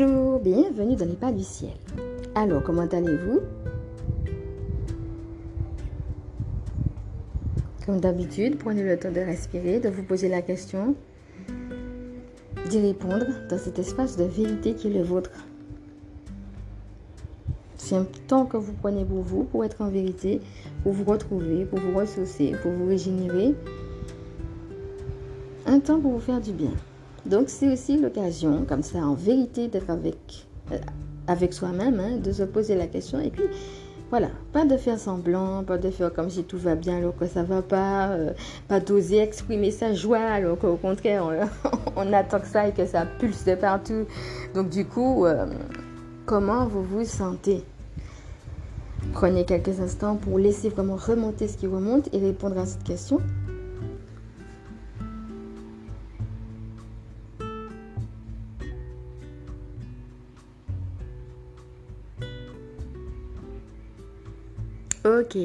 Bonjour, 0.00 0.38
bienvenue 0.38 0.96
dans 0.96 1.06
les 1.06 1.14
pas 1.14 1.32
du 1.32 1.42
ciel. 1.42 1.72
Alors, 2.34 2.62
comment 2.62 2.86
allez-vous? 2.86 3.40
Comme 7.84 7.98
d'habitude, 7.98 8.58
prenez 8.58 8.84
le 8.84 8.98
temps 8.98 9.10
de 9.10 9.20
respirer, 9.20 9.80
de 9.80 9.88
vous 9.88 10.02
poser 10.02 10.28
la 10.28 10.42
question, 10.42 10.94
d'y 12.68 12.80
répondre 12.80 13.26
dans 13.48 13.58
cet 13.58 13.78
espace 13.78 14.16
de 14.16 14.24
vérité 14.24 14.74
qui 14.74 14.88
est 14.88 14.92
le 14.92 15.02
vôtre. 15.02 15.32
C'est 17.76 17.96
un 17.96 18.06
temps 18.28 18.44
que 18.46 18.56
vous 18.56 18.74
prenez 18.74 19.04
pour 19.04 19.22
vous, 19.22 19.44
pour 19.44 19.64
être 19.64 19.80
en 19.80 19.88
vérité, 19.88 20.40
pour 20.82 20.92
vous 20.92 21.04
retrouver, 21.04 21.64
pour 21.64 21.80
vous 21.80 21.98
ressourcer, 21.98 22.54
pour 22.62 22.70
vous 22.70 22.86
régénérer. 22.86 23.54
Un 25.66 25.80
temps 25.80 25.98
pour 25.98 26.12
vous 26.12 26.20
faire 26.20 26.40
du 26.40 26.52
bien. 26.52 26.72
Donc 27.26 27.48
c'est 27.48 27.72
aussi 27.72 27.98
l'occasion, 27.98 28.64
comme 28.68 28.82
ça, 28.82 28.98
en 28.98 29.14
vérité, 29.14 29.68
d'être 29.68 29.90
avec, 29.90 30.46
euh, 30.72 30.78
avec 31.26 31.52
soi-même, 31.52 32.00
hein, 32.00 32.16
de 32.16 32.32
se 32.32 32.42
poser 32.44 32.74
la 32.74 32.86
question 32.86 33.20
et 33.20 33.30
puis 33.30 33.44
voilà, 34.10 34.28
pas 34.54 34.64
de 34.64 34.76
faire 34.78 34.98
semblant, 34.98 35.62
pas 35.64 35.76
de 35.76 35.90
faire 35.90 36.12
comme 36.12 36.30
si 36.30 36.42
tout 36.44 36.56
va 36.56 36.74
bien 36.74 36.96
alors 36.96 37.14
que 37.14 37.26
ça 37.26 37.42
va 37.42 37.60
pas, 37.60 38.08
euh, 38.08 38.32
pas 38.66 38.80
d'oser 38.80 39.18
exprimer 39.18 39.70
sa 39.70 39.92
joie 39.92 40.18
alors 40.18 40.58
qu'au 40.58 40.76
contraire 40.76 41.26
on, 41.94 42.12
attend 42.14 42.40
que 42.40 42.46
ça 42.46 42.68
et 42.68 42.72
que 42.72 42.86
ça 42.86 43.04
pulse 43.04 43.44
de 43.44 43.54
partout. 43.54 44.06
Donc 44.54 44.70
du 44.70 44.86
coup, 44.86 45.26
euh, 45.26 45.46
comment 46.24 46.66
vous 46.66 46.82
vous 46.82 47.04
sentez? 47.04 47.62
Prenez 49.12 49.44
quelques 49.44 49.78
instants 49.80 50.16
pour 50.16 50.38
laisser 50.38 50.70
vraiment 50.70 50.96
remonter 50.96 51.46
ce 51.46 51.58
qui 51.58 51.66
remonte 51.66 52.08
et 52.14 52.18
répondre 52.18 52.58
à 52.58 52.64
cette 52.64 52.84
question. 52.84 53.20
Ok. 65.08 65.38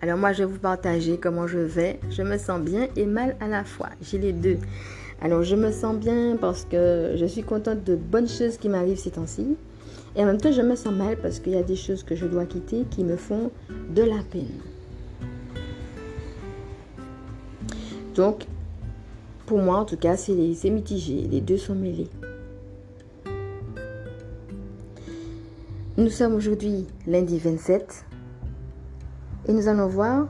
Alors 0.00 0.18
moi, 0.18 0.32
je 0.32 0.38
vais 0.38 0.50
vous 0.50 0.58
partager 0.58 1.16
comment 1.16 1.46
je 1.46 1.60
vais. 1.60 2.00
Je 2.10 2.22
me 2.22 2.36
sens 2.38 2.60
bien 2.60 2.88
et 2.96 3.06
mal 3.06 3.36
à 3.38 3.46
la 3.46 3.62
fois. 3.62 3.88
J'ai 4.02 4.18
les 4.18 4.32
deux. 4.32 4.58
Alors 5.20 5.44
je 5.44 5.54
me 5.54 5.70
sens 5.70 5.96
bien 5.96 6.36
parce 6.40 6.64
que 6.64 7.12
je 7.14 7.24
suis 7.24 7.44
contente 7.44 7.84
de 7.84 7.94
bonnes 7.94 8.28
choses 8.28 8.56
qui 8.56 8.68
m'arrivent 8.68 8.98
ces 8.98 9.12
temps-ci. 9.12 9.56
Et 10.16 10.22
en 10.22 10.26
même 10.26 10.38
temps, 10.38 10.50
je 10.50 10.62
me 10.62 10.74
sens 10.74 10.92
mal 10.92 11.16
parce 11.18 11.38
qu'il 11.38 11.52
y 11.52 11.56
a 11.56 11.62
des 11.62 11.76
choses 11.76 12.02
que 12.02 12.16
je 12.16 12.26
dois 12.26 12.46
quitter 12.46 12.84
qui 12.90 13.04
me 13.04 13.14
font 13.14 13.52
de 13.94 14.02
la 14.02 14.24
peine. 14.28 14.58
Donc, 18.16 18.46
pour 19.46 19.58
moi, 19.58 19.76
en 19.76 19.84
tout 19.84 19.98
cas, 19.98 20.16
c'est 20.16 20.34
mitigé. 20.70 21.28
Les 21.30 21.40
deux 21.40 21.58
sont 21.58 21.76
mêlés. 21.76 22.08
Nous 25.96 26.10
sommes 26.10 26.34
aujourd'hui 26.34 26.86
lundi 27.06 27.38
27 27.38 28.06
et 29.50 29.52
nous 29.52 29.66
allons 29.66 29.88
voir 29.88 30.28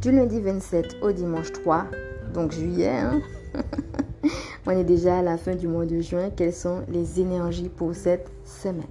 du 0.00 0.12
lundi 0.12 0.40
27 0.40 0.98
au 1.02 1.10
dimanche 1.10 1.50
3, 1.50 1.86
donc 2.32 2.52
juillet. 2.52 2.88
Hein. 2.88 3.20
On 4.66 4.70
est 4.70 4.84
déjà 4.84 5.18
à 5.18 5.22
la 5.22 5.36
fin 5.36 5.56
du 5.56 5.66
mois 5.66 5.86
de 5.86 6.00
juin. 6.00 6.30
Quelles 6.30 6.52
sont 6.52 6.82
les 6.88 7.20
énergies 7.20 7.68
pour 7.68 7.96
cette 7.96 8.30
semaine? 8.44 8.84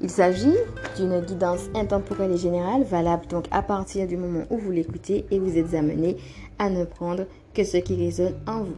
Il 0.00 0.08
s'agit 0.10 0.54
d'une 0.96 1.18
guidance 1.22 1.62
intemporelle 1.74 2.30
et 2.30 2.36
générale, 2.36 2.84
valable 2.84 3.26
donc 3.26 3.46
à 3.50 3.62
partir 3.62 4.06
du 4.06 4.16
moment 4.16 4.44
où 4.50 4.56
vous 4.56 4.70
l'écoutez 4.70 5.26
et 5.32 5.40
vous 5.40 5.58
êtes 5.58 5.74
amené 5.74 6.16
à 6.60 6.70
ne 6.70 6.84
prendre 6.84 7.26
que 7.52 7.64
ce 7.64 7.78
qui 7.78 7.96
résonne 7.96 8.34
en 8.46 8.62
vous. 8.62 8.76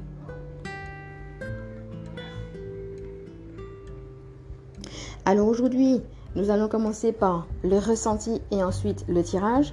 Alors 5.26 5.48
aujourd'hui, 5.48 6.00
nous 6.36 6.50
allons 6.50 6.68
commencer 6.68 7.12
par 7.12 7.46
le 7.64 7.78
ressenti 7.78 8.42
et 8.50 8.62
ensuite 8.62 9.04
le 9.08 9.22
tirage. 9.22 9.72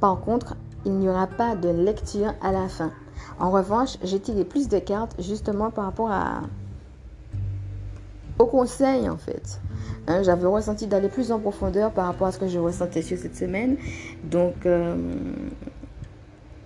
Par 0.00 0.20
contre, 0.20 0.54
il 0.86 0.92
n'y 0.92 1.08
aura 1.08 1.26
pas 1.26 1.56
de 1.56 1.68
lecture 1.68 2.32
à 2.40 2.52
la 2.52 2.68
fin. 2.68 2.92
En 3.40 3.50
revanche, 3.50 3.98
j'ai 4.04 4.20
tiré 4.20 4.44
plus 4.44 4.68
de 4.68 4.78
cartes 4.78 5.14
justement 5.20 5.70
par 5.70 5.84
rapport 5.84 6.10
à 6.10 6.42
au 8.38 8.46
conseil 8.46 9.08
en 9.08 9.16
fait. 9.16 9.60
Hein, 10.06 10.22
j'avais 10.22 10.46
ressenti 10.46 10.86
d'aller 10.86 11.08
plus 11.08 11.32
en 11.32 11.38
profondeur 11.38 11.90
par 11.90 12.06
rapport 12.06 12.28
à 12.28 12.32
ce 12.32 12.38
que 12.38 12.48
je 12.48 12.58
ressentais 12.58 13.02
sur 13.02 13.18
cette 13.18 13.36
semaine. 13.36 13.76
Donc, 14.24 14.64
euh, 14.64 14.96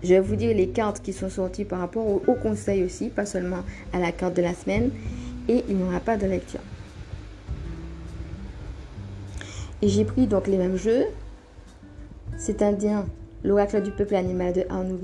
je 0.02 0.08
vais 0.08 0.20
vous 0.20 0.36
dire 0.36 0.54
les 0.54 0.68
cartes 0.68 1.00
qui 1.02 1.12
sont 1.12 1.28
sorties 1.28 1.64
par 1.64 1.80
rapport 1.80 2.06
au, 2.06 2.22
au 2.26 2.34
conseil 2.34 2.84
aussi, 2.84 3.08
pas 3.08 3.26
seulement 3.26 3.62
à 3.92 3.98
la 3.98 4.12
carte 4.12 4.34
de 4.34 4.42
la 4.42 4.54
semaine. 4.54 4.90
Et 5.48 5.64
il 5.68 5.76
n'y 5.76 5.82
aura 5.82 6.00
pas 6.00 6.16
de 6.16 6.26
lecture. 6.26 6.60
Et 9.82 9.88
j'ai 9.88 10.04
pris 10.04 10.26
donc 10.26 10.46
les 10.46 10.56
mêmes 10.56 10.76
jeux, 10.76 11.04
c'est-à-dire 12.36 13.04
l'oracle 13.44 13.82
du 13.82 13.90
peuple 13.90 14.14
animal 14.14 14.52
de 14.52 14.64
Arnaud 14.68 14.98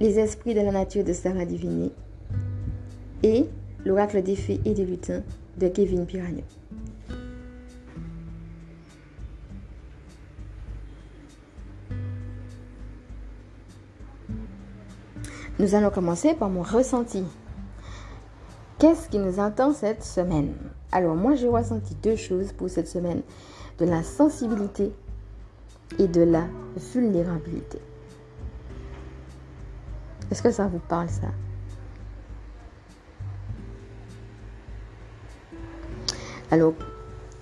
les 0.00 0.18
esprits 0.18 0.54
de 0.54 0.60
la 0.60 0.70
nature 0.70 1.04
de 1.04 1.12
Sarah 1.12 1.44
Divini 1.44 1.90
et 3.22 3.46
l'oracle 3.84 4.22
des 4.22 4.36
fées 4.36 4.60
et 4.64 4.72
des 4.72 4.84
lutins 4.84 5.22
de 5.56 5.68
Kevin 5.68 6.06
Piragno. 6.06 6.42
Nous 15.58 15.74
allons 15.74 15.90
commencer 15.90 16.34
par 16.34 16.48
mon 16.48 16.62
ressenti. 16.62 17.24
Qu'est-ce 18.78 19.08
qui 19.08 19.18
nous 19.18 19.40
attend 19.40 19.72
cette 19.72 20.04
semaine? 20.04 20.54
Alors 20.92 21.14
moi 21.14 21.34
j'ai 21.34 21.48
ressenti 21.48 21.94
deux 22.02 22.16
choses 22.16 22.52
pour 22.52 22.68
cette 22.68 22.88
semaine. 22.88 23.22
De 23.78 23.84
la 23.84 24.02
sensibilité 24.02 24.92
et 25.98 26.08
de 26.08 26.22
la 26.22 26.48
vulnérabilité. 26.92 27.78
Est-ce 30.30 30.42
que 30.42 30.50
ça 30.50 30.66
vous 30.66 30.80
parle 30.80 31.08
ça? 31.08 31.28
Alors, 36.50 36.74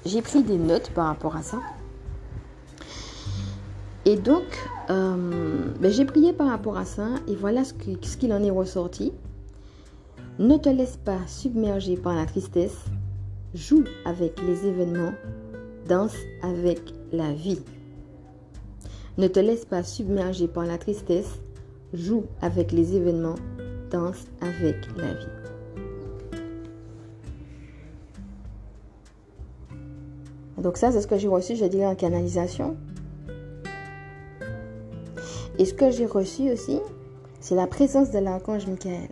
j'ai 0.05 0.21
pris 0.21 0.43
des 0.43 0.59
notes 0.59 0.91
par 0.91 1.07
rapport 1.07 1.37
à 1.37 1.43
ça. 1.43 1.59
Et 4.05 4.17
donc, 4.17 4.45
euh, 4.91 5.73
ben, 5.81 5.91
j'ai 5.91 6.05
prié 6.05 6.33
par 6.33 6.49
rapport 6.49 6.77
à 6.77 6.85
ça 6.85 7.09
et 7.27 7.35
voilà 7.35 7.65
ce 7.65 7.73
qu'il 7.73 8.33
en 8.33 8.43
est 8.43 8.51
ressorti. 8.51 9.13
Ne 10.39 10.59
te 10.59 10.69
laisse 10.69 10.99
pas 10.99 11.19
submerger 11.27 11.97
par 11.97 12.15
la 12.15 12.27
tristesse 12.27 12.85
joue 13.57 13.85
avec 14.05 14.41
les 14.43 14.67
événements, 14.67 15.15
danse 15.89 16.15
avec 16.43 16.79
la 17.11 17.33
vie. 17.33 17.63
Ne 19.17 19.29
te 19.29 19.41
laisse 19.41 19.65
pas 19.65 19.83
submerger 19.83 20.47
par 20.47 20.67
la 20.67 20.77
tristesse, 20.77 21.41
joue 21.95 22.25
avec 22.43 22.71
les 22.71 22.95
événements, 22.95 23.37
danse 23.91 24.27
avec 24.43 24.77
la 24.97 25.15
vie. 25.15 25.27
Donc 30.59 30.77
ça, 30.77 30.93
c'est 30.93 31.01
ce 31.01 31.07
que 31.07 31.17
j'ai 31.17 31.29
reçu, 31.29 31.57
je 31.57 31.65
dirais, 31.65 31.87
en 31.87 31.95
canalisation. 31.95 32.77
Et 35.59 35.65
ce 35.65 35.73
que 35.73 35.91
j'ai 35.91 36.07
reçu 36.07 36.51
aussi, 36.51 36.81
c'est 37.41 37.55
la 37.55 37.67
présence 37.67 38.11
de 38.11 38.19
l'archange 38.19 38.67
Michael. 38.67 39.09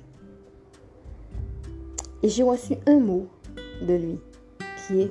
Et 2.23 2.29
j'ai 2.29 2.43
reçu 2.43 2.75
un 2.87 2.99
mot 2.99 3.27
de 3.81 3.95
lui 3.95 4.19
est 4.91 5.11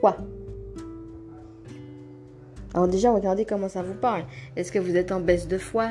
foi. 0.00 0.16
Alors 2.74 2.88
déjà, 2.88 3.10
regardez 3.10 3.44
comment 3.44 3.68
ça 3.68 3.82
vous 3.82 3.94
parle. 3.94 4.24
Est-ce 4.56 4.70
que 4.70 4.78
vous 4.78 4.96
êtes 4.96 5.10
en 5.12 5.20
baisse 5.20 5.48
de 5.48 5.58
foi? 5.58 5.88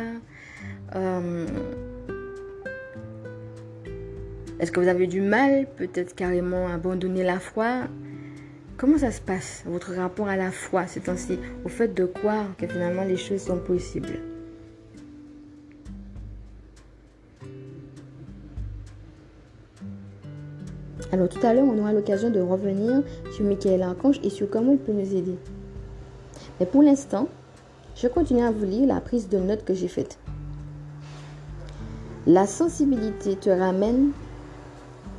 Euh, 0.96 1.46
Est-ce 4.60 4.72
que 4.72 4.80
vous 4.80 4.88
avez 4.88 5.06
du 5.06 5.22
mal, 5.22 5.68
peut-être 5.76 6.16
carrément 6.16 6.68
abandonner 6.68 7.24
la 7.24 7.40
foi? 7.40 7.84
Comment 8.76 8.98
ça 8.98 9.12
se 9.12 9.22
passe, 9.22 9.64
votre 9.68 9.94
rapport 9.94 10.28
à 10.28 10.36
la 10.36 10.52
foi 10.52 10.88
c'est 10.88 11.02
temps-ci? 11.02 11.40
Au 11.64 11.70
fait 11.70 11.94
de 11.94 12.06
croire 12.06 12.56
que 12.58 12.68
finalement 12.68 13.04
les 13.04 13.18
choses 13.18 13.42
sont 13.42 13.60
possibles? 13.60 14.20
Alors 21.12 21.30
tout 21.30 21.46
à 21.46 21.54
l'heure, 21.54 21.66
on 21.66 21.78
aura 21.80 21.94
l'occasion 21.94 22.30
de 22.30 22.40
revenir 22.40 23.02
sur 23.32 23.46
Michael 23.46 23.82
Archange 23.82 24.20
et 24.24 24.30
sur 24.30 24.50
comment 24.50 24.74
il 24.74 24.78
peut 24.78 24.92
nous 24.92 25.16
aider. 25.16 25.36
Mais 26.60 26.66
pour 26.66 26.84
l'instant, 26.84 27.30
je 27.96 28.08
continue 28.08 28.44
à 28.44 28.52
vous 28.52 28.66
lire 28.66 28.88
la 28.88 29.00
prise 29.00 29.30
de 29.30 29.38
notes 29.38 29.64
que 29.64 29.74
j'ai 29.74 29.88
faite. 29.88 30.20
La 32.26 32.46
sensibilité 32.46 33.38
te 33.38 33.50
ramène 33.50 34.12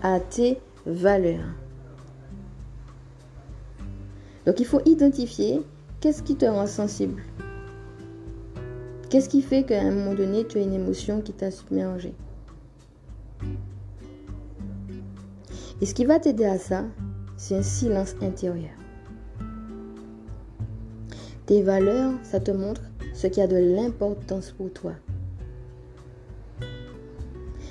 à 0.03 0.21
tes 0.21 0.59
valeurs. 0.85 1.47
Donc 4.45 4.61
il 4.61 4.67
faut 4.67 4.81
identifier 4.85 5.63
qu'est-ce 6.01 6.23
qui 6.23 6.37
te 6.37 6.45
rend 6.45 6.67
sensible. 6.67 7.23
Qu'est-ce 9.09 9.31
qui 9.31 9.41
fait 9.41 9.63
qu'à 9.63 9.81
un 9.81 9.91
moment 9.91 10.15
donné, 10.15 10.47
tu 10.47 10.59
as 10.59 10.61
une 10.61 10.75
émotion 10.75 11.23
qui 11.23 11.33
t'a 11.33 11.51
submergé? 11.51 12.13
Et 15.81 15.87
ce 15.87 15.95
qui 15.95 16.05
va 16.05 16.19
t'aider 16.19 16.45
à 16.45 16.59
ça, 16.59 16.85
c'est 17.37 17.57
un 17.57 17.63
silence 17.63 18.15
intérieur. 18.21 18.71
Tes 21.47 21.63
valeurs, 21.63 22.13
ça 22.23 22.41
te 22.41 22.51
montre 22.51 22.83
ce 23.15 23.27
qui 23.27 23.41
a 23.41 23.47
de 23.47 23.57
l'importance 23.57 24.51
pour 24.51 24.73
toi. 24.73 24.93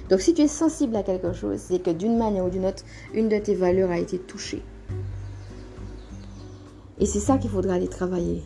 Donc 0.10 0.22
si 0.22 0.34
tu 0.34 0.42
es 0.42 0.48
sensible 0.48 0.96
à 0.96 1.04
quelque 1.04 1.34
chose, 1.34 1.60
c'est 1.60 1.80
que 1.80 1.92
d'une 1.92 2.18
manière 2.18 2.46
ou 2.46 2.50
d'une 2.50 2.66
autre, 2.66 2.84
une 3.14 3.28
de 3.28 3.38
tes 3.38 3.56
valeurs 3.56 3.92
a 3.92 4.00
été 4.00 4.18
touchée. 4.18 4.64
Et 7.00 7.06
c'est 7.06 7.20
ça 7.20 7.38
qu'il 7.38 7.50
faudra 7.50 7.74
aller 7.74 7.88
travailler. 7.88 8.42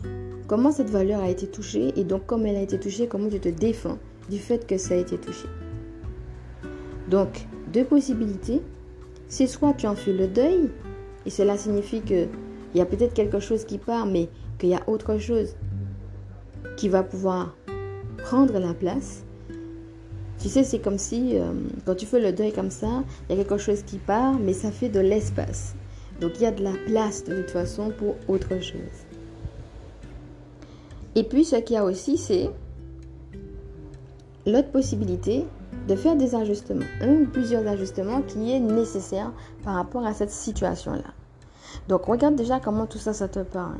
Comment 0.48 0.72
cette 0.72 0.90
valeur 0.90 1.22
a 1.22 1.30
été 1.30 1.46
touchée 1.46 1.92
et 1.98 2.04
donc 2.04 2.26
comme 2.26 2.44
elle 2.46 2.56
a 2.56 2.62
été 2.62 2.78
touchée, 2.78 3.06
comment 3.06 3.28
tu 3.28 3.40
te 3.40 3.48
défends 3.48 3.98
du 4.28 4.38
fait 4.38 4.66
que 4.66 4.76
ça 4.76 4.94
a 4.94 4.96
été 4.96 5.16
touché. 5.18 5.48
Donc, 7.08 7.46
deux 7.72 7.84
possibilités. 7.84 8.60
C'est 9.32 9.46
soit 9.46 9.72
tu 9.72 9.86
en 9.86 9.94
fais 9.94 10.12
le 10.12 10.28
deuil, 10.28 10.68
et 11.24 11.30
cela 11.30 11.56
signifie 11.56 12.02
qu'il 12.02 12.28
y 12.74 12.82
a 12.82 12.84
peut-être 12.84 13.14
quelque 13.14 13.40
chose 13.40 13.64
qui 13.64 13.78
part, 13.78 14.04
mais 14.04 14.28
qu'il 14.58 14.68
y 14.68 14.74
a 14.74 14.86
autre 14.86 15.16
chose 15.16 15.56
qui 16.76 16.90
va 16.90 17.02
pouvoir 17.02 17.56
prendre 18.18 18.58
la 18.58 18.74
place. 18.74 19.24
Tu 20.38 20.50
sais, 20.50 20.64
c'est 20.64 20.80
comme 20.80 20.98
si, 20.98 21.38
euh, 21.38 21.50
quand 21.86 21.94
tu 21.94 22.04
fais 22.04 22.20
le 22.20 22.34
deuil 22.34 22.52
comme 22.52 22.68
ça, 22.68 23.04
il 23.30 23.36
y 23.36 23.40
a 23.40 23.42
quelque 23.42 23.56
chose 23.56 23.80
qui 23.84 23.96
part, 23.96 24.38
mais 24.38 24.52
ça 24.52 24.70
fait 24.70 24.90
de 24.90 25.00
l'espace. 25.00 25.76
Donc, 26.20 26.32
il 26.36 26.42
y 26.42 26.46
a 26.46 26.52
de 26.52 26.62
la 26.62 26.74
place 26.84 27.24
de 27.24 27.34
toute 27.40 27.52
façon 27.52 27.90
pour 27.90 28.16
autre 28.28 28.60
chose. 28.60 29.06
Et 31.14 31.24
puis, 31.24 31.46
ce 31.46 31.56
qu'il 31.56 31.76
y 31.76 31.78
a 31.78 31.86
aussi, 31.86 32.18
c'est 32.18 32.50
l'autre 34.44 34.70
possibilité 34.70 35.46
de 35.86 35.96
faire 35.96 36.16
des 36.16 36.34
ajustements, 36.34 36.86
un 37.00 37.22
ou 37.22 37.26
plusieurs 37.26 37.66
ajustements 37.66 38.22
qui 38.22 38.52
est 38.52 38.60
nécessaire 38.60 39.32
par 39.64 39.74
rapport 39.74 40.04
à 40.06 40.14
cette 40.14 40.30
situation-là. 40.30 41.12
Donc, 41.88 42.04
regarde 42.04 42.36
déjà 42.36 42.60
comment 42.60 42.86
tout 42.86 42.98
ça, 42.98 43.12
ça 43.12 43.28
te 43.28 43.40
parle. 43.40 43.78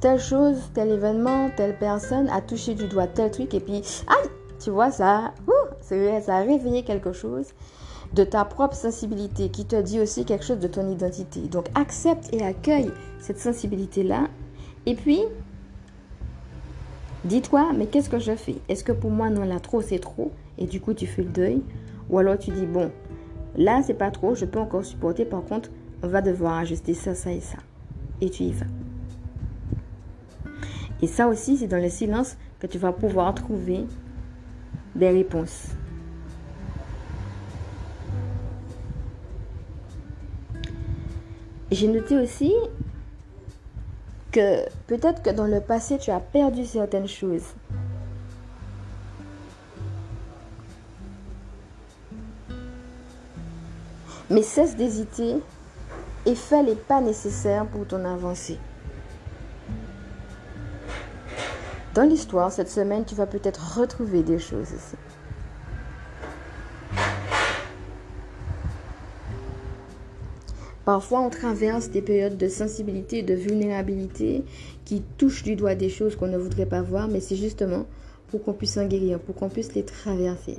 Telle 0.00 0.20
chose, 0.20 0.56
tel 0.74 0.90
événement, 0.90 1.50
telle 1.56 1.76
personne 1.76 2.28
a 2.28 2.40
touché 2.40 2.74
du 2.74 2.86
doigt 2.86 3.06
tel 3.06 3.30
truc 3.30 3.54
et 3.54 3.60
puis, 3.60 3.82
ah, 4.06 4.28
tu 4.62 4.70
vois, 4.70 4.90
ça, 4.90 5.32
ça 5.82 6.36
a 6.36 6.40
réveillé 6.40 6.84
quelque 6.84 7.12
chose 7.12 7.46
de 8.12 8.24
ta 8.24 8.44
propre 8.44 8.74
sensibilité 8.74 9.50
qui 9.50 9.64
te 9.64 9.80
dit 9.80 10.00
aussi 10.00 10.24
quelque 10.24 10.44
chose 10.44 10.60
de 10.60 10.68
ton 10.68 10.88
identité. 10.90 11.40
Donc, 11.40 11.66
accepte 11.74 12.32
et 12.32 12.44
accueille 12.44 12.90
cette 13.18 13.38
sensibilité-là. 13.38 14.28
Et 14.86 14.94
puis, 14.94 15.22
dis-toi, 17.24 17.72
mais 17.76 17.86
qu'est-ce 17.86 18.10
que 18.10 18.18
je 18.18 18.34
fais? 18.34 18.56
Est-ce 18.68 18.84
que 18.84 18.92
pour 18.92 19.10
moi, 19.10 19.30
non, 19.30 19.44
là, 19.44 19.60
trop, 19.60 19.80
c'est 19.82 19.98
trop? 19.98 20.32
Et 20.58 20.66
du 20.66 20.80
coup, 20.80 20.94
tu 20.94 21.06
fais 21.06 21.22
le 21.22 21.28
deuil? 21.28 21.62
Ou 22.10 22.18
alors 22.18 22.38
tu 22.38 22.50
dis, 22.50 22.66
bon, 22.66 22.90
là, 23.56 23.82
c'est 23.84 23.94
pas 23.94 24.10
trop, 24.10 24.34
je 24.34 24.44
peux 24.44 24.58
encore 24.58 24.84
supporter. 24.84 25.24
Par 25.24 25.42
contre, 25.42 25.70
on 26.02 26.08
va 26.08 26.22
devoir 26.22 26.58
ajuster 26.58 26.94
ça, 26.94 27.14
ça 27.14 27.32
et 27.32 27.40
ça. 27.40 27.58
Et 28.20 28.30
tu 28.30 28.44
y 28.44 28.52
vas. 28.52 28.66
Et 31.02 31.06
ça 31.06 31.28
aussi, 31.28 31.56
c'est 31.56 31.68
dans 31.68 31.82
le 31.82 31.90
silence 31.90 32.36
que 32.58 32.66
tu 32.66 32.78
vas 32.78 32.92
pouvoir 32.92 33.34
trouver 33.34 33.84
des 34.96 35.10
réponses. 35.10 35.68
J'ai 41.70 41.86
noté 41.86 42.16
aussi 42.16 42.52
que 44.32 44.68
peut-être 44.86 45.22
que 45.22 45.30
dans 45.30 45.46
le 45.46 45.60
passé, 45.60 45.98
tu 45.98 46.10
as 46.10 46.20
perdu 46.20 46.64
certaines 46.64 47.08
choses. 47.08 47.54
Mais 54.30 54.42
cesse 54.42 54.76
d'hésiter 54.76 55.36
et 56.26 56.34
fais 56.34 56.62
les 56.62 56.74
pas 56.74 57.00
nécessaires 57.00 57.66
pour 57.66 57.86
ton 57.86 58.04
avancée. 58.04 58.58
Dans 61.94 62.02
l'histoire, 62.02 62.52
cette 62.52 62.68
semaine, 62.70 63.04
tu 63.04 63.14
vas 63.14 63.26
peut-être 63.26 63.78
retrouver 63.78 64.22
des 64.22 64.38
choses 64.38 64.70
ici. 64.70 64.96
Parfois, 70.88 71.20
on 71.20 71.28
traverse 71.28 71.90
des 71.90 72.00
périodes 72.00 72.38
de 72.38 72.48
sensibilité 72.48 73.18
et 73.18 73.22
de 73.22 73.34
vulnérabilité 73.34 74.42
qui 74.86 75.02
touchent 75.18 75.42
du 75.42 75.54
doigt 75.54 75.74
des 75.74 75.90
choses 75.90 76.16
qu'on 76.16 76.28
ne 76.28 76.38
voudrait 76.38 76.64
pas 76.64 76.80
voir, 76.80 77.08
mais 77.08 77.20
c'est 77.20 77.36
justement 77.36 77.84
pour 78.28 78.42
qu'on 78.42 78.54
puisse 78.54 78.78
en 78.78 78.86
guérir, 78.86 79.20
pour 79.20 79.34
qu'on 79.34 79.50
puisse 79.50 79.74
les 79.74 79.82
traverser. 79.82 80.56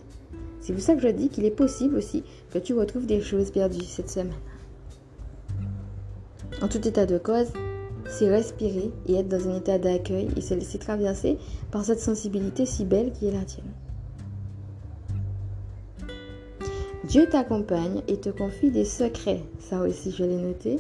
C'est 0.61 0.73
pour 0.73 0.83
ça 0.83 0.93
que 0.93 1.01
je 1.01 1.07
dis 1.07 1.29
qu'il 1.29 1.45
est 1.45 1.49
possible 1.49 1.95
aussi 1.95 2.23
que 2.51 2.59
tu 2.59 2.75
retrouves 2.75 3.07
des 3.07 3.21
choses 3.21 3.49
perdues 3.49 3.83
cette 3.83 4.11
semaine. 4.11 4.35
En 6.61 6.67
tout 6.67 6.87
état 6.87 7.07
de 7.07 7.17
cause, 7.17 7.51
c'est 8.07 8.29
respirer 8.29 8.91
et 9.07 9.15
être 9.15 9.29
dans 9.29 9.49
un 9.49 9.57
état 9.57 9.79
d'accueil 9.79 10.27
et 10.37 10.41
se 10.41 10.53
laisser 10.53 10.77
traverser 10.77 11.39
par 11.71 11.83
cette 11.83 12.01
sensibilité 12.01 12.67
si 12.67 12.85
belle 12.85 13.13
qui 13.13 13.25
est 13.25 13.31
la 13.31 13.45
tienne. 13.45 13.73
Dieu 17.09 17.27
t'accompagne 17.27 18.03
et 18.07 18.17
te 18.17 18.29
confie 18.29 18.69
des 18.69 18.85
secrets. 18.85 19.41
Ça 19.59 19.79
aussi, 19.79 20.11
je 20.11 20.23
l'ai 20.23 20.37
noté. 20.37 20.79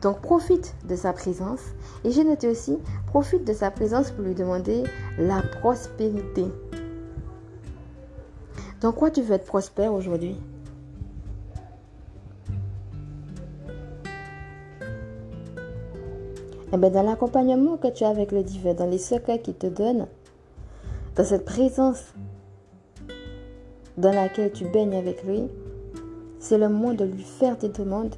Donc 0.00 0.20
profite 0.20 0.76
de 0.88 0.94
sa 0.94 1.12
présence. 1.12 1.62
Et 2.04 2.12
j'ai 2.12 2.22
noté 2.22 2.46
aussi, 2.46 2.78
profite 3.08 3.44
de 3.44 3.52
sa 3.52 3.72
présence 3.72 4.12
pour 4.12 4.22
lui 4.22 4.36
demander 4.36 4.84
la 5.18 5.42
prospérité. 5.42 6.44
Dans 8.80 8.92
quoi 8.92 9.10
tu 9.10 9.20
veux 9.20 9.34
être 9.34 9.46
prospère 9.46 9.92
aujourd'hui? 9.92 10.36
Eh 16.72 16.76
bien, 16.76 16.90
dans 16.90 17.02
l'accompagnement 17.02 17.76
que 17.78 17.88
tu 17.88 18.04
as 18.04 18.10
avec 18.10 18.30
le 18.30 18.44
divin, 18.44 18.74
dans 18.74 18.88
les 18.88 18.98
secrets 18.98 19.40
qu'il 19.40 19.54
te 19.54 19.66
donne, 19.66 20.06
dans 21.16 21.24
cette 21.24 21.44
présence 21.44 22.14
dans 23.96 24.12
laquelle 24.12 24.52
tu 24.52 24.64
baignes 24.64 24.96
avec 24.96 25.24
lui, 25.24 25.44
c'est 26.38 26.58
le 26.58 26.68
moment 26.68 26.94
de 26.94 27.04
lui 27.04 27.22
faire 27.22 27.56
tes 27.58 27.68
demandes 27.68 28.14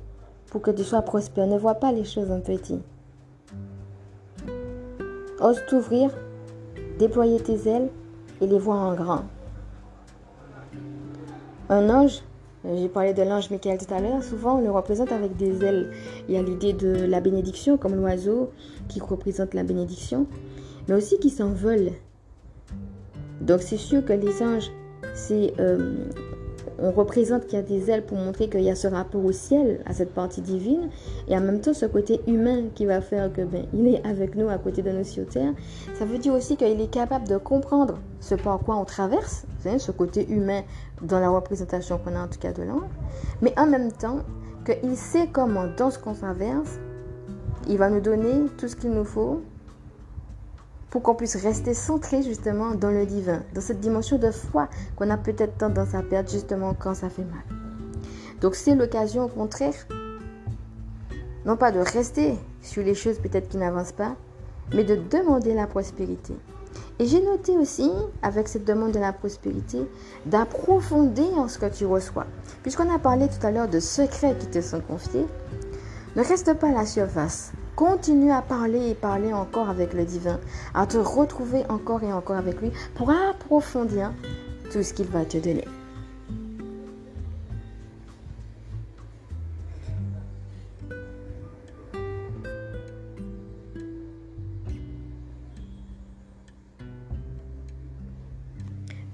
pour 0.50 0.60
que 0.60 0.70
tu 0.70 0.82
sois 0.82 1.02
prospère. 1.02 1.46
Ne 1.46 1.58
vois 1.58 1.74
pas 1.74 1.92
les 1.92 2.04
choses 2.04 2.30
en 2.30 2.40
petit. 2.40 2.80
Ose 5.40 5.62
t'ouvrir, 5.68 6.10
déployer 6.98 7.40
tes 7.40 7.68
ailes 7.68 7.90
et 8.40 8.46
les 8.46 8.58
voir 8.58 8.78
en 8.78 8.94
grand. 8.94 9.22
Un 11.68 11.90
ange, 11.90 12.22
j'ai 12.64 12.88
parlé 12.88 13.14
de 13.14 13.22
l'ange 13.22 13.50
Michael 13.50 13.78
tout 13.78 13.92
à 13.92 14.00
l'heure, 14.00 14.22
souvent 14.22 14.58
on 14.58 14.62
le 14.62 14.70
représente 14.70 15.12
avec 15.12 15.36
des 15.36 15.62
ailes. 15.64 15.92
Il 16.28 16.34
y 16.34 16.38
a 16.38 16.42
l'idée 16.42 16.72
de 16.72 17.04
la 17.06 17.20
bénédiction, 17.20 17.76
comme 17.76 17.94
l'oiseau 17.94 18.50
qui 18.88 19.00
représente 19.00 19.54
la 19.54 19.62
bénédiction, 19.62 20.26
mais 20.88 20.94
aussi 20.94 21.18
qui 21.18 21.30
s'envole. 21.30 21.92
Donc 23.40 23.60
c'est 23.60 23.76
sûr 23.76 24.04
que 24.04 24.12
les 24.12 24.42
anges 24.42 24.70
c'est 25.18 25.52
euh, 25.58 25.94
on 26.80 26.92
représente 26.92 27.46
qu'il 27.46 27.58
y 27.58 27.60
a 27.60 27.64
des 27.64 27.90
ailes 27.90 28.04
pour 28.04 28.16
montrer 28.16 28.48
qu'il 28.48 28.62
y 28.62 28.70
a 28.70 28.76
ce 28.76 28.86
rapport 28.86 29.24
au 29.24 29.32
ciel, 29.32 29.80
à 29.84 29.92
cette 29.92 30.14
partie 30.14 30.40
divine, 30.40 30.90
et 31.26 31.36
en 31.36 31.40
même 31.40 31.60
temps 31.60 31.74
ce 31.74 31.86
côté 31.86 32.20
humain 32.28 32.66
qui 32.74 32.86
va 32.86 33.00
faire 33.00 33.32
que 33.32 33.42
ben, 33.42 33.66
il 33.74 33.88
est 33.88 34.06
avec 34.06 34.36
nous 34.36 34.48
à 34.48 34.58
côté 34.58 34.82
de 34.82 34.90
nous 34.90 35.04
sur 35.04 35.26
terre. 35.26 35.52
Ça 35.94 36.04
veut 36.04 36.18
dire 36.18 36.32
aussi 36.32 36.56
qu'il 36.56 36.80
est 36.80 36.90
capable 36.90 37.26
de 37.26 37.36
comprendre 37.36 37.98
ce 38.20 38.36
par 38.36 38.60
quoi 38.60 38.76
on 38.76 38.84
traverse, 38.84 39.44
ce 39.78 39.90
côté 39.90 40.28
humain 40.30 40.62
dans 41.02 41.18
la 41.18 41.28
représentation 41.30 41.98
qu'on 41.98 42.14
a 42.14 42.20
en 42.20 42.28
tout 42.28 42.38
cas 42.38 42.52
de 42.52 42.62
l'ange, 42.62 42.90
mais 43.42 43.52
en 43.58 43.66
même 43.66 43.90
temps 43.90 44.20
qu'il 44.64 44.96
sait 44.96 45.28
comment 45.32 45.66
dans 45.76 45.90
ce 45.90 45.98
qu'on 45.98 46.14
traverse, 46.14 46.78
il 47.68 47.76
va 47.76 47.90
nous 47.90 48.00
donner 48.00 48.48
tout 48.56 48.68
ce 48.68 48.76
qu'il 48.76 48.90
nous 48.90 49.04
faut 49.04 49.42
pour 50.90 51.02
qu'on 51.02 51.14
puisse 51.14 51.36
rester 51.36 51.74
centré 51.74 52.22
justement 52.22 52.74
dans 52.74 52.90
le 52.90 53.04
divin, 53.06 53.42
dans 53.54 53.60
cette 53.60 53.80
dimension 53.80 54.18
de 54.18 54.30
foi 54.30 54.68
qu'on 54.96 55.10
a 55.10 55.16
peut-être 55.16 55.58
tendance 55.58 55.94
à 55.94 56.02
perdre 56.02 56.30
justement 56.30 56.74
quand 56.74 56.94
ça 56.94 57.10
fait 57.10 57.24
mal. 57.24 57.42
Donc 58.40 58.54
c'est 58.54 58.74
l'occasion 58.74 59.24
au 59.24 59.28
contraire, 59.28 59.74
non 61.44 61.56
pas 61.56 61.72
de 61.72 61.80
rester 61.80 62.38
sur 62.62 62.82
les 62.82 62.94
choses 62.94 63.18
peut-être 63.18 63.48
qui 63.48 63.56
n'avancent 63.56 63.92
pas, 63.92 64.16
mais 64.74 64.84
de 64.84 64.96
demander 64.96 65.54
la 65.54 65.66
prospérité. 65.66 66.34
Et 66.98 67.06
j'ai 67.06 67.22
noté 67.22 67.56
aussi, 67.56 67.90
avec 68.22 68.48
cette 68.48 68.64
demande 68.64 68.92
de 68.92 68.98
la 68.98 69.12
prospérité, 69.12 69.78
d'approfondir 70.26 71.38
en 71.38 71.48
ce 71.48 71.58
que 71.58 71.66
tu 71.66 71.86
reçois. 71.86 72.26
Puisqu'on 72.62 72.92
a 72.92 72.98
parlé 72.98 73.28
tout 73.28 73.46
à 73.46 73.50
l'heure 73.50 73.68
de 73.68 73.78
secrets 73.78 74.36
qui 74.38 74.46
te 74.48 74.60
sont 74.60 74.80
confiés, 74.80 75.26
ne 76.16 76.22
reste 76.24 76.52
pas 76.54 76.68
à 76.68 76.72
la 76.72 76.86
surface. 76.86 77.52
Continue 77.78 78.32
à 78.32 78.42
parler 78.42 78.90
et 78.90 78.94
parler 78.96 79.32
encore 79.32 79.68
avec 79.68 79.94
le 79.94 80.04
divin, 80.04 80.40
à 80.74 80.84
te 80.84 80.96
retrouver 80.96 81.62
encore 81.68 82.02
et 82.02 82.12
encore 82.12 82.34
avec 82.34 82.60
lui 82.60 82.72
pour 82.96 83.08
approfondir 83.08 84.12
tout 84.72 84.82
ce 84.82 84.92
qu'il 84.92 85.06
va 85.06 85.24
te 85.24 85.38
donner. 85.38 85.64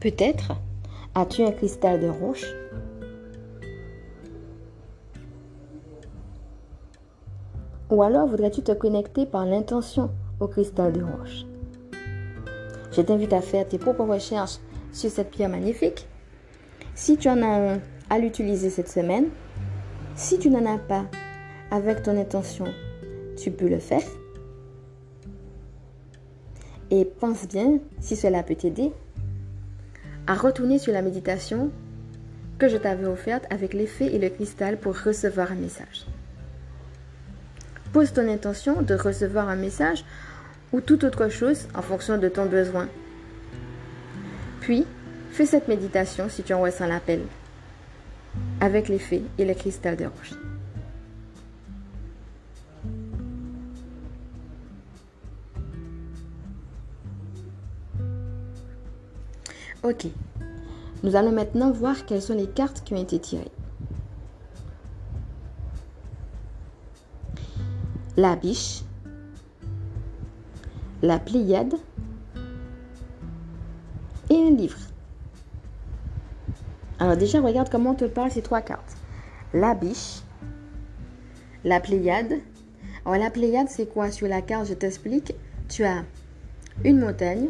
Peut-être 0.00 0.52
as-tu 1.14 1.42
un 1.42 1.52
cristal 1.52 2.00
de 2.00 2.09
roche 2.09 2.47
Ou 7.94 8.02
alors 8.02 8.26
voudrais-tu 8.26 8.60
te 8.60 8.72
connecter 8.72 9.24
par 9.24 9.46
l'intention 9.46 10.10
au 10.40 10.48
cristal 10.48 10.92
de 10.92 11.04
roche 11.04 11.46
Je 12.90 13.00
t'invite 13.02 13.32
à 13.32 13.40
faire 13.40 13.68
tes 13.68 13.78
propres 13.78 14.02
recherches 14.02 14.58
sur 14.90 15.10
cette 15.10 15.30
pierre 15.30 15.48
magnifique. 15.48 16.08
Si 16.96 17.16
tu 17.16 17.28
en 17.28 17.40
as 17.40 17.74
un 17.74 17.80
à 18.10 18.18
l'utiliser 18.18 18.68
cette 18.68 18.88
semaine, 18.88 19.26
si 20.16 20.40
tu 20.40 20.50
n'en 20.50 20.66
as 20.66 20.78
pas 20.78 21.04
avec 21.70 22.02
ton 22.02 22.18
intention, 22.18 22.64
tu 23.36 23.52
peux 23.52 23.68
le 23.68 23.78
faire. 23.78 24.02
Et 26.90 27.04
pense 27.04 27.46
bien, 27.46 27.78
si 28.00 28.16
cela 28.16 28.42
peut 28.42 28.56
t'aider, 28.56 28.90
à 30.26 30.34
retourner 30.34 30.80
sur 30.80 30.92
la 30.92 31.02
méditation 31.02 31.70
que 32.58 32.66
je 32.66 32.76
t'avais 32.76 33.06
offerte 33.06 33.44
avec 33.50 33.72
l'effet 33.72 34.06
et 34.06 34.18
le 34.18 34.30
cristal 34.30 34.80
pour 34.80 35.00
recevoir 35.00 35.52
un 35.52 35.56
message. 35.56 36.06
Pose 37.94 38.12
ton 38.12 38.28
intention 38.28 38.82
de 38.82 38.94
recevoir 38.96 39.48
un 39.48 39.54
message 39.54 40.04
ou 40.72 40.80
toute 40.80 41.04
autre 41.04 41.28
chose 41.28 41.68
en 41.76 41.80
fonction 41.80 42.18
de 42.18 42.28
ton 42.28 42.46
besoin. 42.46 42.88
Puis, 44.60 44.84
fais 45.30 45.46
cette 45.46 45.68
méditation 45.68 46.28
si 46.28 46.42
tu 46.42 46.52
en 46.54 46.60
ressens 46.60 46.88
l'appel, 46.88 47.22
avec 48.60 48.88
l'effet 48.88 49.22
et 49.38 49.44
le 49.44 49.54
cristal 49.54 49.96
de 49.96 50.06
roche. 50.06 50.34
Ok. 59.84 60.06
Nous 61.04 61.14
allons 61.14 61.30
maintenant 61.30 61.70
voir 61.70 62.06
quelles 62.06 62.22
sont 62.22 62.34
les 62.34 62.48
cartes 62.48 62.82
qui 62.84 62.94
ont 62.94 63.00
été 63.00 63.20
tirées. 63.20 63.52
La 68.16 68.37
biche, 68.37 68.83
la 71.02 71.18
Pléiade 71.18 71.75
et 74.30 74.37
un 74.37 74.50
livre. 74.52 74.78
Alors 77.00 77.16
déjà, 77.16 77.40
regarde 77.40 77.71
comment 77.71 77.90
on 77.90 77.94
te 77.94 78.04
parle 78.04 78.30
ces 78.30 78.40
trois 78.40 78.61
cartes. 78.61 78.97
La 79.52 79.75
biche, 79.75 80.21
la 81.64 81.80
Pléiade. 81.80 82.35
Alors 83.04 83.21
la 83.21 83.30
Pléiade, 83.30 83.68
c'est 83.68 83.87
quoi? 83.87 84.12
Sur 84.12 84.28
la 84.28 84.42
carte, 84.42 84.68
je 84.68 84.75
t'explique. 84.75 85.35
Tu 85.68 85.83
as 85.83 86.04
une 86.85 87.00
montagne. 87.00 87.49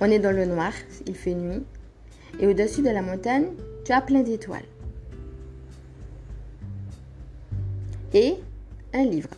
On 0.00 0.06
est 0.06 0.18
dans 0.18 0.34
le 0.34 0.44
noir, 0.44 0.72
il 1.06 1.14
fait 1.14 1.34
nuit. 1.34 1.62
Et 2.40 2.48
au-dessus 2.48 2.82
de 2.82 2.90
la 2.90 3.02
montagne, 3.02 3.46
tu 3.84 3.92
as 3.92 4.00
plein 4.00 4.22
d'étoiles. 4.22 4.64
Et 8.12 8.34
un 8.92 9.04
livre. 9.04 9.30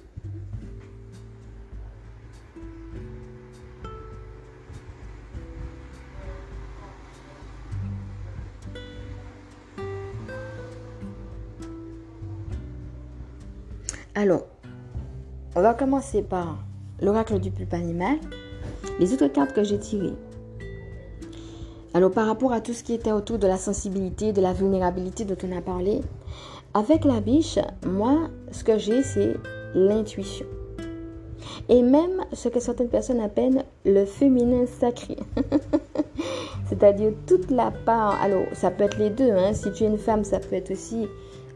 Alors, 14.14 14.46
on 15.56 15.62
va 15.62 15.74
commencer 15.74 16.22
par 16.22 16.58
l'oracle 17.00 17.38
du 17.40 17.50
pulpe 17.50 17.74
animal. 17.74 18.18
Les 19.00 19.12
autres 19.14 19.26
cartes 19.28 19.52
que 19.52 19.64
j'ai 19.64 19.78
tirées. 19.78 20.14
Alors, 21.94 22.10
par 22.10 22.26
rapport 22.26 22.52
à 22.52 22.60
tout 22.60 22.72
ce 22.72 22.82
qui 22.82 22.92
était 22.92 23.12
autour 23.12 23.38
de 23.38 23.46
la 23.46 23.56
sensibilité, 23.56 24.32
de 24.32 24.40
la 24.40 24.52
vulnérabilité 24.52 25.24
dont 25.24 25.36
on 25.44 25.56
a 25.56 25.60
parlé, 25.60 26.02
avec 26.74 27.04
la 27.04 27.20
biche, 27.20 27.58
moi, 27.86 28.28
ce 28.50 28.64
que 28.64 28.78
j'ai, 28.78 29.02
c'est 29.02 29.36
l'intuition. 29.74 30.46
Et 31.68 31.82
même 31.82 32.24
ce 32.32 32.48
que 32.48 32.60
certaines 32.60 32.88
personnes 32.88 33.20
appellent 33.20 33.64
le 33.84 34.04
féminin 34.04 34.64
sacré. 34.66 35.16
C'est-à-dire 36.68 37.12
toute 37.26 37.50
la 37.50 37.70
part. 37.70 38.20
Alors, 38.22 38.44
ça 38.52 38.70
peut 38.70 38.84
être 38.84 38.98
les 38.98 39.10
deux. 39.10 39.30
Hein. 39.30 39.52
Si 39.52 39.70
tu 39.72 39.84
es 39.84 39.86
une 39.86 39.98
femme, 39.98 40.24
ça 40.24 40.40
peut 40.40 40.56
être 40.56 40.70
aussi 40.70 41.08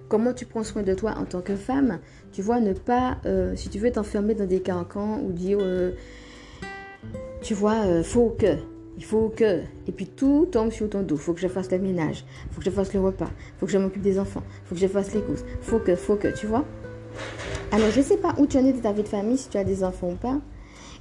comment 0.09 0.33
tu 0.33 0.47
prends 0.47 0.65
soin 0.65 0.83
de 0.83 0.95
toi 0.95 1.15
en 1.17 1.25
tant 1.25 1.41
que 1.41 1.57
femme. 1.57 2.01
Tu 2.33 2.43
vois, 2.43 2.61
ne 2.61 2.73
pas, 2.73 3.17
euh, 3.25 3.55
si 3.57 3.69
tu 3.69 3.79
veux 3.79 3.91
t'enfermer 3.91 4.35
dans 4.35 4.47
des 4.47 4.61
carcans 4.61 5.21
ou 5.21 5.33
dire, 5.33 5.59
euh, 5.61 5.93
tu 7.43 7.55
vois, 7.55 7.87
euh, 7.87 8.03
faut 8.03 8.37
que. 8.39 8.57
Il 8.97 9.05
faut 9.05 9.33
que. 9.35 9.61
Et 9.87 9.93
puis 9.93 10.07
tout 10.07 10.49
tombe 10.51 10.71
sur 10.71 10.89
ton 10.89 11.03
dos. 11.03 11.17
Il 11.17 11.21
faut 11.21 11.35
que 11.35 11.41
je 11.41 11.49
fasse 11.49 11.71
le 11.71 11.79
ménage. 11.79 12.25
Il 12.47 12.55
faut 12.55 12.61
que 12.61 12.65
je 12.65 12.71
fasse 12.71 12.93
le 12.95 13.01
repas. 13.01 13.29
Il 13.29 13.59
faut 13.59 13.67
que 13.67 13.73
je 13.73 13.79
m'occupe 13.79 14.03
des 14.03 14.19
enfants. 14.19 14.43
Il 14.65 14.69
faut 14.69 14.75
que 14.75 14.81
je 14.81 14.87
fasse 14.87 15.15
les 15.15 15.21
courses. 15.21 15.45
Faut 15.61 15.79
que, 15.79 15.95
faut 15.97 16.17
que, 16.17 16.29
tu 16.29 16.47
vois. 16.47 16.65
Alors, 17.73 17.91
je 17.91 17.99
ne 17.99 18.05
sais 18.05 18.17
pas 18.17 18.35
où 18.39 18.47
tu 18.47 18.57
en 18.57 18.65
es 18.65 18.73
de 18.73 18.81
ta 18.81 18.93
vie 18.93 19.03
de 19.03 19.09
famille, 19.09 19.37
si 19.37 19.49
tu 19.49 19.59
as 19.59 19.65
des 19.65 19.85
enfants 19.85 20.11
ou 20.11 20.17
pas. 20.17 20.41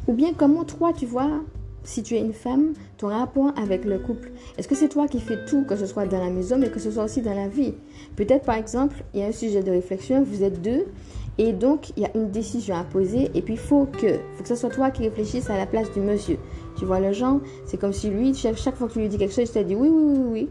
Ou 0.07 0.13
bien 0.13 0.33
comment 0.33 0.65
toi, 0.65 0.93
tu 0.93 1.05
vois, 1.05 1.41
si 1.85 2.03
tu 2.03 2.15
es 2.15 2.19
une 2.19 2.33
femme, 2.33 2.73
ton 2.97 3.07
rapport 3.07 3.53
avec 3.55 3.85
le 3.85 3.99
couple. 3.99 4.31
Est-ce 4.57 4.67
que 4.67 4.75
c'est 4.75 4.89
toi 4.89 5.07
qui 5.07 5.19
fais 5.19 5.45
tout, 5.45 5.63
que 5.63 5.75
ce 5.75 5.85
soit 5.85 6.05
dans 6.05 6.19
la 6.19 6.29
maison, 6.29 6.57
mais 6.57 6.69
que 6.69 6.79
ce 6.79 6.91
soit 6.91 7.03
aussi 7.05 7.21
dans 7.21 7.33
la 7.33 7.47
vie? 7.47 7.73
Peut-être, 8.15 8.43
par 8.43 8.55
exemple, 8.55 9.03
il 9.13 9.21
y 9.21 9.23
a 9.23 9.27
un 9.27 9.31
sujet 9.31 9.63
de 9.63 9.71
réflexion, 9.71 10.23
vous 10.23 10.43
êtes 10.43 10.61
deux, 10.61 10.85
et 11.37 11.53
donc 11.53 11.91
il 11.95 12.03
y 12.03 12.05
a 12.05 12.15
une 12.15 12.31
décision 12.31 12.75
à 12.75 12.83
poser, 12.83 13.29
et 13.33 13.41
puis 13.41 13.53
il 13.53 13.59
faut 13.59 13.85
que, 13.85 14.13
faut 14.35 14.43
que 14.43 14.49
ce 14.49 14.55
soit 14.55 14.69
toi 14.69 14.89
qui 14.89 15.03
réfléchisses 15.03 15.49
à 15.49 15.57
la 15.57 15.65
place 15.65 15.91
du 15.93 15.99
monsieur. 15.99 16.37
Tu 16.77 16.85
vois 16.85 16.99
le 16.99 17.13
genre 17.13 17.39
C'est 17.65 17.77
comme 17.77 17.93
si 17.93 18.09
lui, 18.09 18.33
chaque, 18.33 18.75
fois 18.75 18.87
que 18.87 18.93
tu 18.93 18.99
lui 18.99 19.09
dis 19.09 19.17
quelque 19.17 19.33
chose, 19.33 19.49
il 19.49 19.51
te 19.51 19.59
dit 19.59 19.75
oui, 19.75 19.89
oui, 19.89 20.03
oui, 20.07 20.27
oui. 20.31 20.49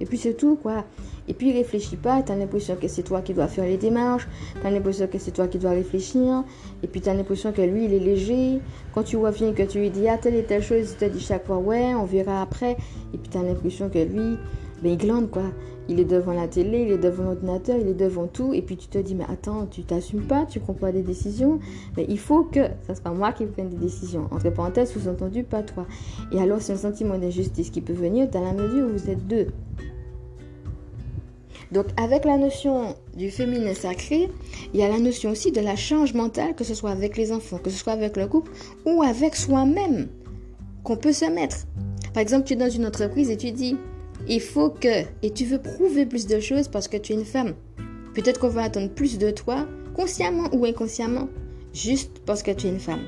Et 0.00 0.04
puis 0.04 0.18
c'est 0.18 0.34
tout, 0.34 0.56
quoi. 0.56 0.84
Et 1.28 1.34
puis 1.34 1.48
il 1.48 1.56
réfléchit 1.56 1.96
pas, 1.96 2.22
tu 2.22 2.30
as 2.30 2.36
l'impression 2.36 2.76
que 2.76 2.86
c'est 2.86 3.02
toi 3.02 3.20
qui 3.20 3.34
dois 3.34 3.48
faire 3.48 3.64
les 3.64 3.76
démarches, 3.76 4.28
tu 4.60 4.66
as 4.66 4.70
l'impression 4.70 5.06
que 5.08 5.18
c'est 5.18 5.32
toi 5.32 5.48
qui 5.48 5.58
dois 5.58 5.70
réfléchir, 5.70 6.44
et 6.82 6.86
puis 6.86 7.00
tu 7.00 7.08
as 7.08 7.14
l'impression 7.14 7.52
que 7.52 7.62
lui, 7.62 7.86
il 7.86 7.94
est 7.94 7.98
léger. 7.98 8.60
Quand 8.94 9.02
tu 9.02 9.16
reviens, 9.16 9.52
que 9.52 9.64
tu 9.64 9.80
lui 9.80 9.90
dis 9.90 10.08
ah, 10.08 10.18
telle 10.18 10.36
et 10.36 10.44
telle 10.44 10.62
chose, 10.62 10.92
il 10.92 10.96
te 10.96 11.04
dit 11.06 11.20
chaque 11.20 11.46
fois 11.46 11.58
ouais, 11.58 11.94
on 11.94 12.04
verra 12.04 12.42
après, 12.42 12.76
et 13.12 13.18
puis 13.18 13.28
tu 13.28 13.38
as 13.38 13.42
l'impression 13.42 13.88
que 13.88 13.98
lui, 13.98 14.36
ben, 14.82 14.92
il 14.92 14.98
glande 14.98 15.30
quoi. 15.30 15.44
Il 15.88 16.00
est 16.00 16.04
devant 16.04 16.32
la 16.32 16.48
télé, 16.48 16.82
il 16.82 16.90
est 16.90 16.98
devant 16.98 17.24
l'ordinateur, 17.24 17.76
il 17.80 17.86
est 17.86 17.94
devant 17.94 18.26
tout, 18.26 18.52
et 18.52 18.60
puis 18.60 18.76
tu 18.76 18.88
te 18.88 18.98
dis 18.98 19.14
mais 19.14 19.24
attends, 19.28 19.66
tu 19.66 19.84
t'assumes 19.84 20.26
pas, 20.26 20.44
tu 20.44 20.58
prends 20.58 20.74
pas 20.74 20.90
des 20.90 21.02
décisions, 21.02 21.60
mais 21.96 22.04
il 22.08 22.18
faut 22.18 22.42
que 22.42 22.60
ça 22.86 22.94
soit 22.96 23.12
moi 23.12 23.32
qui 23.32 23.46
prenne 23.46 23.68
des 23.68 23.76
décisions. 23.76 24.28
Entre 24.32 24.50
parenthèses, 24.50 24.90
sous-entendu, 24.90 25.44
pas 25.44 25.62
toi. 25.62 25.86
Et 26.32 26.40
alors 26.40 26.60
c'est 26.60 26.72
un 26.72 26.76
sentiment 26.76 27.18
d'injustice 27.18 27.70
qui 27.70 27.80
peut 27.80 27.92
venir 27.92 28.28
dans 28.28 28.42
la 28.42 28.52
mesure 28.52 28.88
où 28.88 28.92
vous 28.98 29.10
êtes 29.10 29.26
deux. 29.28 29.46
Donc 31.72 31.86
avec 31.96 32.24
la 32.24 32.36
notion 32.36 32.94
du 33.16 33.30
féminin 33.30 33.74
sacré, 33.74 34.28
il 34.72 34.80
y 34.80 34.82
a 34.82 34.88
la 34.88 34.98
notion 34.98 35.30
aussi 35.30 35.52
de 35.52 35.60
la 35.60 35.76
charge 35.76 36.14
mentale, 36.14 36.54
que 36.54 36.64
ce 36.64 36.74
soit 36.74 36.90
avec 36.90 37.16
les 37.16 37.32
enfants, 37.32 37.58
que 37.58 37.70
ce 37.70 37.78
soit 37.78 37.92
avec 37.92 38.16
le 38.16 38.26
couple 38.26 38.52
ou 38.84 39.02
avec 39.02 39.34
soi-même, 39.36 40.08
qu'on 40.84 40.96
peut 40.96 41.12
se 41.12 41.24
mettre. 41.24 41.66
Par 42.12 42.22
exemple, 42.22 42.44
tu 42.44 42.54
es 42.54 42.56
dans 42.56 42.70
une 42.70 42.86
entreprise 42.86 43.30
et 43.30 43.36
tu 43.36 43.50
dis, 43.50 43.76
il 44.28 44.40
faut 44.40 44.70
que, 44.70 45.04
et 45.22 45.30
tu 45.30 45.44
veux 45.44 45.60
prouver 45.60 46.06
plus 46.06 46.26
de 46.26 46.40
choses 46.40 46.68
parce 46.68 46.88
que 46.88 46.96
tu 46.96 47.12
es 47.12 47.16
une 47.16 47.24
femme. 47.24 47.54
Peut-être 48.14 48.40
qu'on 48.40 48.48
va 48.48 48.62
attendre 48.62 48.90
plus 48.90 49.18
de 49.18 49.30
toi, 49.30 49.66
consciemment 49.94 50.48
ou 50.52 50.64
inconsciemment, 50.64 51.28
juste 51.72 52.20
parce 52.24 52.42
que 52.42 52.50
tu 52.50 52.66
es 52.66 52.70
une 52.70 52.80
femme. 52.80 53.02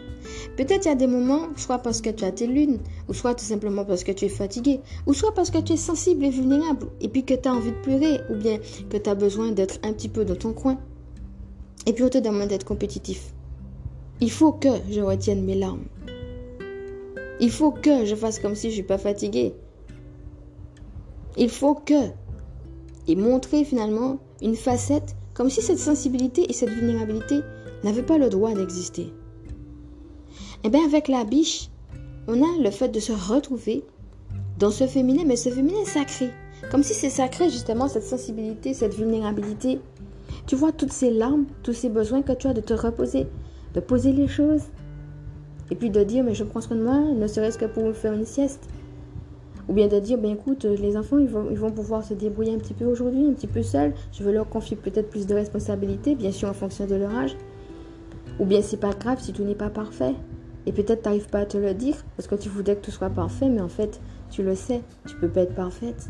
Peut-être 0.56 0.84
il 0.84 0.88
y 0.88 0.92
a 0.92 0.94
des 0.94 1.06
moments, 1.06 1.48
soit 1.56 1.78
parce 1.78 2.00
que 2.00 2.10
tu 2.10 2.24
as 2.24 2.32
tes 2.32 2.46
lunes, 2.46 2.78
ou 3.08 3.14
soit 3.14 3.34
tout 3.34 3.44
simplement 3.44 3.84
parce 3.84 4.04
que 4.04 4.12
tu 4.12 4.26
es 4.26 4.28
fatigué, 4.28 4.80
ou 5.06 5.14
soit 5.14 5.34
parce 5.34 5.50
que 5.50 5.58
tu 5.58 5.72
es 5.72 5.76
sensible 5.76 6.24
et 6.24 6.30
vulnérable, 6.30 6.86
et 7.00 7.08
puis 7.08 7.24
que 7.24 7.34
tu 7.34 7.48
as 7.48 7.52
envie 7.52 7.70
de 7.70 7.76
pleurer, 7.76 8.20
ou 8.30 8.34
bien 8.34 8.58
que 8.90 8.96
tu 8.96 9.08
as 9.08 9.14
besoin 9.14 9.52
d'être 9.52 9.78
un 9.82 9.92
petit 9.92 10.08
peu 10.08 10.24
dans 10.24 10.36
ton 10.36 10.52
coin. 10.52 10.78
Et 11.86 11.92
puis 11.92 12.04
on 12.04 12.08
te 12.08 12.18
demande 12.18 12.48
d'être 12.48 12.66
compétitif. 12.66 13.32
Il 14.20 14.30
faut 14.30 14.52
que 14.52 14.68
je 14.90 15.00
retienne 15.00 15.44
mes 15.44 15.54
larmes. 15.54 15.84
Il 17.40 17.50
faut 17.50 17.70
que 17.70 18.04
je 18.04 18.14
fasse 18.16 18.40
comme 18.40 18.56
si 18.56 18.68
je 18.68 18.74
suis 18.74 18.82
pas 18.82 18.98
fatigué. 18.98 19.54
Il 21.38 21.50
faut 21.50 21.74
que. 21.74 22.10
Et 23.06 23.16
montrer 23.16 23.64
finalement 23.64 24.18
une 24.42 24.56
facette 24.56 25.16
comme 25.32 25.48
si 25.48 25.62
cette 25.62 25.78
sensibilité 25.78 26.50
et 26.50 26.52
cette 26.52 26.70
vulnérabilité 26.70 27.40
n'avaient 27.84 28.02
pas 28.02 28.18
le 28.18 28.28
droit 28.28 28.52
d'exister. 28.52 29.12
Eh 30.64 30.68
bien, 30.68 30.84
avec 30.84 31.08
la 31.08 31.24
biche, 31.24 31.70
on 32.26 32.42
a 32.42 32.62
le 32.62 32.70
fait 32.70 32.88
de 32.88 33.00
se 33.00 33.12
retrouver 33.12 33.84
dans 34.58 34.72
ce 34.72 34.86
féminin, 34.86 35.22
mais 35.24 35.36
ce 35.36 35.48
féminin 35.48 35.84
sacré. 35.84 36.30
Comme 36.70 36.82
si 36.82 36.92
c'est 36.92 37.08
sacré, 37.08 37.48
justement, 37.48 37.88
cette 37.88 38.02
sensibilité, 38.02 38.74
cette 38.74 38.94
vulnérabilité. 38.94 39.78
Tu 40.46 40.56
vois 40.56 40.72
toutes 40.72 40.92
ces 40.92 41.10
larmes, 41.10 41.46
tous 41.62 41.72
ces 41.72 41.88
besoins 41.88 42.22
que 42.22 42.32
tu 42.32 42.48
as 42.48 42.54
de 42.54 42.60
te 42.60 42.74
reposer, 42.74 43.28
de 43.74 43.80
poser 43.80 44.12
les 44.12 44.28
choses. 44.28 44.62
Et 45.70 45.76
puis 45.76 45.90
de 45.90 46.02
dire, 46.02 46.24
mais 46.24 46.34
je 46.34 46.44
prends 46.44 46.60
soin 46.60 46.76
de 46.76 46.82
moi, 46.82 46.98
ne 46.98 47.26
serait-ce 47.26 47.58
que 47.58 47.66
pour 47.66 47.94
faire 47.94 48.12
une 48.12 48.26
sieste. 48.26 48.68
Ou 49.68 49.74
bien 49.74 49.86
de 49.86 49.98
dire, 49.98 50.16
ben 50.16 50.32
écoute, 50.32 50.64
les 50.64 50.96
enfants, 50.96 51.18
ils 51.18 51.28
vont, 51.28 51.70
pouvoir 51.70 52.02
se 52.02 52.14
débrouiller 52.14 52.54
un 52.54 52.58
petit 52.58 52.72
peu 52.72 52.86
aujourd'hui, 52.86 53.26
un 53.26 53.34
petit 53.34 53.46
peu 53.46 53.62
seuls. 53.62 53.92
Je 54.12 54.22
veux 54.22 54.32
leur 54.32 54.48
confier 54.48 54.76
peut-être 54.76 55.10
plus 55.10 55.26
de 55.26 55.34
responsabilités, 55.34 56.14
bien 56.14 56.32
sûr 56.32 56.48
en 56.48 56.54
fonction 56.54 56.86
de 56.86 56.94
leur 56.94 57.14
âge. 57.14 57.36
Ou 58.40 58.46
bien 58.46 58.62
c'est 58.62 58.78
pas 58.78 58.92
grave 58.94 59.20
si 59.20 59.32
tout 59.32 59.44
n'est 59.44 59.54
pas 59.54 59.68
parfait. 59.68 60.14
Et 60.64 60.72
peut-être 60.72 61.02
tu 61.02 61.08
n'arrives 61.08 61.28
pas 61.28 61.40
à 61.40 61.46
te 61.46 61.58
le 61.58 61.74
dire 61.74 61.96
parce 62.16 62.28
que 62.28 62.34
tu 62.34 62.48
voudrais 62.48 62.76
que 62.76 62.84
tout 62.84 62.90
soit 62.90 63.10
parfait, 63.10 63.48
mais 63.48 63.60
en 63.60 63.68
fait, 63.68 64.00
tu 64.30 64.42
le 64.42 64.54
sais, 64.54 64.82
tu 65.06 65.16
peux 65.16 65.28
pas 65.28 65.42
être 65.42 65.54
parfaite. 65.54 66.08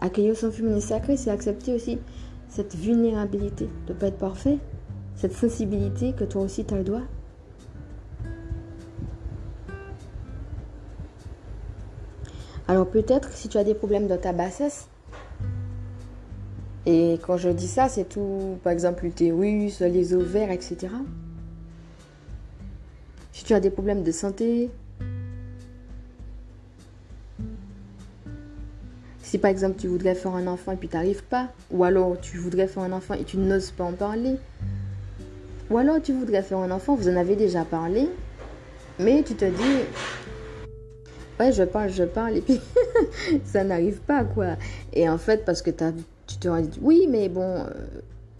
Accueillir 0.00 0.36
son 0.36 0.50
féminin 0.50 0.80
sacré, 0.80 1.16
c'est 1.16 1.30
accepter 1.30 1.74
aussi 1.74 1.98
cette 2.48 2.76
vulnérabilité 2.76 3.68
de 3.86 3.92
pas 3.92 4.06
être 4.06 4.18
parfait. 4.18 4.58
cette 5.16 5.32
sensibilité 5.32 6.12
que 6.12 6.22
toi 6.22 6.42
aussi 6.42 6.64
tu 6.64 6.74
as 6.74 6.78
le 6.78 6.84
droit 6.84 7.02
Alors 12.68 12.86
peut-être 12.86 13.32
si 13.32 13.48
tu 13.48 13.56
as 13.56 13.64
des 13.64 13.74
problèmes 13.74 14.06
dans 14.06 14.18
ta 14.18 14.34
bassesse, 14.34 14.88
et 16.84 17.18
quand 17.26 17.38
je 17.38 17.48
dis 17.48 17.66
ça, 17.66 17.88
c'est 17.88 18.08
tout, 18.08 18.58
par 18.62 18.72
exemple 18.72 19.04
l'utérus, 19.04 19.80
les 19.80 20.12
ovaires, 20.12 20.50
etc. 20.50 20.88
Si 23.32 23.44
tu 23.44 23.54
as 23.54 23.60
des 23.60 23.70
problèmes 23.70 24.02
de 24.02 24.12
santé, 24.12 24.70
si 29.22 29.38
par 29.38 29.50
exemple 29.50 29.76
tu 29.78 29.88
voudrais 29.88 30.14
faire 30.14 30.34
un 30.34 30.46
enfant 30.46 30.72
et 30.72 30.76
puis 30.76 30.88
tu 30.88 30.96
n'arrives 30.96 31.24
pas, 31.24 31.48
ou 31.70 31.84
alors 31.84 32.20
tu 32.20 32.36
voudrais 32.36 32.66
faire 32.66 32.82
un 32.82 32.92
enfant 32.92 33.14
et 33.14 33.24
tu 33.24 33.38
n'oses 33.38 33.70
pas 33.70 33.84
en 33.84 33.92
parler, 33.92 34.36
ou 35.70 35.78
alors 35.78 36.02
tu 36.02 36.12
voudrais 36.12 36.42
faire 36.42 36.58
un 36.58 36.70
enfant, 36.70 36.94
vous 36.94 37.08
en 37.08 37.16
avez 37.16 37.36
déjà 37.36 37.64
parlé, 37.64 38.08
mais 38.98 39.22
tu 39.22 39.34
te 39.34 39.44
dis, 39.44 39.84
ouais, 41.38 41.52
je 41.52 41.62
parle, 41.64 41.90
je 41.90 42.04
parle, 42.04 42.36
et 42.36 42.40
puis 42.40 42.60
ça 43.44 43.64
n'arrive 43.64 44.00
pas, 44.00 44.24
quoi. 44.24 44.56
Et 44.92 45.08
en 45.08 45.18
fait, 45.18 45.44
parce 45.44 45.62
que 45.62 45.70
as, 45.82 45.92
tu 46.26 46.36
te 46.36 46.48
rends 46.48 46.62
oui, 46.82 47.06
mais 47.08 47.28
bon, 47.28 47.64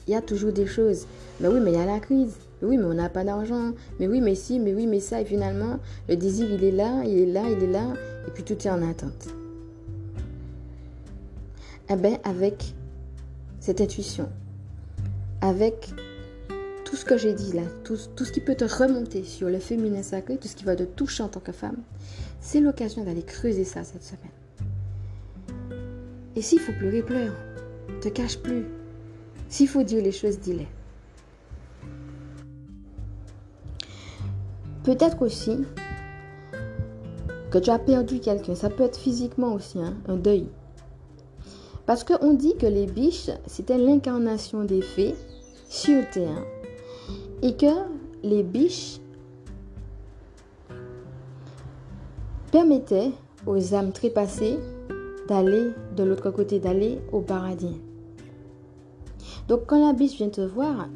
il 0.07 0.13
y 0.13 0.17
a 0.17 0.23
toujours 0.23 0.53
des 0.53 0.67
choses. 0.67 1.07
Mais 1.41 1.49
oui, 1.49 1.61
mais 1.61 1.73
il 1.73 1.79
y 1.79 1.83
a 1.83 1.87
la 1.87 2.01
crise. 2.01 2.35
Oui, 2.63 2.77
mais 2.77 2.85
on 2.85 2.95
n'a 2.95 3.09
pas 3.09 3.25
d'argent. 3.25 3.73
Mais 4.01 4.09
oui, 4.09 4.21
mais 4.21 4.35
si, 4.35 4.59
mais 4.59 4.75
oui, 4.75 4.87
mais 4.87 5.01
ça. 5.01 5.21
Et 5.21 5.25
finalement, 5.25 5.79
le 6.09 6.17
désir, 6.17 6.49
il 6.51 6.65
est 6.65 6.73
là, 6.73 7.03
il 7.05 7.19
est 7.19 7.33
là, 7.33 7.43
il 7.49 7.63
est 7.63 7.71
là. 7.71 7.93
Et 8.27 8.31
puis 8.31 8.43
tout 8.43 8.55
est 8.55 8.71
en 8.71 8.83
attente. 8.83 9.29
Eh 11.91 11.97
bien, 11.97 12.19
avec 12.25 12.75
cette 13.61 13.81
intuition, 13.81 14.29
avec 15.41 15.91
tout 16.85 16.97
ce 16.97 17.05
que 17.05 17.17
j'ai 17.17 17.35
dit 17.35 17.53
là, 17.53 17.63
tout, 17.85 17.99
tout, 18.17 18.25
ce 18.25 18.33
qui 18.33 18.41
peut 18.41 18.55
te 18.55 18.65
remonter 18.65 19.23
sur 19.23 19.49
le 19.49 19.59
féminin 19.59 20.03
sacré, 20.03 20.37
tout 20.37 20.49
ce 20.49 20.57
qui 20.57 20.65
va 20.65 20.75
te 20.75 20.83
toucher 20.83 21.23
en 21.23 21.29
tant 21.29 21.41
que 21.41 21.53
femme, 21.53 21.77
c'est 22.41 22.61
l'occasion 22.61 23.05
d'aller 23.05 23.23
creuser 23.23 23.65
ça 23.65 23.85
cette 23.85 24.05
semaine. 24.05 24.31
Et 26.37 26.43
s'il 26.43 26.61
faut 26.61 26.73
pleurer, 26.73 27.03
pleure. 27.03 27.35
Te 28.01 28.09
cache 28.09 28.39
plus. 28.39 28.67
S'il 29.49 29.69
faut 29.69 29.83
dire 29.83 30.03
les 30.03 30.13
choses, 30.13 30.39
dis-les. 30.39 30.69
Peut-être 34.85 35.21
aussi 35.23 35.65
que 37.51 37.59
tu 37.59 37.71
as 37.71 37.79
perdu 37.79 38.21
quelqu'un. 38.21 38.55
Ça 38.55 38.71
peut 38.71 38.85
être 38.85 38.99
physiquement 38.99 39.55
aussi, 39.55 39.81
hein, 39.81 39.95
un 40.07 40.17
deuil. 40.17 40.49
Parce 41.87 42.05
qu'on 42.05 42.35
dit 42.35 42.55
que 42.59 42.67
les 42.67 42.87
biches, 42.87 43.31
c'était 43.47 43.79
l'incarnation 43.79 44.65
des 44.65 44.83
fées 44.83 45.15
sur 45.69 46.09
Terre. 46.11 46.45
Et 47.43 47.57
que 47.57 47.67
les 48.23 48.43
biches 48.43 49.01
permettait 52.51 53.11
aux 53.47 53.75
âmes 53.75 53.93
trépassées 53.93 54.59
d'aller 55.29 55.71
de 55.97 56.05
l'autre 56.05 56.31
côté, 56.31 56.59
d'aller 56.59 56.99
au 57.13 57.21
paradis. 57.21 57.81
Donc 59.49 59.67
quand 59.67 59.85
la 59.85 59.93
biche 59.93 60.17
vient 60.17 60.29
te 60.29 60.41
voir, 60.41 60.89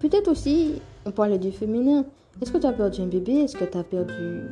peut-être 0.00 0.28
aussi, 0.28 0.80
on 1.04 1.10
parle 1.10 1.38
du 1.38 1.52
féminin, 1.52 2.04
est-ce 2.40 2.52
que 2.52 2.58
tu 2.58 2.66
as 2.66 2.72
perdu 2.72 3.00
un 3.00 3.06
bébé? 3.06 3.32
Est-ce 3.32 3.56
que 3.56 3.64
tu 3.64 3.78
as 3.78 3.84
perdu, 3.84 4.42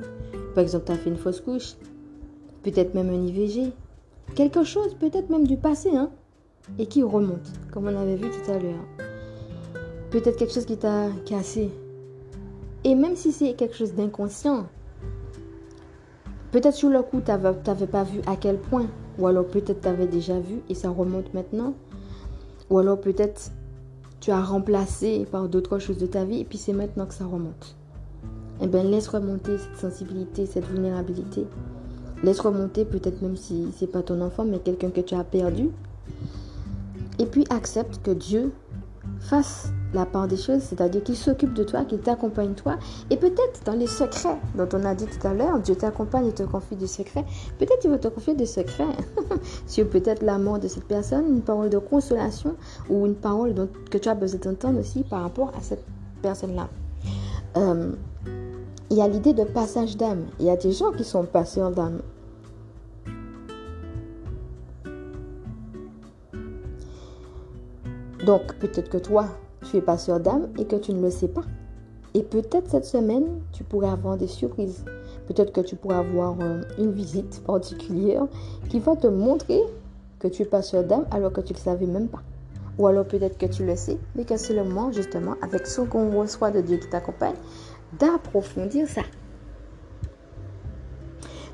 par 0.54 0.62
exemple, 0.62 0.86
tu 0.86 0.92
as 0.92 0.96
fait 0.96 1.10
une 1.10 1.16
fausse 1.16 1.40
couche? 1.40 1.74
Peut-être 2.62 2.94
même 2.94 3.10
un 3.10 3.26
IVG 3.26 3.72
Quelque 4.34 4.64
chose, 4.64 4.94
peut-être 4.94 5.30
même 5.30 5.46
du 5.46 5.56
passé, 5.56 5.90
hein 5.94 6.10
Et 6.78 6.86
qui 6.86 7.02
remonte, 7.02 7.52
comme 7.70 7.84
on 7.84 7.96
avait 7.96 8.16
vu 8.16 8.28
tout 8.30 8.50
à 8.50 8.58
l'heure. 8.58 8.84
Peut-être 10.10 10.36
quelque 10.36 10.54
chose 10.54 10.64
qui 10.64 10.76
t'a 10.76 11.08
cassé. 11.26 11.70
Et 12.84 12.94
même 12.94 13.16
si 13.16 13.32
c'est 13.32 13.54
quelque 13.54 13.76
chose 13.76 13.94
d'inconscient, 13.94 14.66
Peut-être 16.54 16.76
sur 16.76 16.88
le 16.88 17.02
coup, 17.02 17.20
tu 17.20 17.32
n'avais 17.32 17.86
pas 17.88 18.04
vu 18.04 18.20
à 18.28 18.36
quel 18.36 18.58
point. 18.58 18.86
Ou 19.18 19.26
alors 19.26 19.44
peut-être 19.44 19.80
tu 19.80 19.88
avais 19.88 20.06
déjà 20.06 20.38
vu 20.38 20.60
et 20.68 20.76
ça 20.76 20.88
remonte 20.88 21.34
maintenant. 21.34 21.74
Ou 22.70 22.78
alors 22.78 23.00
peut-être 23.00 23.50
tu 24.20 24.30
as 24.30 24.40
remplacé 24.40 25.26
par 25.32 25.48
d'autres 25.48 25.80
choses 25.80 25.98
de 25.98 26.06
ta 26.06 26.24
vie 26.24 26.42
et 26.42 26.44
puis 26.44 26.56
c'est 26.56 26.72
maintenant 26.72 27.06
que 27.06 27.14
ça 27.14 27.24
remonte. 27.24 27.74
Eh 28.60 28.68
bien, 28.68 28.84
laisse 28.84 29.08
remonter 29.08 29.58
cette 29.58 29.78
sensibilité, 29.78 30.46
cette 30.46 30.66
vulnérabilité. 30.66 31.44
Laisse 32.22 32.38
remonter 32.38 32.84
peut-être 32.84 33.20
même 33.20 33.36
si 33.36 33.66
c'est 33.76 33.90
pas 33.90 34.02
ton 34.02 34.20
enfant, 34.20 34.44
mais 34.44 34.60
quelqu'un 34.60 34.90
que 34.90 35.00
tu 35.00 35.16
as 35.16 35.24
perdu. 35.24 35.70
Et 37.18 37.26
puis 37.26 37.44
accepte 37.50 38.00
que 38.00 38.12
Dieu 38.12 38.52
fasse 39.18 39.72
la 39.94 40.06
part 40.06 40.28
des 40.28 40.36
choses, 40.36 40.62
c'est-à-dire 40.62 41.02
qu'il 41.02 41.16
s'occupe 41.16 41.54
de 41.54 41.64
toi, 41.64 41.84
qu'il 41.84 42.00
t'accompagne 42.00 42.54
toi. 42.54 42.76
Et 43.10 43.16
peut-être 43.16 43.62
dans 43.64 43.72
les 43.72 43.86
secrets 43.86 44.36
dont 44.56 44.68
on 44.72 44.84
a 44.84 44.94
dit 44.94 45.06
tout 45.06 45.26
à 45.26 45.32
l'heure, 45.32 45.58
Dieu 45.60 45.76
t'accompagne 45.76 46.26
et 46.26 46.32
te 46.32 46.42
confie 46.42 46.76
des 46.76 46.86
secrets. 46.86 47.24
Peut-être 47.58 47.84
il 47.84 47.90
va 47.90 47.98
te 47.98 48.08
confier 48.08 48.34
des 48.34 48.46
secrets 48.46 48.84
sur 49.66 49.88
peut-être 49.88 50.22
la 50.22 50.38
mort 50.38 50.58
de 50.58 50.68
cette 50.68 50.84
personne, 50.84 51.26
une 51.28 51.42
parole 51.42 51.70
de 51.70 51.78
consolation 51.78 52.56
ou 52.90 53.06
une 53.06 53.14
parole 53.14 53.54
dont, 53.54 53.68
que 53.90 53.98
tu 53.98 54.08
as 54.08 54.14
besoin 54.14 54.40
d'entendre 54.40 54.80
aussi 54.80 55.04
par 55.04 55.22
rapport 55.22 55.52
à 55.56 55.60
cette 55.60 55.84
personne-là. 56.22 56.68
Euh, 57.56 57.92
il 58.90 58.96
y 58.96 59.02
a 59.02 59.08
l'idée 59.08 59.32
de 59.32 59.44
passage 59.44 59.96
d'âme. 59.96 60.26
Il 60.40 60.46
y 60.46 60.50
a 60.50 60.56
des 60.56 60.72
gens 60.72 60.90
qui 60.92 61.04
sont 61.04 61.24
passeurs 61.24 61.70
d'âme. 61.70 62.00
Donc 68.24 68.54
peut-être 68.54 68.88
que 68.88 68.98
toi, 68.98 69.28
tu 69.64 69.76
es 69.76 69.80
passeur 69.80 70.20
d'âme 70.20 70.48
et 70.58 70.64
que 70.64 70.76
tu 70.76 70.92
ne 70.92 71.02
le 71.02 71.10
sais 71.10 71.28
pas. 71.28 71.44
Et 72.14 72.22
peut-être 72.22 72.70
cette 72.70 72.84
semaine, 72.84 73.40
tu 73.52 73.64
pourrais 73.64 73.88
avoir 73.88 74.16
des 74.16 74.28
surprises. 74.28 74.84
Peut-être 75.26 75.52
que 75.52 75.60
tu 75.60 75.74
pourrais 75.74 75.96
avoir 75.96 76.36
euh, 76.40 76.62
une 76.78 76.92
visite 76.92 77.42
particulière 77.44 78.26
qui 78.68 78.78
va 78.78 78.94
te 78.94 79.08
montrer 79.08 79.60
que 80.20 80.28
tu 80.28 80.42
es 80.42 80.44
passeur 80.44 80.84
d'âme 80.84 81.06
alors 81.10 81.32
que 81.32 81.40
tu 81.40 81.52
ne 81.52 81.58
le 81.58 81.62
savais 81.62 81.86
même 81.86 82.08
pas. 82.08 82.22
Ou 82.78 82.86
alors 82.86 83.04
peut-être 83.04 83.38
que 83.38 83.46
tu 83.46 83.64
le 83.64 83.76
sais, 83.76 83.98
mais 84.14 84.24
que 84.24 84.36
c'est 84.36 84.54
le 84.54 84.64
moment 84.64 84.92
justement, 84.92 85.34
avec 85.42 85.66
ce 85.66 85.80
qu'on 85.82 86.10
reçoit 86.18 86.50
de 86.50 86.60
Dieu 86.60 86.76
qui 86.78 86.88
t'accompagne, 86.88 87.34
d'approfondir 87.98 88.88
ça. 88.88 89.02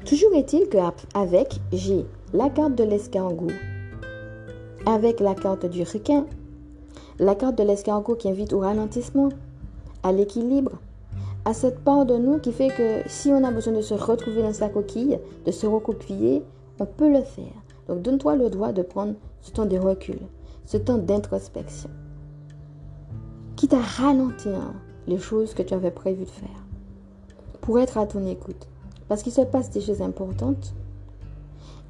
Toujours 0.05 0.35
est-il 0.35 0.69
qu'avec, 0.69 1.61
j'ai 1.73 2.07
la 2.33 2.49
carte 2.49 2.75
de 2.75 2.85
l'escargot, 2.85 3.51
avec 4.87 5.21
la 5.21 5.35
carte 5.35 5.67
du 5.67 5.83
requin, 5.83 6.27
la 7.21 7.35
carte 7.35 7.59
de 7.59 7.63
l'escargot 7.63 8.15
qui 8.15 8.31
invite 8.31 8.55
au 8.55 8.61
ralentissement, 8.61 9.29
à 10.03 10.11
l'équilibre, 10.11 10.73
à 11.45 11.53
cette 11.53 11.81
part 11.81 12.07
de 12.07 12.17
nous 12.17 12.39
qui 12.39 12.51
fait 12.51 12.69
que 12.69 13.07
si 13.07 13.29
on 13.29 13.45
a 13.45 13.51
besoin 13.51 13.75
de 13.75 13.83
se 13.83 13.93
retrouver 13.93 14.43
dans 14.43 14.55
sa 14.55 14.71
coquille, 14.71 15.19
de 15.45 15.51
se 15.51 15.67
recoupiller, 15.67 16.43
on 16.79 16.87
peut 16.87 17.13
le 17.13 17.21
faire. 17.21 17.53
Donc 17.89 18.01
donne-toi 18.01 18.37
le 18.37 18.49
droit 18.49 18.73
de 18.73 18.81
prendre 18.81 19.15
ce 19.43 19.51
temps 19.51 19.67
de 19.67 19.77
recul, 19.77 20.19
ce 20.65 20.79
temps 20.79 20.97
d'introspection. 20.97 21.91
Quitte 23.57 23.75
à 23.75 23.81
ralentir 23.81 24.73
les 25.07 25.19
choses 25.19 25.53
que 25.53 25.63
tu 25.63 25.75
avais 25.75 25.91
prévu 25.91 26.25
de 26.25 26.31
faire 26.31 26.49
pour 27.61 27.79
être 27.79 27.99
à 27.99 28.07
ton 28.07 28.27
écoute. 28.27 28.67
Parce 29.09 29.23
qu'il 29.23 29.33
se 29.33 29.43
passe 29.43 29.69
des 29.69 29.83
choses 29.83 30.01
importantes. 30.01 30.73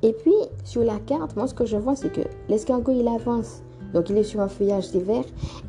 Et 0.02 0.12
puis, 0.12 0.34
sur 0.64 0.82
la 0.82 0.98
carte, 0.98 1.36
moi, 1.36 1.46
ce 1.46 1.54
que 1.54 1.66
je 1.66 1.76
vois, 1.76 1.94
c'est 1.94 2.10
que 2.10 2.22
l'escargot, 2.48 2.92
il 2.92 3.06
avance 3.06 3.62
donc 3.94 4.10
il 4.10 4.18
est 4.18 4.24
sur 4.24 4.40
un 4.40 4.48
feuillage 4.48 4.90
des 4.90 5.00
verts. 5.00 5.24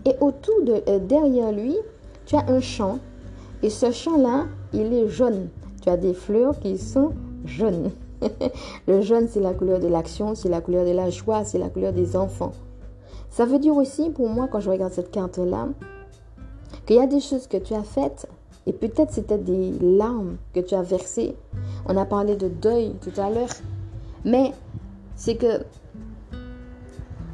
Et 0.05 0.13
autour 0.21 0.63
de, 0.63 0.81
euh, 0.87 0.99
derrière 0.99 1.51
lui, 1.51 1.75
tu 2.25 2.35
as 2.35 2.45
un 2.47 2.59
champ. 2.59 2.99
Et 3.63 3.69
ce 3.69 3.91
champ-là, 3.91 4.45
il 4.73 4.93
est 4.93 5.07
jaune. 5.07 5.49
Tu 5.81 5.89
as 5.89 5.97
des 5.97 6.13
fleurs 6.13 6.59
qui 6.59 6.77
sont 6.77 7.13
jaunes. 7.45 7.91
le 8.87 9.01
jaune, 9.01 9.27
c'est 9.29 9.39
la 9.39 9.53
couleur 9.53 9.79
de 9.79 9.87
l'action, 9.87 10.35
c'est 10.35 10.49
la 10.49 10.61
couleur 10.61 10.85
de 10.85 10.91
la 10.91 11.09
joie, 11.09 11.43
c'est 11.43 11.57
la 11.57 11.69
couleur 11.69 11.93
des 11.93 12.15
enfants. 12.15 12.51
Ça 13.29 13.45
veut 13.45 13.59
dire 13.59 13.75
aussi, 13.75 14.09
pour 14.09 14.29
moi, 14.29 14.47
quand 14.51 14.59
je 14.59 14.69
regarde 14.69 14.93
cette 14.93 15.11
carte-là, 15.11 15.69
qu'il 16.85 16.97
y 16.97 16.99
a 16.99 17.07
des 17.07 17.19
choses 17.19 17.47
que 17.47 17.57
tu 17.57 17.73
as 17.73 17.83
faites, 17.83 18.27
et 18.67 18.73
peut-être 18.73 19.11
c'était 19.11 19.37
des 19.37 19.71
larmes 19.81 20.37
que 20.53 20.59
tu 20.59 20.75
as 20.75 20.83
versées. 20.83 21.35
On 21.87 21.97
a 21.97 22.05
parlé 22.05 22.35
de 22.35 22.47
deuil 22.47 22.93
tout 23.01 23.19
à 23.19 23.29
l'heure. 23.29 23.49
Mais 24.23 24.51
c'est 25.15 25.35
que 25.35 25.63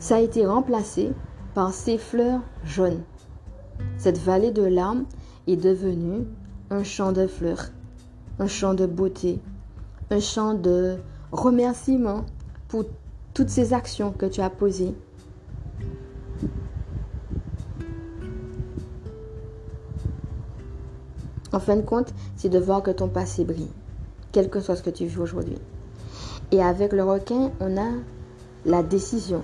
ça 0.08 0.16
a 0.16 0.20
été 0.22 0.46
remplacé 0.46 1.12
par 1.54 1.74
ces 1.74 1.98
fleurs 1.98 2.40
jaunes. 2.64 3.04
Cette 3.98 4.18
vallée 4.18 4.52
de 4.52 4.64
larmes 4.64 5.04
est 5.48 5.58
devenue 5.58 6.26
un 6.70 6.86
champ 6.86 7.12
de 7.12 7.28
fleurs, 7.28 7.72
un 8.40 8.48
champ 8.48 8.74
de 8.74 8.86
beauté, 8.86 9.42
un 10.10 10.22
champ 10.22 10.54
de 10.54 10.96
remerciement 11.34 12.24
pour 12.70 12.86
toutes 13.34 13.50
ces 13.50 13.74
actions 13.74 14.14
que 14.14 14.26
tu 14.26 14.40
as 14.40 14.50
posées. 14.50 14.96
En 21.52 21.60
fin 21.60 21.76
de 21.76 21.82
compte, 21.82 22.14
c'est 22.38 22.48
de 22.48 22.60
voir 22.60 22.82
que 22.82 22.92
ton 22.92 23.10
passé 23.10 23.44
brille, 23.44 23.74
quel 24.32 24.50
que 24.50 24.62
soit 24.62 24.78
ce 24.78 24.84
que 24.84 24.90
tu 24.90 25.06
vis 25.06 25.18
aujourd'hui. 25.18 25.58
Et 26.52 26.64
avec 26.64 26.94
le 26.94 27.04
requin, 27.04 27.52
on 27.60 27.76
a 27.76 27.92
la 28.66 28.84
décision, 28.84 29.42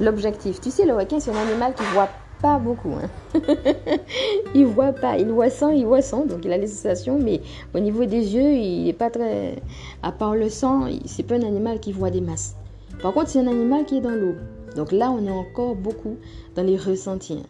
l'objectif. 0.00 0.60
Tu 0.60 0.70
sais, 0.70 0.86
le 0.86 0.94
requin, 0.94 1.20
c'est 1.20 1.30
un 1.30 1.36
animal 1.36 1.74
qui 1.74 1.82
voit 1.94 2.08
pas 2.40 2.58
beaucoup. 2.58 2.94
Hein. 2.94 3.08
il 4.54 4.66
voit 4.66 4.92
pas, 4.92 5.18
il 5.18 5.28
voit 5.28 5.50
sang, 5.50 5.68
il 5.68 5.84
voit 5.86 6.02
sang, 6.02 6.24
donc 6.24 6.44
il 6.44 6.52
a 6.52 6.56
les 6.56 6.66
sensations, 6.66 7.18
mais 7.18 7.40
au 7.74 7.78
niveau 7.78 8.04
des 8.06 8.34
yeux, 8.34 8.52
il 8.52 8.84
n'est 8.84 8.92
pas 8.92 9.10
très. 9.10 9.56
À 10.02 10.12
part 10.12 10.34
le 10.34 10.48
sang, 10.48 10.88
c'est 11.04 11.22
pas 11.22 11.36
un 11.36 11.42
animal 11.42 11.80
qui 11.80 11.92
voit 11.92 12.10
des 12.10 12.20
masses. 12.20 12.56
Par 13.02 13.12
contre, 13.12 13.28
c'est 13.28 13.40
un 13.40 13.46
animal 13.46 13.84
qui 13.84 13.98
est 13.98 14.00
dans 14.00 14.10
l'eau. 14.10 14.34
Donc 14.76 14.92
là, 14.92 15.10
on 15.10 15.24
est 15.26 15.30
encore 15.30 15.74
beaucoup 15.74 16.16
dans 16.54 16.62
les 16.62 16.76
ressentis. 16.76 17.42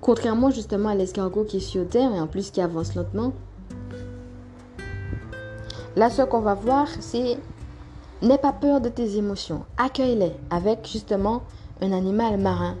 Contrairement 0.00 0.50
justement 0.50 0.88
à 0.88 0.94
l'escargot 0.94 1.44
qui 1.44 1.58
est 1.58 1.60
sur 1.60 1.86
terre 1.86 2.14
et 2.14 2.20
en 2.20 2.26
plus 2.26 2.50
qui 2.50 2.60
avance 2.60 2.94
lentement. 2.94 3.32
Là, 5.96 6.08
ce 6.08 6.22
qu'on 6.22 6.40
va 6.40 6.54
voir, 6.54 6.86
c'est 7.00 7.36
n'aie 8.22 8.38
pas 8.38 8.52
peur 8.52 8.80
de 8.80 8.88
tes 8.88 9.16
émotions. 9.16 9.64
Accueille-les 9.76 10.32
avec 10.50 10.86
justement 10.86 11.42
un 11.80 11.92
animal 11.92 12.38
marin. 12.38 12.76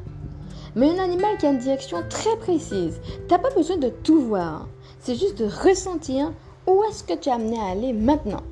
Mais 0.76 0.90
un 0.90 1.02
animal 1.02 1.36
qui 1.38 1.46
a 1.46 1.50
une 1.50 1.58
direction 1.58 2.02
très 2.08 2.36
précise. 2.36 3.00
Tu 3.26 3.32
n'as 3.34 3.38
pas 3.38 3.50
besoin 3.50 3.76
de 3.76 3.88
tout 3.88 4.20
voir. 4.20 4.68
C'est 5.00 5.14
juste 5.14 5.38
de 5.38 5.46
ressentir 5.46 6.32
où 6.66 6.82
est-ce 6.84 7.02
que 7.02 7.14
tu 7.14 7.28
es 7.28 7.32
amené 7.32 7.58
à 7.58 7.70
aller 7.70 7.92
maintenant. 7.92 8.42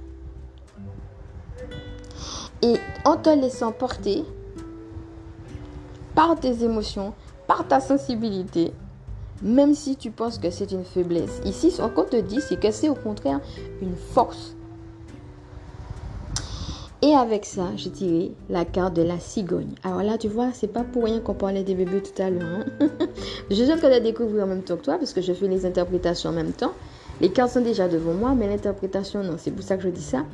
Et 2.62 2.76
en 3.04 3.16
te 3.16 3.30
laissant 3.30 3.70
porter 3.70 4.24
par 6.14 6.34
tes 6.40 6.64
émotions, 6.64 7.14
par 7.46 7.68
ta 7.68 7.78
sensibilité, 7.78 8.72
même 9.42 9.74
si 9.74 9.96
tu 9.96 10.10
penses 10.10 10.38
que 10.38 10.50
c'est 10.50 10.72
une 10.72 10.84
faiblesse. 10.84 11.40
Ici, 11.44 11.70
ce 11.70 11.82
qu'on 11.82 12.04
te 12.04 12.16
dit, 12.16 12.40
c'est 12.40 12.58
que 12.58 12.72
c'est 12.72 12.88
au 12.88 12.94
contraire 12.94 13.40
une 13.80 13.94
force. 13.94 14.56
Et 17.00 17.14
avec 17.14 17.44
ça, 17.44 17.68
j'ai 17.76 17.90
tiré 17.90 18.32
la 18.50 18.64
carte 18.64 18.94
de 18.94 19.02
la 19.02 19.20
cigogne. 19.20 19.70
Alors 19.84 20.02
là, 20.02 20.18
tu 20.18 20.26
vois, 20.26 20.50
c'est 20.52 20.66
pas 20.72 20.82
pour 20.82 21.04
rien 21.04 21.20
qu'on 21.20 21.34
parlait 21.34 21.62
des 21.62 21.76
bébés 21.76 22.02
tout 22.02 22.20
à 22.20 22.28
l'heure. 22.28 22.64
Hein? 22.80 22.88
je 23.50 23.62
viens 23.62 23.76
de 23.76 23.82
la 23.82 24.00
découvrir 24.00 24.44
en 24.44 24.46
même 24.48 24.62
temps 24.62 24.76
que 24.76 24.82
toi, 24.82 24.98
parce 24.98 25.12
que 25.12 25.20
je 25.20 25.32
fais 25.32 25.46
les 25.46 25.64
interprétations 25.64 26.30
en 26.30 26.32
même 26.32 26.50
temps. 26.50 26.72
Les 27.20 27.30
cartes 27.30 27.52
sont 27.52 27.60
déjà 27.60 27.86
devant 27.86 28.14
moi, 28.14 28.34
mais 28.36 28.48
l'interprétation, 28.48 29.22
non. 29.22 29.36
C'est 29.38 29.52
pour 29.52 29.62
ça 29.62 29.76
que 29.76 29.84
je 29.84 29.90
dis 29.90 30.02
ça. 30.02 30.24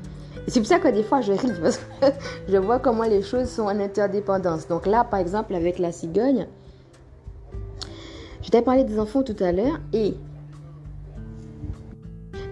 C'est 0.49 0.61
pour 0.61 0.69
ça 0.69 0.79
que 0.79 0.89
des 0.89 1.03
fois, 1.03 1.21
je 1.21 1.33
ris, 1.33 1.53
parce 1.61 1.77
que 1.77 2.07
je 2.49 2.57
vois 2.57 2.79
comment 2.79 3.05
les 3.05 3.23
choses 3.23 3.49
sont 3.49 3.65
en 3.65 3.79
interdépendance. 3.79 4.67
Donc 4.67 4.87
là, 4.87 5.05
par 5.05 5.21
exemple, 5.21 5.55
avec 5.55 5.79
la 5.79 5.93
cigogne, 5.93 6.47
je 8.43 8.49
t'ai 8.49 8.63
parlé 8.63 8.85
des 8.85 8.99
enfants 8.99 9.23
tout 9.23 9.37
à 9.41 9.53
l'heure, 9.53 9.81
et 9.93 10.15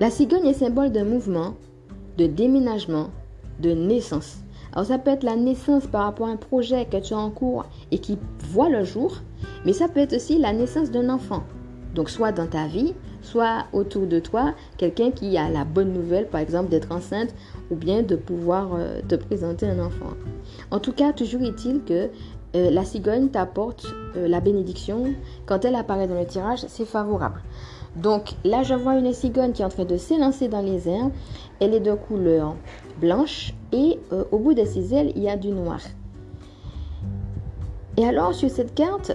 la 0.01 0.11
cigogne 0.11 0.46
est 0.46 0.55
symbole 0.55 0.90
d'un 0.92 1.05
mouvement, 1.05 1.55
de 2.18 2.27
déménagement, 2.27 3.09
de 3.62 3.72
naissance. 3.72 4.38
Alors 4.72 4.87
ça 4.87 4.98
peut 4.98 5.11
être 5.11 5.22
la 5.22 5.37
naissance 5.37 5.87
par 5.87 6.05
rapport 6.05 6.29
à 6.29 6.31
un 6.31 6.37
projet 6.37 6.87
que 6.87 6.96
tu 6.98 7.14
as 7.14 7.18
en 7.18 7.31
cours 7.31 7.66
et 7.90 7.98
qui 7.98 8.18
voit 8.51 8.68
le 8.68 8.85
jour, 8.85 9.18
mais 9.64 9.72
ça 9.72 9.88
peut 9.88 10.01
être 10.01 10.14
aussi 10.14 10.38
la 10.38 10.53
naissance 10.53 10.90
d'un 10.90 11.09
enfant. 11.09 11.42
Donc 11.94 12.09
soit 12.09 12.33
dans 12.33 12.46
ta 12.46 12.66
vie, 12.66 12.94
soit 13.20 13.66
autour 13.72 14.07
de 14.07 14.18
toi, 14.18 14.55
quelqu'un 14.79 15.11
qui 15.11 15.37
a 15.37 15.51
la 15.51 15.64
bonne 15.64 15.92
nouvelle, 15.92 16.27
par 16.27 16.40
exemple 16.40 16.70
d'être 16.70 16.90
enceinte 16.90 17.35
ou 17.70 17.77
bien 17.77 18.03
de 18.03 18.16
pouvoir 18.16 18.70
euh, 18.75 19.01
te 19.07 19.14
présenter 19.14 19.66
un 19.66 19.79
enfant. 19.79 20.14
En 20.70 20.79
tout 20.79 20.92
cas, 20.92 21.12
toujours 21.12 21.42
est-il 21.42 21.83
que 21.85 22.09
euh, 22.55 22.70
la 22.70 22.85
cigogne 22.85 23.29
t'apporte 23.29 23.87
euh, 24.16 24.29
la 24.29 24.40
bénédiction. 24.40 25.14
Quand 25.46 25.64
elle 25.64 25.75
apparaît 25.75 26.09
dans 26.09 26.18
le 26.18 26.27
tirage, 26.27 26.64
c'est 26.68 26.85
favorable. 26.85 27.42
Donc 27.96 28.35
là, 28.44 28.62
je 28.62 28.75
vois 28.75 28.96
une 28.96 29.12
cigogne 29.12 29.53
qui 29.53 29.62
est 29.62 29.64
en 29.64 29.70
train 29.70 29.85
de 29.85 29.96
s'élancer 29.96 30.48
dans 30.48 30.62
les 30.62 30.88
airs. 30.88 31.11
Elle 31.61 31.75
est 31.75 31.81
de 31.81 31.92
couleur 31.92 32.57
blanche 33.03 33.53
et 33.73 33.99
au 34.31 34.38
bout 34.38 34.55
de 34.55 34.65
ses 34.65 34.95
ailes, 34.95 35.12
il 35.17 35.23
y 35.23 35.29
a 35.29 35.37
du 35.37 35.51
noir. 35.51 35.81
Et 37.99 38.07
alors, 38.07 38.33
sur 38.33 38.49
cette 38.49 38.75
carte, 38.75 39.12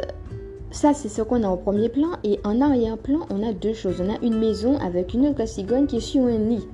ça, 0.69 0.93
c'est 0.93 1.09
ce 1.09 1.21
qu'on 1.21 1.43
a 1.43 1.49
au 1.49 1.57
premier 1.57 1.89
plan. 1.89 2.09
Et 2.23 2.39
en 2.43 2.61
arrière-plan, 2.61 3.21
on 3.31 3.47
a 3.47 3.53
deux 3.53 3.73
choses. 3.73 4.01
On 4.01 4.13
a 4.13 4.19
une 4.21 4.37
maison 4.37 4.77
avec 4.77 5.13
une 5.13 5.27
autre 5.27 5.47
cigogne 5.47 5.87
qui 5.87 5.97
est 5.97 6.01
sur 6.01 6.25
un 6.25 6.37
nid. 6.37 6.67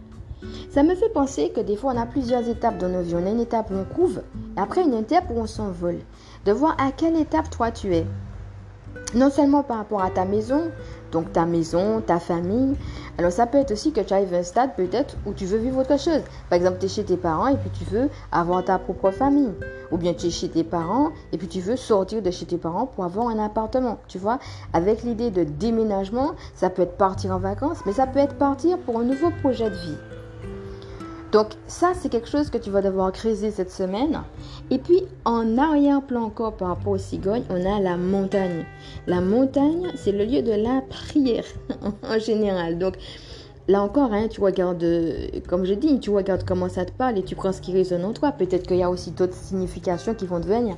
Ça 0.69 0.83
me 0.83 0.95
fait 0.95 1.09
penser 1.13 1.51
que 1.55 1.61
des 1.61 1.77
fois, 1.77 1.93
on 1.95 2.01
a 2.01 2.05
plusieurs 2.05 2.47
étapes 2.49 2.77
dans 2.77 2.89
nos 2.89 3.01
vies. 3.01 3.15
On 3.15 3.25
a 3.25 3.29
une 3.29 3.39
étape 3.39 3.71
où 3.71 3.75
on 3.75 3.85
couve, 3.85 4.21
et 4.57 4.59
après 4.59 4.83
une 4.83 4.95
étape 4.95 5.29
où 5.33 5.39
on 5.39 5.47
s'envole. 5.47 5.99
De 6.45 6.51
voir 6.51 6.75
à 6.77 6.91
quelle 6.91 7.15
étape 7.15 7.49
toi 7.49 7.71
tu 7.71 7.95
es. 7.95 8.05
Non 9.15 9.29
seulement 9.29 9.63
par 9.63 9.77
rapport 9.77 10.01
à 10.01 10.09
ta 10.09 10.25
maison, 10.25 10.71
donc 11.13 11.31
ta 11.31 11.45
maison, 11.45 12.01
ta 12.01 12.19
famille. 12.19 12.75
Alors 13.17 13.31
ça 13.31 13.45
peut 13.45 13.59
être 13.59 13.71
aussi 13.71 13.93
que 13.93 14.01
tu 14.01 14.13
arrives 14.13 14.33
à 14.33 14.37
un 14.37 14.43
stade 14.43 14.75
peut-être 14.75 15.15
où 15.25 15.33
tu 15.33 15.45
veux 15.45 15.59
vivre 15.59 15.79
autre 15.79 15.97
chose. 15.97 16.21
Par 16.49 16.57
exemple, 16.57 16.79
tu 16.79 16.87
es 16.87 16.89
chez 16.89 17.05
tes 17.05 17.15
parents 17.15 17.47
et 17.47 17.55
puis 17.55 17.69
tu 17.69 17.85
veux 17.85 18.09
avoir 18.31 18.65
ta 18.65 18.79
propre 18.79 19.11
famille. 19.11 19.53
Ou 19.91 19.97
bien 19.97 20.13
tu 20.13 20.27
es 20.27 20.31
chez 20.31 20.49
tes 20.49 20.63
parents 20.63 21.11
et 21.31 21.37
puis 21.37 21.47
tu 21.47 21.61
veux 21.61 21.75
sortir 21.75 22.21
de 22.21 22.31
chez 22.31 22.45
tes 22.45 22.57
parents 22.57 22.87
pour 22.87 23.05
avoir 23.05 23.27
un 23.27 23.39
appartement. 23.39 23.99
Tu 24.07 24.17
vois, 24.17 24.39
avec 24.73 25.03
l'idée 25.03 25.29
de 25.29 25.43
déménagement, 25.43 26.31
ça 26.55 26.69
peut 26.69 26.81
être 26.81 26.97
partir 26.97 27.31
en 27.31 27.39
vacances, 27.39 27.77
mais 27.85 27.93
ça 27.93 28.07
peut 28.07 28.19
être 28.19 28.35
partir 28.35 28.77
pour 28.79 28.99
un 28.99 29.03
nouveau 29.03 29.29
projet 29.41 29.69
de 29.69 29.75
vie. 29.75 30.12
Donc 31.33 31.47
ça, 31.65 31.93
c'est 31.95 32.09
quelque 32.09 32.29
chose 32.29 32.51
que 32.51 32.59
tu 32.59 32.69
vas 32.69 32.83
devoir 32.83 33.11
creuser 33.11 33.49
cette 33.49 33.71
semaine. 33.71 34.21
Et 34.69 34.77
puis 34.77 35.01
en 35.25 35.57
arrière-plan 35.57 36.25
encore 36.25 36.53
par 36.53 36.67
rapport 36.67 36.93
aux 36.93 36.97
cigognes, 36.99 37.43
on 37.49 37.65
a 37.65 37.79
la 37.79 37.97
montagne. 37.97 38.65
La 39.07 39.19
montagne, 39.19 39.91
c'est 39.95 40.11
le 40.11 40.25
lieu 40.25 40.43
de 40.43 40.51
la 40.51 40.81
prière 40.87 41.45
en 42.07 42.19
général. 42.19 42.77
Donc 42.77 42.97
là 43.67 43.81
encore, 43.81 44.13
hein, 44.13 44.27
tu 44.29 44.41
regardes, 44.41 44.85
comme 45.47 45.65
je 45.65 45.73
dis, 45.73 45.99
tu 45.99 46.11
regardes 46.11 46.43
comment 46.45 46.69
ça 46.69 46.85
te 46.85 46.91
parle 46.91 47.17
et 47.17 47.23
tu 47.23 47.35
prends 47.35 47.51
ce 47.51 47.61
qui 47.61 47.73
résonne 47.73 48.05
en 48.05 48.13
toi. 48.13 48.31
Peut-être 48.31 48.67
qu'il 48.67 48.77
y 48.77 48.83
a 48.83 48.89
aussi 48.91 49.09
d'autres 49.09 49.33
significations 49.33 50.13
qui 50.13 50.27
vont 50.27 50.39
te 50.39 50.47
venir. 50.47 50.77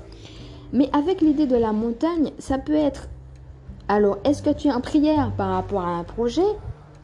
Mais 0.71 0.89
avec 0.93 1.19
l'idée 1.19 1.47
de 1.47 1.57
la 1.57 1.73
montagne, 1.73 2.31
ça 2.39 2.59
peut 2.59 2.75
être, 2.75 3.09
alors 3.89 4.19
est-ce 4.23 4.41
que 4.41 4.51
tu 4.51 4.69
es 4.69 4.71
en 4.71 4.79
prière 4.79 5.33
par 5.35 5.49
rapport 5.49 5.81
à 5.81 5.97
un 5.97 6.05
projet 6.05 6.47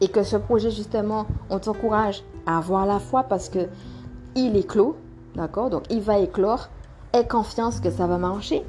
et 0.00 0.08
que 0.08 0.22
ce 0.22 0.36
projet 0.36 0.70
justement, 0.70 1.26
on 1.50 1.58
t'encourage 1.58 2.24
avoir 2.46 2.86
la 2.86 2.98
foi 2.98 3.24
parce 3.24 3.48
que 3.48 3.68
il 4.34 4.56
est 4.56 4.66
d'accord? 5.34 5.70
Donc 5.70 5.84
il 5.90 6.00
va 6.00 6.18
éclore. 6.18 6.68
Aie 7.12 7.26
confiance 7.26 7.80
que 7.80 7.90
ça 7.90 8.06
va 8.06 8.16
marcher. 8.16 8.64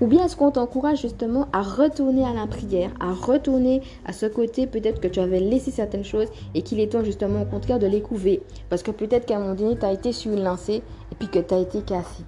Ou 0.00 0.06
bien 0.06 0.24
est-ce 0.24 0.36
qu'on 0.36 0.50
t'encourage 0.50 1.00
justement 1.00 1.48
à 1.52 1.62
retourner 1.62 2.24
à 2.24 2.32
la 2.32 2.46
prière, 2.46 2.90
à 3.00 3.12
retourner 3.12 3.82
à 4.04 4.12
ce 4.12 4.26
côté 4.26 4.66
peut-être 4.66 5.00
que 5.00 5.08
tu 5.08 5.20
avais 5.20 5.40
laissé 5.40 5.70
certaines 5.70 6.04
choses 6.04 6.28
et 6.54 6.62
qu'il 6.62 6.80
est 6.80 6.92
temps 6.92 7.04
justement 7.04 7.42
au 7.42 7.44
contraire 7.44 7.78
de 7.78 7.86
les 7.86 8.00
couver? 8.00 8.42
Parce 8.68 8.82
que 8.82 8.90
peut-être 8.90 9.26
qu'à 9.26 9.36
un 9.36 9.40
moment 9.40 9.54
donné, 9.54 9.76
tu 9.76 9.84
as 9.84 9.92
été 9.92 10.12
sur 10.12 10.32
une 10.32 10.44
lancée 10.44 10.82
et 11.12 11.14
puis 11.18 11.28
que 11.28 11.38
tu 11.38 11.54
as 11.54 11.58
été 11.58 11.82
cassé. 11.82 12.24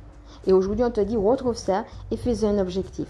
Et 0.46 0.52
aujourd'hui, 0.52 0.84
on 0.84 0.90
te 0.90 1.00
dit 1.00 1.16
retrouve 1.16 1.56
ça 1.56 1.84
et 2.10 2.16
fais 2.16 2.44
un 2.44 2.58
objectif. 2.58 3.08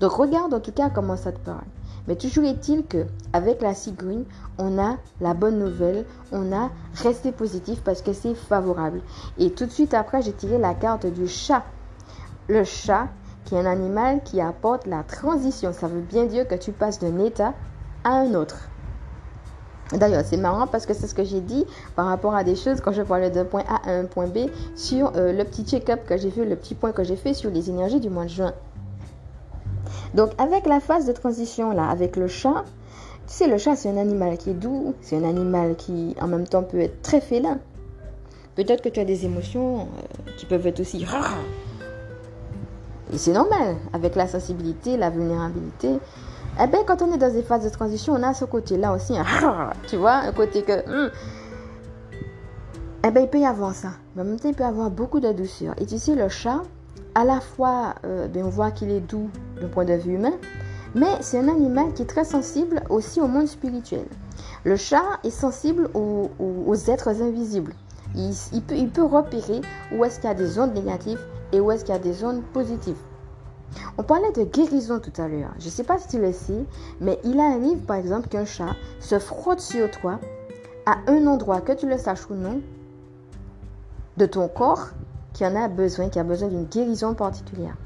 Donc 0.00 0.12
regarde 0.12 0.52
en 0.54 0.60
tout 0.60 0.72
cas 0.72 0.90
comment 0.90 1.16
ça 1.16 1.32
te 1.32 1.38
parle. 1.38 1.64
Mais 2.06 2.16
toujours 2.16 2.44
est-il 2.44 2.84
que 2.84 3.06
avec 3.32 3.62
la 3.62 3.74
cigogne, 3.74 4.24
on 4.58 4.78
a 4.78 4.96
la 5.20 5.34
bonne 5.34 5.58
nouvelle, 5.58 6.04
on 6.32 6.52
a 6.52 6.70
resté 7.02 7.32
positif 7.32 7.80
parce 7.82 8.02
que 8.02 8.12
c'est 8.12 8.34
favorable. 8.34 9.00
Et 9.38 9.50
tout 9.50 9.66
de 9.66 9.70
suite 9.70 9.94
après, 9.94 10.22
j'ai 10.22 10.32
tiré 10.32 10.58
la 10.58 10.74
carte 10.74 11.06
du 11.06 11.26
chat. 11.26 11.64
Le 12.48 12.64
chat, 12.64 13.08
qui 13.44 13.54
est 13.54 13.58
un 13.58 13.66
animal 13.66 14.22
qui 14.22 14.40
apporte 14.40 14.86
la 14.86 15.02
transition. 15.02 15.72
Ça 15.72 15.88
veut 15.88 16.00
bien 16.00 16.26
dire 16.26 16.46
que 16.46 16.54
tu 16.54 16.72
passes 16.72 16.98
d'un 16.98 17.18
état 17.18 17.54
à 18.04 18.10
un 18.10 18.34
autre. 18.34 18.68
D'ailleurs, 19.92 20.22
c'est 20.24 20.38
marrant 20.38 20.66
parce 20.66 20.86
que 20.86 20.94
c'est 20.94 21.06
ce 21.06 21.14
que 21.14 21.24
j'ai 21.24 21.40
dit 21.40 21.64
par 21.94 22.06
rapport 22.06 22.34
à 22.34 22.42
des 22.42 22.56
choses 22.56 22.80
quand 22.80 22.92
je 22.92 23.02
parlais 23.02 23.30
d'un 23.30 23.44
point 23.44 23.64
A 23.68 23.88
à 23.88 23.92
un 23.92 24.06
point 24.06 24.26
B 24.26 24.50
sur 24.74 25.12
euh, 25.14 25.32
le 25.32 25.44
petit 25.44 25.64
check-up 25.64 26.00
que 26.06 26.16
j'ai 26.16 26.30
fait, 26.30 26.44
le 26.44 26.56
petit 26.56 26.74
point 26.74 26.92
que 26.92 27.04
j'ai 27.04 27.16
fait 27.16 27.34
sur 27.34 27.50
les 27.50 27.68
énergies 27.70 28.00
du 28.00 28.08
mois 28.08 28.24
de 28.24 28.30
juin. 28.30 28.54
Donc 30.14 30.30
avec 30.38 30.66
la 30.66 30.80
phase 30.80 31.06
de 31.06 31.12
transition 31.12 31.72
là, 31.72 31.88
avec 31.88 32.16
le 32.16 32.28
chat, 32.28 32.64
tu 33.26 33.34
sais, 33.34 33.46
le 33.48 33.58
chat 33.58 33.76
c'est 33.76 33.90
un 33.90 33.96
animal 33.96 34.38
qui 34.38 34.50
est 34.50 34.54
doux, 34.54 34.94
c'est 35.00 35.16
un 35.16 35.28
animal 35.28 35.76
qui 35.76 36.14
en 36.20 36.28
même 36.28 36.46
temps 36.46 36.62
peut 36.62 36.80
être 36.80 37.02
très 37.02 37.20
félin. 37.20 37.58
Peut-être 38.54 38.82
que 38.82 38.88
tu 38.88 39.00
as 39.00 39.04
des 39.04 39.24
émotions 39.24 39.80
euh, 39.80 40.30
qui 40.36 40.46
peuvent 40.46 40.66
être 40.66 40.80
aussi... 40.80 41.04
Et 43.12 43.18
c'est 43.18 43.32
normal, 43.32 43.76
avec 43.92 44.14
la 44.14 44.26
sensibilité, 44.26 44.96
la 44.96 45.10
vulnérabilité. 45.10 45.98
Eh 46.62 46.66
bien, 46.68 46.80
quand 46.86 47.02
on 47.02 47.12
est 47.12 47.18
dans 47.18 47.32
des 47.32 47.42
phases 47.42 47.64
de 47.64 47.68
transition, 47.68 48.14
on 48.14 48.22
a 48.22 48.32
ce 48.32 48.44
côté-là 48.44 48.92
aussi. 48.92 49.14
tu 49.88 49.96
vois, 49.96 50.14
un 50.14 50.32
côté 50.32 50.62
que... 50.62 50.72
Hmm. 51.06 51.10
eh 53.04 53.10
bien, 53.10 53.22
il 53.22 53.28
peut 53.28 53.40
y 53.40 53.46
avoir 53.46 53.74
ça. 53.74 53.90
Mais 54.14 54.22
en 54.22 54.24
même 54.24 54.38
temps, 54.38 54.48
il 54.48 54.54
peut 54.54 54.64
y 54.64 54.66
avoir 54.66 54.90
beaucoup 54.90 55.20
de 55.20 55.32
douceur. 55.32 55.74
Et 55.78 55.86
tu 55.86 55.98
sais, 55.98 56.14
le 56.14 56.28
chat, 56.28 56.62
à 57.14 57.24
la 57.24 57.40
fois, 57.40 57.96
euh, 58.04 58.28
ben, 58.28 58.44
on 58.44 58.48
voit 58.48 58.70
qu'il 58.70 58.90
est 58.90 59.00
doux 59.00 59.28
point 59.68 59.84
de 59.84 59.94
vue 59.94 60.14
humain, 60.14 60.34
mais 60.94 61.20
c'est 61.20 61.38
un 61.38 61.48
animal 61.48 61.92
qui 61.92 62.02
est 62.02 62.06
très 62.06 62.24
sensible 62.24 62.82
aussi 62.88 63.20
au 63.20 63.26
monde 63.26 63.46
spirituel. 63.46 64.06
Le 64.64 64.76
chat 64.76 65.18
est 65.24 65.30
sensible 65.30 65.90
aux, 65.94 66.74
êtres 66.88 67.22
invisibles. 67.22 67.74
Il, 68.14 68.90
peut, 68.92 69.04
repérer 69.04 69.60
où 69.92 70.04
est-ce 70.04 70.20
qu'il 70.20 70.28
y 70.28 70.32
a 70.32 70.34
des 70.34 70.58
ondes 70.58 70.74
négatives 70.74 71.20
et 71.52 71.60
où 71.60 71.70
est-ce 71.70 71.84
qu'il 71.84 71.94
y 71.94 71.96
a 71.96 72.00
des 72.00 72.24
ondes 72.24 72.42
positives. 72.52 72.96
On 73.98 74.04
parlait 74.04 74.32
de 74.32 74.44
guérison 74.44 75.00
tout 75.00 75.20
à 75.20 75.26
l'heure. 75.26 75.52
Je 75.58 75.66
ne 75.66 75.70
sais 75.70 75.82
pas 75.82 75.98
si 75.98 76.08
tu 76.08 76.20
le 76.20 76.32
sais, 76.32 76.64
mais 77.00 77.18
il 77.24 77.40
arrive 77.40 77.78
par 77.78 77.96
exemple 77.96 78.28
qu'un 78.28 78.44
chat 78.44 78.76
se 79.00 79.18
frotte 79.18 79.60
sur 79.60 79.90
toi 79.90 80.20
à 80.86 80.98
un 81.08 81.26
endroit, 81.26 81.60
que 81.60 81.72
tu 81.72 81.88
le 81.88 81.98
saches 81.98 82.30
ou 82.30 82.34
non, 82.34 82.60
de 84.16 84.26
ton 84.26 84.48
corps 84.48 84.90
qui 85.32 85.44
en 85.44 85.56
a 85.56 85.68
besoin, 85.68 86.08
qui 86.08 86.18
a 86.18 86.24
besoin 86.24 86.48
d'une 86.48 86.66
guérison 86.66 87.14
particulière. 87.14 87.76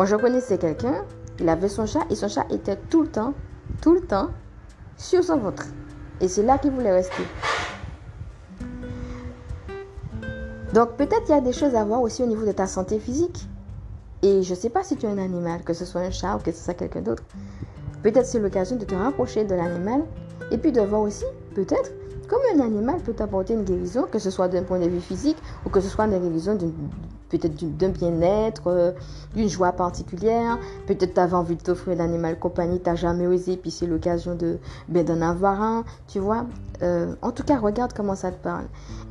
Moi, 0.00 0.06
je 0.06 0.16
connaissais 0.16 0.56
quelqu'un, 0.56 1.04
il 1.40 1.46
avait 1.46 1.68
son 1.68 1.84
chat 1.84 2.06
et 2.08 2.14
son 2.14 2.26
chat 2.26 2.46
était 2.48 2.78
tout 2.88 3.02
le 3.02 3.08
temps, 3.08 3.34
tout 3.82 3.92
le 3.92 4.00
temps 4.00 4.30
sur 4.96 5.22
son 5.22 5.36
ventre. 5.36 5.66
Et 6.22 6.28
c'est 6.28 6.42
là 6.42 6.56
qu'il 6.56 6.70
voulait 6.70 6.90
rester. 6.90 7.22
Donc 10.72 10.92
peut-être 10.96 11.24
il 11.28 11.32
y 11.32 11.34
a 11.34 11.42
des 11.42 11.52
choses 11.52 11.74
à 11.74 11.84
voir 11.84 12.00
aussi 12.00 12.22
au 12.22 12.26
niveau 12.26 12.46
de 12.46 12.52
ta 12.52 12.66
santé 12.66 12.98
physique. 12.98 13.46
Et 14.22 14.42
je 14.42 14.54
ne 14.54 14.58
sais 14.58 14.70
pas 14.70 14.82
si 14.82 14.96
tu 14.96 15.04
es 15.04 15.08
un 15.10 15.18
animal, 15.18 15.62
que 15.64 15.74
ce 15.74 15.84
soit 15.84 16.00
un 16.00 16.10
chat 16.10 16.34
ou 16.34 16.38
que 16.38 16.50
ce 16.50 16.64
soit 16.64 16.72
quelqu'un 16.72 17.02
d'autre. 17.02 17.24
Peut-être 18.02 18.24
c'est 18.24 18.40
l'occasion 18.40 18.76
de 18.76 18.86
te 18.86 18.94
rapprocher 18.94 19.44
de 19.44 19.54
l'animal 19.54 20.04
et 20.50 20.56
puis 20.56 20.72
de 20.72 20.80
voir 20.80 21.02
aussi, 21.02 21.26
peut-être, 21.54 21.90
comme 22.26 22.40
un 22.56 22.60
animal 22.64 23.02
peut 23.02 23.12
t'apporter 23.12 23.52
une 23.52 23.64
guérison, 23.64 24.06
que 24.10 24.18
ce 24.18 24.30
soit 24.30 24.48
d'un 24.48 24.62
point 24.62 24.78
de 24.78 24.88
vue 24.88 25.02
physique 25.02 25.36
ou 25.66 25.68
que 25.68 25.82
ce 25.82 25.90
soit 25.90 26.06
une 26.06 26.18
guérison 26.18 26.54
peut-être 27.30 27.56
d'un 27.78 27.88
bien-être, 27.88 28.66
euh, 28.66 28.92
d'une 29.34 29.48
joie 29.48 29.72
particulière. 29.72 30.58
Peut-être 30.86 31.14
tu 31.14 31.20
avais 31.20 31.34
envie 31.34 31.56
de 31.56 31.62
t'offrir 31.62 31.96
l'animal 31.96 32.38
compagnie, 32.38 32.80
tu 32.80 32.90
n'as 32.90 32.96
jamais 32.96 33.26
osé, 33.26 33.56
puis 33.56 33.70
c'est 33.70 33.86
l'occasion 33.86 34.34
de 34.34 34.58
ben, 34.88 35.04
d'en 35.04 35.22
avoir 35.22 35.62
un, 35.62 35.84
tu 36.08 36.18
vois. 36.18 36.46
Euh, 36.82 37.14
en 37.22 37.30
tout 37.30 37.42
cas, 37.42 37.58
regarde 37.58 37.92
comment 37.94 38.14
ça 38.14 38.30
te 38.30 38.42
parle. 38.42 38.64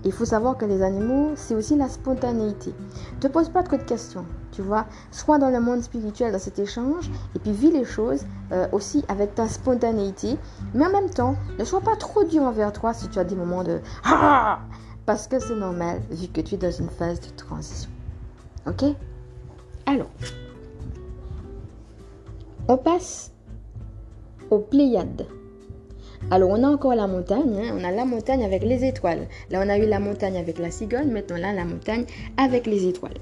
Il 0.04 0.12
faut 0.12 0.26
savoir 0.26 0.58
que 0.58 0.66
les 0.66 0.82
animaux, 0.82 1.32
c'est 1.36 1.56
aussi 1.56 1.76
la 1.76 1.88
spontanéité. 1.88 2.74
Ne 3.16 3.20
te 3.20 3.28
pose 3.28 3.50
pas 3.50 3.64
trop 3.64 3.78
de 3.78 3.84
questions, 3.84 4.26
tu 4.52 4.62
vois. 4.62 4.86
Sois 5.12 5.38
dans 5.38 5.50
le 5.50 5.60
monde 5.60 5.82
spirituel, 5.82 6.32
dans 6.32 6.40
cet 6.40 6.60
échange, 6.60 7.10
et 7.36 7.40
puis 7.40 7.52
vis 7.52 7.72
les 7.72 7.86
choses 7.86 8.26
euh, 8.52 8.68
aussi 8.72 9.06
avec 9.08 9.36
ta 9.36 9.48
spontanéité. 9.48 10.38
Mais 10.74 10.86
en 10.86 10.92
même 10.92 11.10
temps, 11.10 11.36
ne 11.58 11.64
sois 11.64 11.82
pas 11.82 11.96
trop 11.96 12.24
dur 12.24 12.44
envers 12.44 12.74
toi 12.74 12.94
si 12.94 13.08
tu 13.08 13.20
as 13.20 13.24
des 13.24 13.36
moments 13.36 13.64
de 13.64 13.80
ah! 14.04 14.60
parce 15.06 15.28
que 15.28 15.40
c'est 15.40 15.56
normal 15.56 16.02
vu 16.12 16.28
que 16.28 16.42
tu 16.42 16.56
es 16.56 16.58
dans 16.58 16.72
une 16.72 16.90
phase 16.90 17.20
de 17.20 17.30
transition. 17.36 17.90
Ok 18.68 18.84
Alors, 19.86 20.10
on 22.68 22.78
passe 22.78 23.32
aux 24.50 24.60
Pléiades. 24.60 25.26
Alors, 26.32 26.50
on 26.52 26.64
a 26.64 26.68
encore 26.68 26.94
la 26.94 27.08
montagne. 27.08 27.58
Hein. 27.58 27.76
On 27.80 27.84
a 27.84 27.92
la 27.92 28.06
montagne 28.06 28.44
avec 28.44 28.64
les 28.64 28.86
étoiles. 28.86 29.28
Là, 29.50 29.62
on 29.66 29.70
a 29.70 29.78
eu 29.78 29.88
la 29.88 30.00
montagne 30.00 30.38
avec 30.38 30.60
la 30.60 30.70
cigogne. 30.70 31.12
Maintenant, 31.12 31.38
là, 31.38 31.54
la 31.54 31.66
montagne 31.66 32.06
avec 32.38 32.68
les 32.68 32.88
étoiles. 32.88 33.18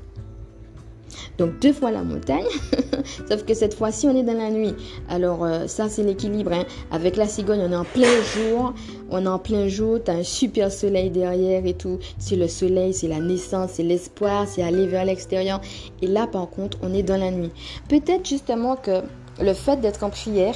Donc 1.37 1.59
deux 1.59 1.73
fois 1.73 1.91
la 1.91 2.03
montagne, 2.03 2.45
sauf 3.29 3.43
que 3.43 3.53
cette 3.53 3.73
fois-ci 3.73 4.07
on 4.07 4.15
est 4.15 4.23
dans 4.23 4.37
la 4.37 4.49
nuit. 4.49 4.73
Alors 5.09 5.43
euh, 5.43 5.67
ça 5.67 5.89
c'est 5.89 6.03
l'équilibre. 6.03 6.53
Hein. 6.53 6.65
Avec 6.91 7.15
la 7.15 7.27
cigogne 7.27 7.61
on 7.61 7.71
est 7.71 7.75
en 7.75 7.83
plein 7.83 8.21
jour, 8.35 8.73
on 9.09 9.23
est 9.25 9.27
en 9.27 9.39
plein 9.39 9.67
jour, 9.67 9.99
tu 10.03 10.11
as 10.11 10.15
un 10.15 10.23
super 10.23 10.71
soleil 10.71 11.09
derrière 11.09 11.65
et 11.65 11.73
tout. 11.73 11.99
C'est 12.17 12.35
le 12.35 12.47
soleil, 12.47 12.93
c'est 12.93 13.07
la 13.07 13.19
naissance, 13.19 13.71
c'est 13.73 13.83
l'espoir, 13.83 14.47
c'est 14.47 14.63
aller 14.63 14.87
vers 14.87 15.05
l'extérieur. 15.05 15.61
Et 16.01 16.07
là 16.07 16.27
par 16.27 16.49
contre 16.49 16.77
on 16.81 16.93
est 16.93 17.03
dans 17.03 17.17
la 17.17 17.31
nuit. 17.31 17.51
Peut-être 17.89 18.27
justement 18.27 18.75
que 18.75 19.01
le 19.41 19.53
fait 19.53 19.79
d'être 19.79 20.03
en 20.03 20.09
prière 20.09 20.55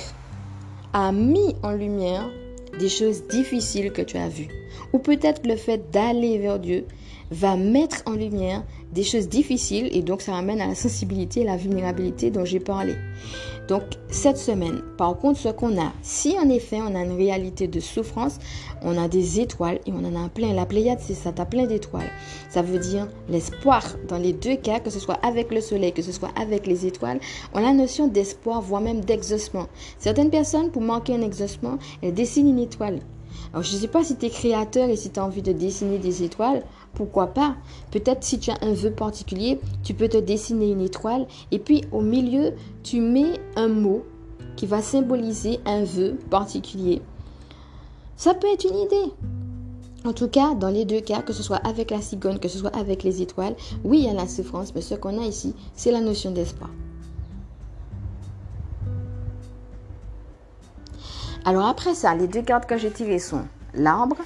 a 0.94 1.12
mis 1.12 1.56
en 1.64 1.72
lumière 1.72 2.30
des 2.80 2.90
choses 2.90 3.28
difficiles 3.28 3.92
que 3.92 4.02
tu 4.02 4.18
as 4.18 4.30
vues. 4.30 4.50
Ou 4.94 5.00
peut-être 5.00 5.46
le 5.46 5.56
fait 5.56 5.92
d'aller 5.92 6.38
vers 6.38 6.60
Dieu 6.60 6.86
va 7.32 7.56
mettre 7.56 8.04
en 8.06 8.12
lumière 8.12 8.64
des 8.92 9.04
choses 9.04 9.30
difficiles 9.30 9.90
et 9.92 10.02
donc 10.02 10.22
ça 10.22 10.34
ramène 10.34 10.62
à 10.62 10.68
la 10.68 10.76
sensibilité 10.76 11.42
et 11.42 11.46
la 11.46 11.58
vulnérabilité 11.58 12.30
dont 12.30 12.46
j'ai 12.46 12.60
parlé. 12.60 12.96
Donc 13.68 13.84
cette 14.10 14.38
semaine, 14.38 14.82
par 14.98 15.18
contre, 15.18 15.40
ce 15.40 15.48
qu'on 15.48 15.80
a, 15.82 15.94
si 16.02 16.38
en 16.38 16.50
effet 16.50 16.80
on 16.82 16.94
a 16.94 17.04
une 17.04 17.16
réalité 17.16 17.70
de 17.70 17.80
souffrance, 17.80 18.38
on 18.82 18.98
a 18.98 19.08
des 19.08 19.40
étoiles 19.40 19.80
et 19.86 19.94
on 19.94 20.04
en 20.04 20.26
a 20.26 20.28
plein. 20.28 20.54
La 20.54 20.66
Pléiade, 20.66 21.00
c'est 21.00 21.14
ça, 21.14 21.32
t'as 21.32 21.46
plein 21.46 21.68
d'étoiles. 21.68 22.10
Ça 22.50 22.62
veut 22.62 22.80
dire 22.80 23.08
l'espoir 23.30 23.84
dans 24.10 24.18
les 24.18 24.34
deux 24.34 24.58
cas, 24.58 24.80
que 24.80 24.90
ce 24.90 25.00
soit 25.00 25.20
avec 25.26 25.52
le 25.52 25.62
soleil, 25.62 25.94
que 25.94 26.02
ce 26.02 26.12
soit 26.12 26.32
avec 26.38 26.68
les 26.68 26.86
étoiles, 26.86 27.22
on 27.54 27.60
a 27.60 27.62
la 27.62 27.74
notion 27.74 28.08
d'espoir, 28.08 28.62
voire 28.62 28.82
même 28.82 29.06
d'exaucement. 29.06 29.68
Certaines 30.00 30.32
personnes, 30.32 30.70
pour 30.70 30.82
manquer 30.82 31.16
un 31.16 31.22
exaucement, 31.22 31.78
elles 32.02 32.14
dessinent 32.14 32.50
une 32.50 32.60
étoile. 32.60 33.00
Alors, 33.54 33.64
je 33.64 33.76
ne 33.76 33.82
sais 33.82 33.88
pas 33.88 34.04
si 34.04 34.16
tu 34.16 34.26
es 34.26 34.30
créateur 34.30 34.90
et 34.90 34.96
si 34.96 35.10
tu 35.10 35.20
as 35.20 35.26
envie 35.26 35.42
de 35.42 35.52
dessiner 35.52 35.98
des 35.98 36.24
étoiles, 36.24 36.64
pourquoi 36.94 37.28
pas 37.28 37.56
Peut-être 37.92 38.24
si 38.24 38.40
tu 38.40 38.52
as 38.52 38.58
un 38.62 38.74
vœu 38.74 38.92
particulier, 38.92 39.60
tu 39.84 39.94
peux 39.94 40.08
te 40.08 40.18
dessiner 40.18 40.72
une 40.72 40.82
étoile 40.82 41.26
et 41.52 41.60
puis 41.60 41.84
au 41.92 42.02
milieu, 42.02 42.54
tu 42.84 43.00
mets 43.02 43.40
un 43.56 43.68
mot 43.68 44.04
qui 44.56 44.66
va 44.66 44.82
symboliser 44.82 45.60
un 45.66 45.84
vœu 45.84 46.18
particulier. 46.30 47.02
Ça 48.16 48.34
peut 48.34 48.48
être 48.54 48.66
une 48.66 48.78
idée. 48.78 49.14
En 50.04 50.14
tout 50.14 50.28
cas, 50.28 50.56
dans 50.56 50.70
les 50.70 50.86
deux 50.86 51.02
cas, 51.02 51.22
que 51.22 51.34
ce 51.34 51.44
soit 51.44 51.58
avec 51.58 51.92
la 51.92 52.02
cigogne, 52.02 52.40
que 52.40 52.48
ce 52.48 52.58
soit 52.58 52.76
avec 52.76 53.04
les 53.04 53.22
étoiles, 53.22 53.56
oui, 53.84 54.00
il 54.00 54.06
y 54.06 54.10
a 54.10 54.14
la 54.14 54.28
souffrance, 54.28 54.74
mais 54.74 54.82
ce 54.82 54.96
qu'on 54.96 55.22
a 55.22 55.26
ici, 55.26 55.56
c'est 55.76 55.92
la 55.92 56.02
notion 56.02 56.32
d'espoir. 56.32 56.72
Alors 61.46 61.66
après 61.66 61.96
ça, 61.96 62.14
les 62.14 62.28
deux 62.28 62.42
cartes 62.42 62.68
que 62.68 62.78
j'ai 62.78 62.92
tirées 62.92 63.20
sont 63.20 63.44
l'arbre. 63.74 64.18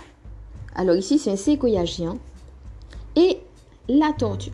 Alors 0.76 0.96
ici, 0.96 1.18
c'est 1.18 1.32
un 1.32 1.38
séquoia. 1.38 1.84
La 3.88 4.14
tortue. 4.18 4.52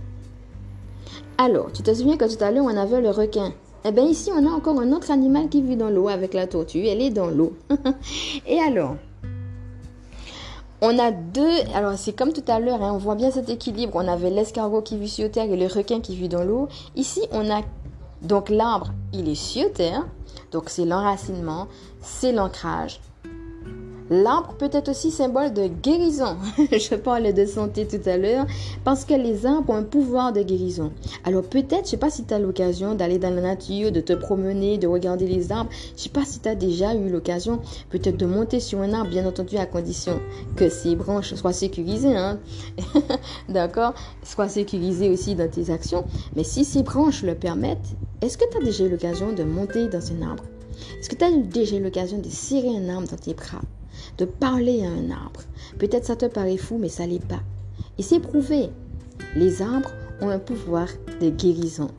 Alors, 1.38 1.72
tu 1.72 1.84
te 1.84 1.94
souviens 1.94 2.18
que 2.18 2.26
tout 2.26 2.44
à 2.44 2.52
l'heure, 2.52 2.66
on 2.66 2.78
avait 2.78 3.02
le 3.02 3.10
requin. 3.10 3.54
Eh 3.86 3.92
bien, 3.92 4.06
ici, 4.06 4.30
on 4.36 4.46
a 4.46 4.50
encore 4.50 4.80
un 4.80 4.92
autre 4.92 5.12
animal 5.12 5.50
qui 5.50 5.62
vit 5.62 5.78
dans 5.78 5.90
l'eau 5.90 6.08
avec 6.08 6.34
la 6.34 6.48
tortue. 6.48 6.86
Elle 6.86 7.02
est 7.02 7.10
dans 7.10 7.30
l'eau. 7.30 7.54
et 8.48 8.60
alors, 8.60 8.96
on 10.82 11.00
a 11.00 11.12
deux. 11.12 11.58
Alors, 11.74 11.98
c'est 11.98 12.14
comme 12.14 12.34
tout 12.34 12.44
à 12.48 12.60
l'heure, 12.60 12.84
hein, 12.84 12.94
on 12.94 12.98
voit 12.98 13.16
bien 13.16 13.32
cet 13.32 13.50
équilibre. 13.50 13.94
On 13.96 14.08
avait 14.08 14.30
l'escargot 14.30 14.82
qui 14.82 14.98
vit 14.98 15.10
sur 15.10 15.32
terre 15.32 15.52
et 15.52 15.58
le 15.58 15.68
requin 15.68 16.00
qui 16.00 16.16
vit 16.16 16.30
dans 16.30 16.44
l'eau. 16.44 16.68
Ici, 16.96 17.22
on 17.32 17.50
a. 17.50 17.62
Donc, 18.22 18.50
l'arbre, 18.50 18.92
il 19.14 19.28
est 19.30 19.36
sur 19.36 19.72
terre. 19.72 20.06
Donc 20.52 20.70
c'est 20.70 20.86
l'enracinement, 20.86 21.68
c'est 22.02 22.32
l'ancrage. 22.32 23.00
L'arbre 24.14 24.56
peut 24.56 24.70
être 24.74 24.90
aussi 24.90 25.10
symbole 25.10 25.54
de 25.54 25.68
guérison. 25.68 26.36
je 26.58 26.96
parlais 26.96 27.32
de 27.32 27.46
santé 27.46 27.88
tout 27.88 28.10
à 28.10 28.18
l'heure 28.18 28.46
parce 28.84 29.06
que 29.06 29.14
les 29.14 29.46
arbres 29.46 29.70
ont 29.70 29.78
un 29.78 29.84
pouvoir 29.84 30.34
de 30.34 30.42
guérison. 30.42 30.92
Alors 31.24 31.44
peut-être, 31.44 31.86
je 31.86 31.92
sais 31.92 31.98
pas 31.98 32.10
si 32.10 32.26
tu 32.26 32.34
as 32.34 32.40
l'occasion 32.40 32.94
d'aller 32.94 33.20
dans 33.20 33.34
la 33.34 33.40
nature, 33.40 33.90
de 33.90 34.02
te 34.02 34.12
promener, 34.12 34.78
de 34.78 34.86
regarder 34.86 35.28
les 35.28 35.54
arbres. 35.54 35.70
Je 35.96 36.04
sais 36.04 36.10
pas 36.10 36.26
si 36.26 36.42
tu 36.42 36.50
as 36.50 36.56
déjà 36.56 36.94
eu 36.94 37.08
l'occasion 37.08 37.62
peut-être 37.90 38.18
de 38.18 38.26
monter 38.26 38.60
sur 38.60 38.82
un 38.82 38.92
arbre, 38.92 39.10
bien 39.10 39.26
entendu 39.26 39.56
à 39.56 39.66
condition 39.66 40.20
que 40.58 40.68
ses 40.68 40.98
branches 40.98 41.34
soient 41.36 41.54
sécurisées. 41.54 42.18
Hein? 42.18 42.38
D'accord? 43.48 43.94
Soient 44.24 44.50
sécurisées 44.50 45.10
aussi 45.10 45.36
dans 45.36 45.50
tes 45.50 45.70
actions. 45.70 46.04
Mais 46.36 46.44
si 46.44 46.66
ces 46.66 46.84
branches 46.84 47.24
le 47.24 47.36
permettent, 47.36 47.96
est-ce 48.22 48.38
que 48.38 48.44
tu 48.52 48.58
as 48.58 48.62
déjà 48.62 48.84
eu 48.84 48.90
l'occasion 48.90 49.32
de 49.32 49.44
monter 49.44 49.88
dans 49.88 50.12
un 50.12 50.32
arbre? 50.32 50.44
Est-ce 51.00 51.08
que 51.08 51.16
tu 51.16 51.24
as 51.24 51.32
déjà 51.32 51.78
eu 51.78 51.82
l'occasion 51.82 52.18
de 52.18 52.28
serrer 52.28 52.76
un 52.76 52.90
arbre 52.90 53.08
dans 53.08 53.16
tes 53.16 53.34
bras? 53.34 53.62
De 54.18 54.26
parler 54.26 54.84
à 54.84 54.90
un 54.90 55.10
arbre 55.10 55.42
Peut-être 55.80 56.06
ça 56.06 56.16
te 56.16 56.26
paraît 56.26 56.58
fou, 56.58 56.78
mais 56.78 56.90
ça 56.90 57.08
l'est 57.08 57.26
pas. 57.26 57.42
Et 57.98 58.04
c'est 58.04 58.20
prouvé. 58.20 58.70
Les 59.36 59.62
arbres 59.62 59.92
ont 60.22 60.30
un 60.30 60.40
pouvoir 60.40 60.88
de 61.20 61.30
guérison. 61.30 61.90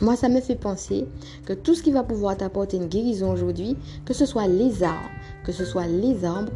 Moi, 0.00 0.16
ça 0.16 0.28
me 0.28 0.40
fait 0.40 0.56
penser 0.56 1.06
que 1.44 1.52
tout 1.52 1.74
ce 1.74 1.82
qui 1.82 1.92
va 1.92 2.02
pouvoir 2.02 2.36
t'apporter 2.36 2.76
une 2.76 2.88
guérison 2.88 3.32
aujourd'hui, 3.32 3.76
que 4.04 4.12
ce 4.12 4.26
soit 4.26 4.48
les 4.48 4.82
arbres, 4.82 5.10
que 5.44 5.52
ce 5.52 5.64
soit 5.64 5.86
les 5.86 6.24
arbres, 6.24 6.52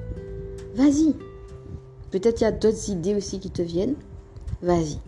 vas-y. 0.74 1.14
Peut-être 2.10 2.40
il 2.40 2.44
y 2.44 2.46
a 2.46 2.52
d'autres 2.52 2.90
idées 2.90 3.14
aussi 3.14 3.38
qui 3.38 3.50
te 3.50 3.62
viennent. 3.62 3.94
Vas-y. 4.62 4.98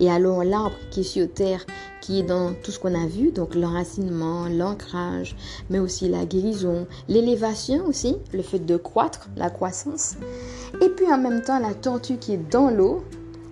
Et 0.00 0.10
alors 0.10 0.44
l'arbre 0.44 0.76
qui 0.90 1.00
est 1.00 1.04
sur 1.04 1.30
terre, 1.32 1.64
qui 2.02 2.18
est 2.18 2.24
dans 2.24 2.52
tout 2.52 2.72
ce 2.72 2.80
qu'on 2.80 2.94
a 2.94 3.06
vu, 3.06 3.30
donc 3.30 3.54
l'enracinement, 3.54 4.46
l'ancrage, 4.48 5.36
mais 5.70 5.78
aussi 5.78 6.08
la 6.08 6.26
guérison, 6.26 6.86
l'élévation 7.08 7.86
aussi, 7.86 8.16
le 8.34 8.42
fait 8.42 8.58
de 8.58 8.76
croître, 8.76 9.30
la 9.36 9.48
croissance. 9.48 10.16
Et 10.82 10.88
puis 10.88 11.06
en 11.06 11.18
même 11.18 11.42
temps 11.42 11.60
la 11.60 11.72
tortue 11.72 12.18
qui 12.18 12.34
est 12.34 12.50
dans 12.50 12.68
l'eau. 12.68 13.04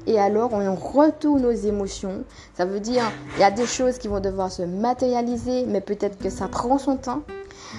Et 0.06 0.18
alors 0.18 0.52
on 0.52 0.74
retourne 0.74 1.46
aux 1.46 1.52
émotions. 1.52 2.24
Ça 2.54 2.64
veut 2.64 2.80
dire 2.80 3.04
il 3.36 3.40
y 3.40 3.44
a 3.44 3.52
des 3.52 3.66
choses 3.66 3.98
qui 3.98 4.08
vont 4.08 4.20
devoir 4.20 4.50
se 4.50 4.62
matérialiser, 4.62 5.64
mais 5.66 5.80
peut-être 5.80 6.18
que 6.18 6.28
ça 6.28 6.48
prend 6.48 6.78
son 6.78 6.96
temps. 6.96 7.22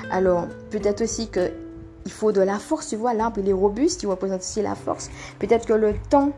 Alors 0.10 0.48
peut-être 0.70 1.02
aussi 1.02 1.28
que 1.28 1.52
il 2.06 2.12
faut 2.12 2.32
de 2.32 2.42
la 2.42 2.60
force, 2.60 2.88
tu 2.88 2.96
vois, 2.96 3.14
l'arbre 3.14 3.40
il 3.40 3.50
est 3.50 3.54
robuste, 3.54 4.04
il 4.04 4.08
représente 4.08 4.42
aussi 4.42 4.62
la 4.62 4.76
force. 4.76 5.10
Peut-être 5.40 5.66
que 5.66 5.74
le 5.74 5.94
temps 6.10 6.32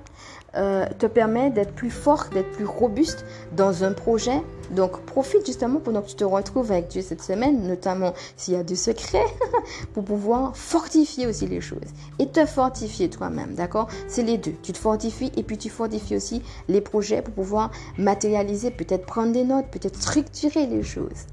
euh, 0.56 0.86
te 1.00 1.08
permet 1.08 1.50
d'être 1.50 1.74
plus 1.74 1.90
fort, 1.90 2.28
d'être 2.32 2.52
plus 2.52 2.66
robuste 2.66 3.26
dans 3.56 3.84
un 3.84 3.92
projet. 3.92 4.40
Donc 4.70 5.00
profite 5.02 5.44
justement 5.48 5.80
pendant 5.80 6.04
que 6.04 6.10
tu 6.10 6.16
te 6.16 6.24
retrouves 6.24 6.72
avec 6.72 6.90
Dieu 6.90 7.02
cette 7.02 7.24
semaine, 7.24 7.68
notamment 7.68 8.14
s'il 8.38 8.54
y 8.54 8.58
a 8.58 8.64
du 8.64 8.76
secret, 8.76 9.24
pour 9.94 10.04
pouvoir 10.04 10.56
fortifier 10.56 11.26
aussi 11.26 11.48
les 11.48 11.60
choses 11.60 11.80
et 12.20 12.28
te 12.28 12.46
fortifier 12.46 13.10
toi-même, 13.10 13.56
d'accord? 13.56 13.88
C'est 14.08 14.22
les 14.22 14.38
deux. 14.38 14.54
Tu 14.62 14.74
te 14.74 14.78
fortifies 14.78 15.32
et 15.36 15.42
puis 15.42 15.58
tu 15.58 15.70
fortifies 15.70 16.16
aussi 16.16 16.44
les 16.68 16.82
projets 16.82 17.24
pour 17.24 17.34
pouvoir 17.34 17.72
matérialiser, 17.98 18.70
peut-être 18.70 19.08
prendre 19.08 19.32
des 19.32 19.44
notes, 19.44 19.66
peut-être 19.72 20.00
structurer 20.00 20.68
les 20.68 20.84
choses. 20.84 21.26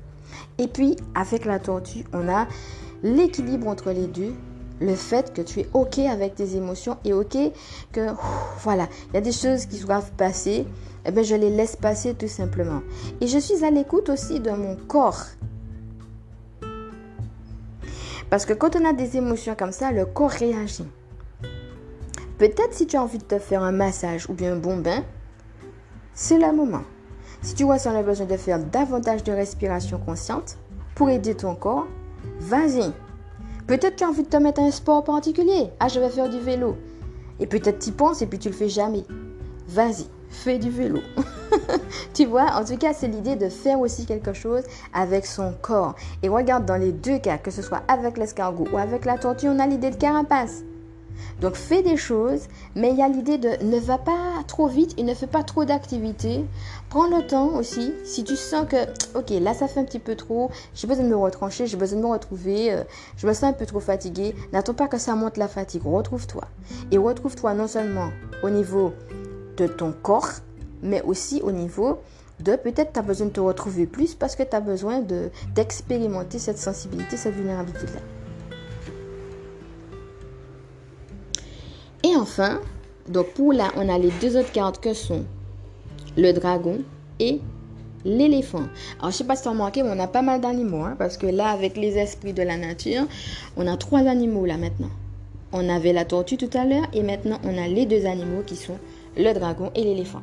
Et 0.56 0.66
puis 0.66 0.96
avec 1.14 1.44
la 1.44 1.58
tortue, 1.58 2.04
on 2.14 2.26
a 2.28 2.46
l'équilibre 3.02 3.68
entre 3.68 3.90
les 3.90 4.06
deux 4.06 4.34
le 4.80 4.94
fait 4.94 5.32
que 5.32 5.42
tu 5.42 5.60
es 5.60 5.68
OK 5.74 5.98
avec 5.98 6.34
tes 6.34 6.56
émotions 6.56 6.96
et 7.04 7.12
OK 7.12 7.36
que, 7.92 8.08
voilà, 8.62 8.88
il 9.08 9.14
y 9.14 9.18
a 9.18 9.20
des 9.20 9.32
choses 9.32 9.66
qui 9.66 9.80
doivent 9.80 10.10
passer, 10.12 10.66
eh 11.04 11.10
bien, 11.10 11.22
je 11.22 11.34
les 11.34 11.50
laisse 11.50 11.76
passer 11.76 12.14
tout 12.14 12.28
simplement. 12.28 12.82
Et 13.20 13.26
je 13.26 13.38
suis 13.38 13.64
à 13.64 13.70
l'écoute 13.70 14.08
aussi 14.08 14.40
de 14.40 14.50
mon 14.50 14.76
corps. 14.76 15.26
Parce 18.30 18.46
que 18.46 18.52
quand 18.52 18.76
on 18.76 18.84
a 18.84 18.92
des 18.92 19.16
émotions 19.16 19.54
comme 19.58 19.72
ça, 19.72 19.92
le 19.92 20.06
corps 20.06 20.30
réagit. 20.30 20.86
Peut-être 22.38 22.72
si 22.72 22.86
tu 22.86 22.96
as 22.96 23.02
envie 23.02 23.18
de 23.18 23.24
te 23.24 23.38
faire 23.38 23.62
un 23.62 23.72
massage 23.72 24.30
ou 24.30 24.32
bien 24.32 24.54
un 24.54 24.56
bon 24.56 24.78
bain, 24.78 25.04
c'est 26.14 26.38
le 26.38 26.52
moment. 26.52 26.82
Si 27.42 27.54
tu 27.54 27.64
on 27.64 27.70
a 27.70 28.02
besoin 28.02 28.26
de 28.26 28.36
faire 28.36 28.58
davantage 28.58 29.24
de 29.24 29.32
respiration 29.32 29.98
consciente 29.98 30.58
pour 30.94 31.10
aider 31.10 31.34
ton 31.34 31.54
corps, 31.54 31.86
vas-y. 32.40 32.92
Peut-être 33.66 33.96
tu 33.96 34.04
as 34.04 34.08
envie 34.08 34.22
de 34.22 34.28
te 34.28 34.36
mettre 34.36 34.60
un 34.60 34.70
sport 34.70 35.04
particulier. 35.04 35.70
Ah, 35.78 35.88
je 35.88 36.00
vais 36.00 36.08
faire 36.08 36.28
du 36.28 36.40
vélo. 36.40 36.76
Et 37.38 37.46
peut-être 37.46 37.78
tu 37.78 37.90
y 37.90 37.92
penses 37.92 38.22
et 38.22 38.26
puis 38.26 38.38
tu 38.38 38.48
le 38.48 38.54
fais 38.54 38.68
jamais. 38.68 39.04
Vas-y, 39.68 40.06
fais 40.28 40.58
du 40.58 40.70
vélo. 40.70 41.00
tu 42.14 42.26
vois, 42.26 42.52
en 42.54 42.64
tout 42.64 42.76
cas, 42.76 42.92
c'est 42.92 43.08
l'idée 43.08 43.36
de 43.36 43.48
faire 43.48 43.80
aussi 43.80 44.06
quelque 44.06 44.32
chose 44.32 44.64
avec 44.92 45.24
son 45.24 45.52
corps. 45.62 45.94
Et 46.22 46.28
regarde, 46.28 46.66
dans 46.66 46.76
les 46.76 46.92
deux 46.92 47.18
cas, 47.18 47.38
que 47.38 47.50
ce 47.50 47.62
soit 47.62 47.82
avec 47.88 48.18
l'escargot 48.18 48.66
ou 48.72 48.78
avec 48.78 49.04
la 49.04 49.18
tortue, 49.18 49.48
on 49.48 49.58
a 49.58 49.66
l'idée 49.66 49.90
de 49.90 49.96
carapace. 49.96 50.64
Donc 51.40 51.54
fais 51.54 51.82
des 51.82 51.96
choses, 51.96 52.48
mais 52.74 52.90
il 52.90 52.96
y 52.96 53.02
a 53.02 53.08
l'idée 53.08 53.38
de 53.38 53.50
ne 53.64 53.78
va 53.78 53.98
pas 53.98 54.42
trop 54.46 54.66
vite 54.66 54.94
et 54.98 55.02
ne 55.02 55.14
fais 55.14 55.26
pas 55.26 55.42
trop 55.42 55.64
d'activités. 55.64 56.44
Prends 56.90 57.06
le 57.06 57.24
temps 57.24 57.54
aussi. 57.54 57.94
Si 58.04 58.24
tu 58.24 58.34
sens 58.34 58.66
que, 58.68 58.76
ok, 59.16 59.30
là 59.40 59.54
ça 59.54 59.68
fait 59.68 59.78
un 59.78 59.84
petit 59.84 60.00
peu 60.00 60.16
trop, 60.16 60.50
j'ai 60.74 60.88
besoin 60.88 61.04
de 61.04 61.08
me 61.08 61.16
retrancher, 61.16 61.68
j'ai 61.68 61.76
besoin 61.76 61.98
de 62.00 62.02
me 62.02 62.10
retrouver, 62.10 62.72
euh, 62.72 62.82
je 63.16 63.28
me 63.28 63.32
sens 63.32 63.44
un 63.44 63.52
peu 63.52 63.64
trop 63.64 63.78
fatigué. 63.78 64.34
N'attends 64.52 64.74
pas 64.74 64.88
que 64.88 64.98
ça 64.98 65.14
monte 65.14 65.36
la 65.36 65.46
fatigue. 65.46 65.82
Retrouve-toi. 65.84 66.42
Et 66.90 66.98
retrouve-toi 66.98 67.54
non 67.54 67.68
seulement 67.68 68.10
au 68.42 68.50
niveau 68.50 68.92
de 69.56 69.68
ton 69.68 69.92
corps, 69.92 70.30
mais 70.82 71.00
aussi 71.02 71.40
au 71.44 71.52
niveau 71.52 72.00
de 72.40 72.56
peut-être 72.56 72.92
tu 72.92 72.98
as 72.98 73.02
besoin 73.02 73.28
de 73.28 73.32
te 73.32 73.40
retrouver 73.40 73.86
plus 73.86 74.16
parce 74.16 74.34
que 74.34 74.42
tu 74.42 74.56
as 74.56 74.60
besoin 74.60 75.00
d'expérimenter 75.54 76.40
cette 76.40 76.58
sensibilité, 76.58 77.16
cette 77.16 77.34
vulnérabilité-là. 77.34 78.00
Et 82.02 82.16
enfin, 82.16 82.60
donc 83.08 83.28
pour 83.34 83.52
là, 83.52 83.70
on 83.76 83.88
a 83.88 83.96
les 83.96 84.10
deux 84.20 84.36
autres 84.36 84.50
cartes 84.50 84.80
que 84.80 84.92
sont 84.92 85.24
le 86.20 86.32
dragon 86.32 86.78
et 87.18 87.40
l'éléphant. 88.04 88.64
Alors, 88.98 89.10
je 89.10 89.16
sais 89.16 89.24
pas 89.24 89.36
si 89.36 89.42
tu 89.42 89.48
as 89.48 89.52
remarqué, 89.52 89.82
mais 89.82 89.90
on 89.92 89.98
a 89.98 90.06
pas 90.06 90.22
mal 90.22 90.40
d'animaux, 90.40 90.84
hein, 90.84 90.96
parce 90.98 91.16
que 91.16 91.26
là, 91.26 91.48
avec 91.48 91.76
les 91.76 91.98
esprits 91.98 92.32
de 92.32 92.42
la 92.42 92.56
nature, 92.56 93.02
on 93.56 93.66
a 93.66 93.76
trois 93.76 94.00
animaux 94.00 94.46
là 94.46 94.56
maintenant. 94.56 94.90
On 95.52 95.68
avait 95.68 95.92
la 95.92 96.04
tortue 96.04 96.36
tout 96.36 96.50
à 96.56 96.64
l'heure, 96.64 96.86
et 96.92 97.02
maintenant, 97.02 97.38
on 97.44 97.58
a 97.58 97.66
les 97.66 97.86
deux 97.86 98.06
animaux 98.06 98.42
qui 98.46 98.56
sont 98.56 98.78
le 99.16 99.32
dragon 99.32 99.70
et 99.74 99.82
l'éléphant. 99.82 100.22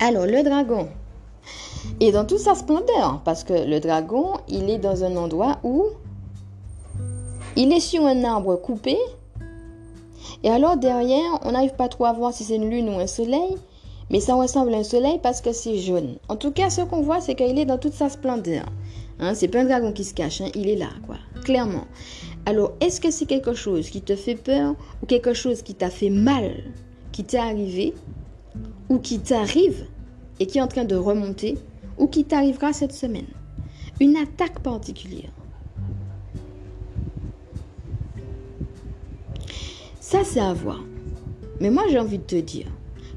Alors, 0.00 0.26
le 0.26 0.42
dragon, 0.42 0.88
et 2.00 2.12
dans 2.12 2.24
toute 2.24 2.38
sa 2.38 2.54
splendeur, 2.54 3.22
parce 3.24 3.44
que 3.44 3.52
le 3.52 3.80
dragon, 3.80 4.34
il 4.48 4.68
est 4.68 4.78
dans 4.78 5.04
un 5.04 5.16
endroit 5.16 5.58
où 5.62 5.86
il 7.56 7.72
est 7.72 7.80
sur 7.80 8.04
un 8.04 8.24
arbre 8.24 8.56
coupé. 8.56 8.96
Et 10.44 10.50
alors 10.50 10.76
derrière, 10.76 11.40
on 11.42 11.52
n'arrive 11.52 11.74
pas 11.74 11.88
trop 11.88 12.04
à 12.04 12.12
voir 12.12 12.34
si 12.34 12.44
c'est 12.44 12.56
une 12.56 12.68
lune 12.68 12.90
ou 12.90 12.98
un 12.98 13.06
soleil, 13.06 13.56
mais 14.10 14.20
ça 14.20 14.34
ressemble 14.34 14.74
à 14.74 14.76
un 14.76 14.84
soleil 14.84 15.18
parce 15.22 15.40
que 15.40 15.52
c'est 15.52 15.78
jaune. 15.78 16.16
En 16.28 16.36
tout 16.36 16.50
cas, 16.50 16.68
ce 16.68 16.82
qu'on 16.82 17.00
voit, 17.00 17.22
c'est 17.22 17.34
qu'il 17.34 17.58
est 17.58 17.64
dans 17.64 17.78
toute 17.78 17.94
sa 17.94 18.10
splendeur. 18.10 18.66
Hein, 19.18 19.32
c'est 19.34 19.48
pas 19.48 19.60
un 19.60 19.64
dragon 19.64 19.92
qui 19.92 20.04
se 20.04 20.12
cache, 20.12 20.42
hein, 20.42 20.50
il 20.54 20.68
est 20.68 20.76
là, 20.76 20.90
quoi, 21.06 21.16
clairement. 21.44 21.86
Alors, 22.44 22.72
est-ce 22.82 23.00
que 23.00 23.10
c'est 23.10 23.24
quelque 23.24 23.54
chose 23.54 23.88
qui 23.88 24.02
te 24.02 24.16
fait 24.16 24.34
peur 24.34 24.74
ou 25.02 25.06
quelque 25.06 25.32
chose 25.32 25.62
qui 25.62 25.74
t'a 25.74 25.88
fait 25.88 26.10
mal, 26.10 26.52
qui 27.10 27.24
t'est 27.24 27.38
arrivé 27.38 27.94
ou 28.90 28.98
qui 28.98 29.20
t'arrive 29.20 29.86
et 30.40 30.46
qui 30.46 30.58
est 30.58 30.62
en 30.62 30.68
train 30.68 30.84
de 30.84 30.96
remonter 30.96 31.56
ou 31.96 32.06
qui 32.06 32.24
t'arrivera 32.24 32.74
cette 32.74 32.92
semaine? 32.92 33.28
Une 33.98 34.16
attaque 34.16 34.60
particulière. 34.60 35.30
Ça, 40.14 40.22
c'est 40.22 40.38
à 40.38 40.52
voir. 40.52 40.78
Mais 41.58 41.70
moi, 41.70 41.86
j'ai 41.90 41.98
envie 41.98 42.18
de 42.18 42.22
te 42.22 42.36
dire 42.36 42.68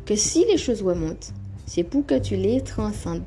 que 0.08 0.16
si 0.16 0.46
les 0.46 0.58
choses 0.58 0.82
remontent, 0.82 1.28
c'est 1.68 1.84
pour 1.84 2.04
que 2.08 2.18
tu 2.18 2.36
les 2.36 2.62
transcendes. 2.62 3.22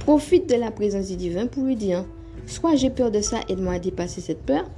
Profite 0.00 0.48
de 0.48 0.56
la 0.56 0.72
présence 0.72 1.06
du 1.06 1.14
divin 1.14 1.46
pour 1.46 1.62
lui 1.62 1.76
dire, 1.76 2.04
soit 2.46 2.74
j'ai 2.74 2.90
peur 2.90 3.12
de 3.12 3.20
ça, 3.20 3.38
aide-moi 3.48 3.74
à 3.74 3.78
dépasser 3.78 4.20
cette 4.20 4.42
peur, 4.42 4.68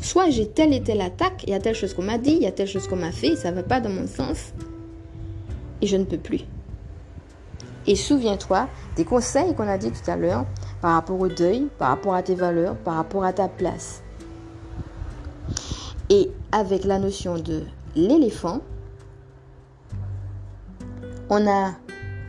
soit 0.00 0.30
j'ai 0.30 0.46
telle 0.46 0.72
et 0.72 0.80
telle 0.80 1.00
attaque, 1.00 1.42
il 1.42 1.50
y 1.50 1.54
a 1.54 1.58
telle 1.58 1.74
chose 1.74 1.92
qu'on 1.92 2.04
m'a 2.04 2.18
dit, 2.18 2.36
il 2.36 2.42
y 2.42 2.46
a 2.46 2.52
telle 2.52 2.68
chose 2.68 2.86
qu'on 2.86 2.94
m'a 2.94 3.10
fait, 3.10 3.34
ça 3.34 3.50
ne 3.50 3.56
va 3.56 3.64
pas 3.64 3.80
dans 3.80 3.90
mon 3.90 4.06
sens, 4.06 4.52
et 5.82 5.88
je 5.88 5.96
ne 5.96 6.04
peux 6.04 6.18
plus. 6.18 6.42
Et 7.88 7.96
souviens-toi 7.96 8.68
des 8.94 9.04
conseils 9.04 9.56
qu'on 9.56 9.66
a 9.66 9.76
dit 9.76 9.90
tout 9.90 10.08
à 10.08 10.14
l'heure 10.14 10.46
par 10.82 10.92
rapport 10.92 11.18
au 11.18 11.26
deuil, 11.26 11.66
par 11.78 11.88
rapport 11.88 12.14
à 12.14 12.22
tes 12.22 12.36
valeurs, 12.36 12.76
par 12.76 12.94
rapport 12.94 13.24
à 13.24 13.32
ta 13.32 13.48
place. 13.48 14.04
Et 16.10 16.28
avec 16.50 16.84
la 16.84 16.98
notion 16.98 17.38
de 17.38 17.62
l'éléphant, 17.94 18.60
on 21.28 21.46
a 21.48 21.74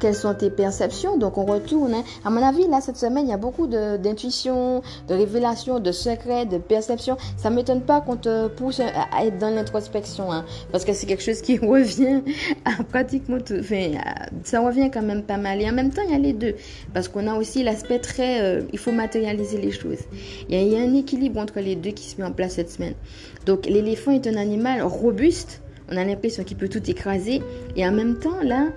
quelles 0.01 0.15
sont 0.15 0.33
tes 0.33 0.49
perceptions 0.49 1.17
Donc 1.17 1.37
on 1.37 1.45
retourne. 1.45 1.93
Hein. 1.93 2.03
À 2.25 2.29
mon 2.29 2.43
avis, 2.43 2.67
là, 2.67 2.81
cette 2.81 2.97
semaine, 2.97 3.27
il 3.27 3.29
y 3.29 3.33
a 3.33 3.37
beaucoup 3.37 3.67
d'intuition, 3.67 4.81
de, 5.07 5.13
révélation, 5.13 5.79
de 5.79 5.91
secrets, 5.91 6.45
de 6.45 6.57
perceptions. 6.57 7.17
Ça 7.37 7.49
ne 7.49 7.55
m'étonne 7.55 7.81
pas 7.81 8.01
qu'on 8.01 8.17
te 8.17 8.47
pousse 8.47 8.81
à 8.81 9.25
être 9.25 9.37
dans 9.37 9.51
l'introspection, 9.51 10.31
hein, 10.31 10.43
parce 10.71 10.83
que 10.83 10.93
c'est 10.93 11.05
quelque 11.05 11.23
chose 11.23 11.41
qui 11.41 11.57
revient 11.59 12.21
à 12.65 12.83
pratiquement 12.83 13.37
tout. 13.39 13.61
Ça 14.43 14.59
revient 14.59 14.89
quand 14.91 15.03
même 15.03 15.23
pas 15.23 15.37
mal. 15.37 15.61
Et 15.61 15.69
en 15.69 15.73
même 15.73 15.91
temps, 15.91 16.01
il 16.03 16.11
y 16.11 16.15
a 16.15 16.19
les 16.19 16.33
deux, 16.33 16.55
parce 16.93 17.07
qu'on 17.07 17.27
a 17.27 17.35
aussi 17.35 17.63
l'aspect 17.63 17.99
très... 17.99 18.41
Euh, 18.41 18.61
il 18.73 18.79
faut 18.79 18.91
matérialiser 18.91 19.59
les 19.59 19.71
choses. 19.71 19.99
Il 20.49 20.55
y, 20.55 20.57
a, 20.57 20.61
il 20.63 20.73
y 20.73 20.75
a 20.75 20.79
un 20.79 20.95
équilibre 20.95 21.39
entre 21.39 21.59
les 21.59 21.75
deux 21.75 21.91
qui 21.91 22.05
se 22.09 22.19
met 22.19 22.25
en 22.25 22.31
place 22.31 22.53
cette 22.53 22.71
semaine. 22.71 22.95
Donc 23.45 23.67
l'éléphant 23.67 24.11
est 24.11 24.25
un 24.25 24.35
animal 24.35 24.81
robuste. 24.81 25.61
On 25.91 25.97
a 25.97 26.05
l'impression 26.05 26.43
qu'il 26.43 26.57
peut 26.57 26.69
tout 26.69 26.89
écraser. 26.89 27.41
Et 27.75 27.85
en 27.85 27.91
même 27.91 28.17
temps, 28.17 28.41
là, 28.41 28.67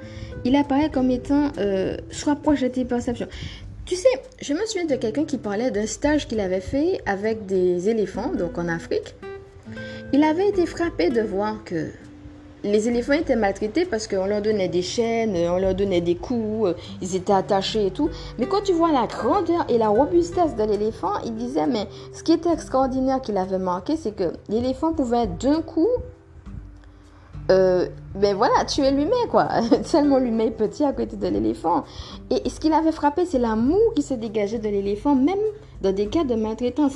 il 0.45 0.57
apparaît 0.57 0.91
comme 0.91 1.11
étant 1.11 1.51
euh, 1.59 1.97
soit 2.11 2.37
proche 2.37 2.61
de 2.61 2.69
tes 2.69 2.85
perceptions. 2.85 3.29
Tu 3.87 3.97
sais, 3.97 4.09
je 4.41 4.55
me 4.55 4.65
souviens 4.67 4.87
de 4.87 4.97
quelqu'un 4.97 5.25
qui 5.25 5.37
parlait 5.37 5.71
d'un 5.71 5.87
stage 5.87 6.27
qu'il 6.27 6.41
avait 6.41 6.61
fait 6.61 7.01
avec 7.07 7.47
des 7.47 7.89
éléphants, 7.89 8.33
donc 8.33 8.57
en 8.57 8.69
Afrique. 8.69 9.15
Il 10.13 10.25
avait 10.25 10.49
été 10.49 10.65
frappé 10.65 11.11
de 11.11 11.21
voir 11.21 11.65
que 11.65 11.91
les 12.65 12.89
éléphants 12.89 13.13
étaient 13.13 13.37
maltraités 13.37 13.85
parce 13.85 14.09
qu'on 14.09 14.25
leur 14.25 14.41
donnait 14.41 14.69
des 14.69 14.81
chaînes, 14.81 15.37
on 15.37 15.59
leur 15.59 15.75
donnait 15.75 16.01
des 16.01 16.15
coups, 16.15 16.69
euh, 16.69 16.75
ils 17.03 17.15
étaient 17.15 17.33
attachés 17.33 17.87
et 17.87 17.91
tout. 17.91 18.09
Mais 18.39 18.47
quand 18.47 18.63
tu 18.63 18.73
vois 18.73 18.91
la 18.91 19.07
grandeur 19.07 19.67
et 19.69 19.77
la 19.77 19.89
robustesse 19.89 20.57
de 20.57 20.65
l'éléphant, 20.65 21.13
il 21.27 21.35
disait, 21.35 21.67
mais 21.67 21.87
ce 22.15 22.23
qui 22.23 22.33
était 22.33 22.53
extraordinaire 22.53 23.21
qu'il 23.21 23.37
avait 23.37 23.59
marqué, 23.59 23.97
c'est 23.97 24.17
que 24.17 24.33
l'éléphant 24.49 24.95
pouvait 24.95 25.27
d'un 25.27 25.61
coup 25.61 25.89
euh, 27.51 27.89
ben 28.15 28.35
voilà, 28.35 28.65
tuer 28.65 28.91
l'humain, 28.91 29.27
quoi. 29.31 29.49
Tellement 29.91 30.19
l'humain 30.19 30.51
petit 30.51 30.85
à 30.85 30.93
côté 30.93 31.17
de 31.17 31.27
l'éléphant. 31.27 31.85
Et, 32.31 32.49
ce 32.49 32.59
qui 32.59 32.69
l'avait 32.69 32.93
frappé, 32.93 33.27
c'est 33.27 33.39
l'amour 33.39 33.93
qui 33.95 34.03
se 34.03 34.15
dégageait 34.15 34.59
de 34.59 34.69
l'éléphant, 34.69 35.15
même 35.15 35.39
dans 35.83 35.93
des 35.93 36.07
cas 36.07 36.25
de 36.25 36.35
maltraitance. 36.35 36.95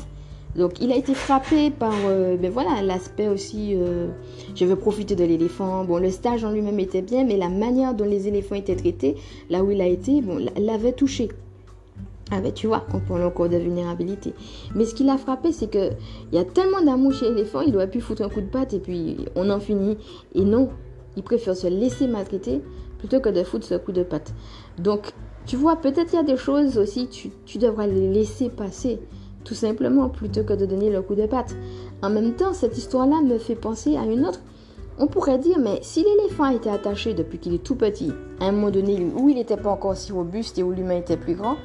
Donc, 0.56 0.80
il 0.80 0.90
a 0.90 0.96
été 0.96 1.14
frappé 1.14 1.70
par, 1.70 1.92
euh, 2.06 2.36
ben 2.36 2.50
voilà, 2.50 2.82
l'aspect 2.82 3.28
aussi, 3.28 3.74
euh, 3.76 4.08
je 4.54 4.64
veux 4.64 4.76
profiter 4.76 5.14
de 5.14 5.24
l'éléphant. 5.24 5.84
Bon, 5.84 5.98
le 5.98 6.10
stage 6.10 6.44
en 6.44 6.50
lui-même 6.50 6.80
était 6.80 7.02
bien, 7.02 7.24
mais 7.24 7.36
la 7.36 7.50
manière 7.50 7.94
dont 7.94 8.06
les 8.06 8.26
éléphants 8.26 8.54
étaient 8.54 8.74
traités, 8.74 9.16
là 9.50 9.62
où 9.62 9.70
il 9.70 9.80
a 9.82 9.86
été, 9.86 10.22
bon, 10.22 10.44
l'avait 10.56 10.92
touché. 10.92 11.28
Ah 12.30 12.40
ben 12.40 12.52
tu 12.52 12.66
vois, 12.66 12.84
on 12.92 13.00
parle 13.00 13.24
encore 13.24 13.48
de 13.48 13.56
vulnérabilité. 13.56 14.34
Mais 14.74 14.84
ce 14.84 14.94
qui 14.94 15.04
l'a 15.04 15.16
frappé, 15.16 15.50
c'est 15.52 15.70
que 15.70 15.90
il 16.30 16.36
y 16.36 16.38
a 16.38 16.44
tellement 16.44 16.82
d'amour 16.82 17.12
chez 17.14 17.30
l'éléphant, 17.30 17.62
il 17.62 17.74
aurait 17.74 17.90
pu 17.90 18.00
foutre 18.00 18.22
un 18.22 18.28
coup 18.28 18.42
de 18.42 18.46
patte 18.46 18.74
et 18.74 18.80
puis 18.80 19.16
on 19.34 19.48
en 19.48 19.60
finit. 19.60 19.96
Et 20.34 20.44
non, 20.44 20.68
il 21.16 21.22
préfère 21.22 21.56
se 21.56 21.66
laisser 21.66 22.06
maltraiter 22.06 22.62
plutôt 22.98 23.20
que 23.20 23.30
de 23.30 23.42
foutre 23.44 23.66
ce 23.66 23.74
coup 23.74 23.92
de 23.92 24.02
patte. 24.02 24.34
Donc, 24.78 25.12
tu 25.46 25.56
vois, 25.56 25.76
peut-être 25.76 26.12
il 26.12 26.16
y 26.16 26.18
a 26.18 26.24
des 26.24 26.36
choses 26.36 26.76
aussi, 26.76 27.08
tu, 27.08 27.30
tu 27.46 27.58
devras 27.58 27.86
les 27.86 28.12
laisser 28.12 28.50
passer, 28.50 29.00
tout 29.44 29.54
simplement, 29.54 30.10
plutôt 30.10 30.44
que 30.44 30.52
de 30.52 30.66
donner 30.66 30.90
le 30.90 31.00
coup 31.00 31.14
de 31.14 31.26
patte. 31.26 31.56
En 32.02 32.10
même 32.10 32.34
temps, 32.34 32.52
cette 32.52 32.76
histoire-là 32.76 33.22
me 33.22 33.38
fait 33.38 33.54
penser 33.54 33.96
à 33.96 34.04
une 34.04 34.26
autre. 34.26 34.40
On 34.98 35.06
pourrait 35.06 35.38
dire, 35.38 35.58
mais 35.58 35.78
si 35.80 36.04
l'éléphant 36.04 36.44
a 36.44 36.54
été 36.54 36.68
attaché 36.68 37.14
depuis 37.14 37.38
qu'il 37.38 37.54
est 37.54 37.62
tout 37.62 37.76
petit, 37.76 38.12
à 38.40 38.46
un 38.46 38.52
moment 38.52 38.70
donné 38.70 39.06
où 39.16 39.28
il 39.28 39.36
n'était 39.36 39.56
pas 39.56 39.70
encore 39.70 39.96
si 39.96 40.12
robuste 40.12 40.58
et 40.58 40.62
où 40.62 40.72
l'humain 40.72 40.96
était 40.96 41.16
plus 41.16 41.34
grand, 41.34 41.56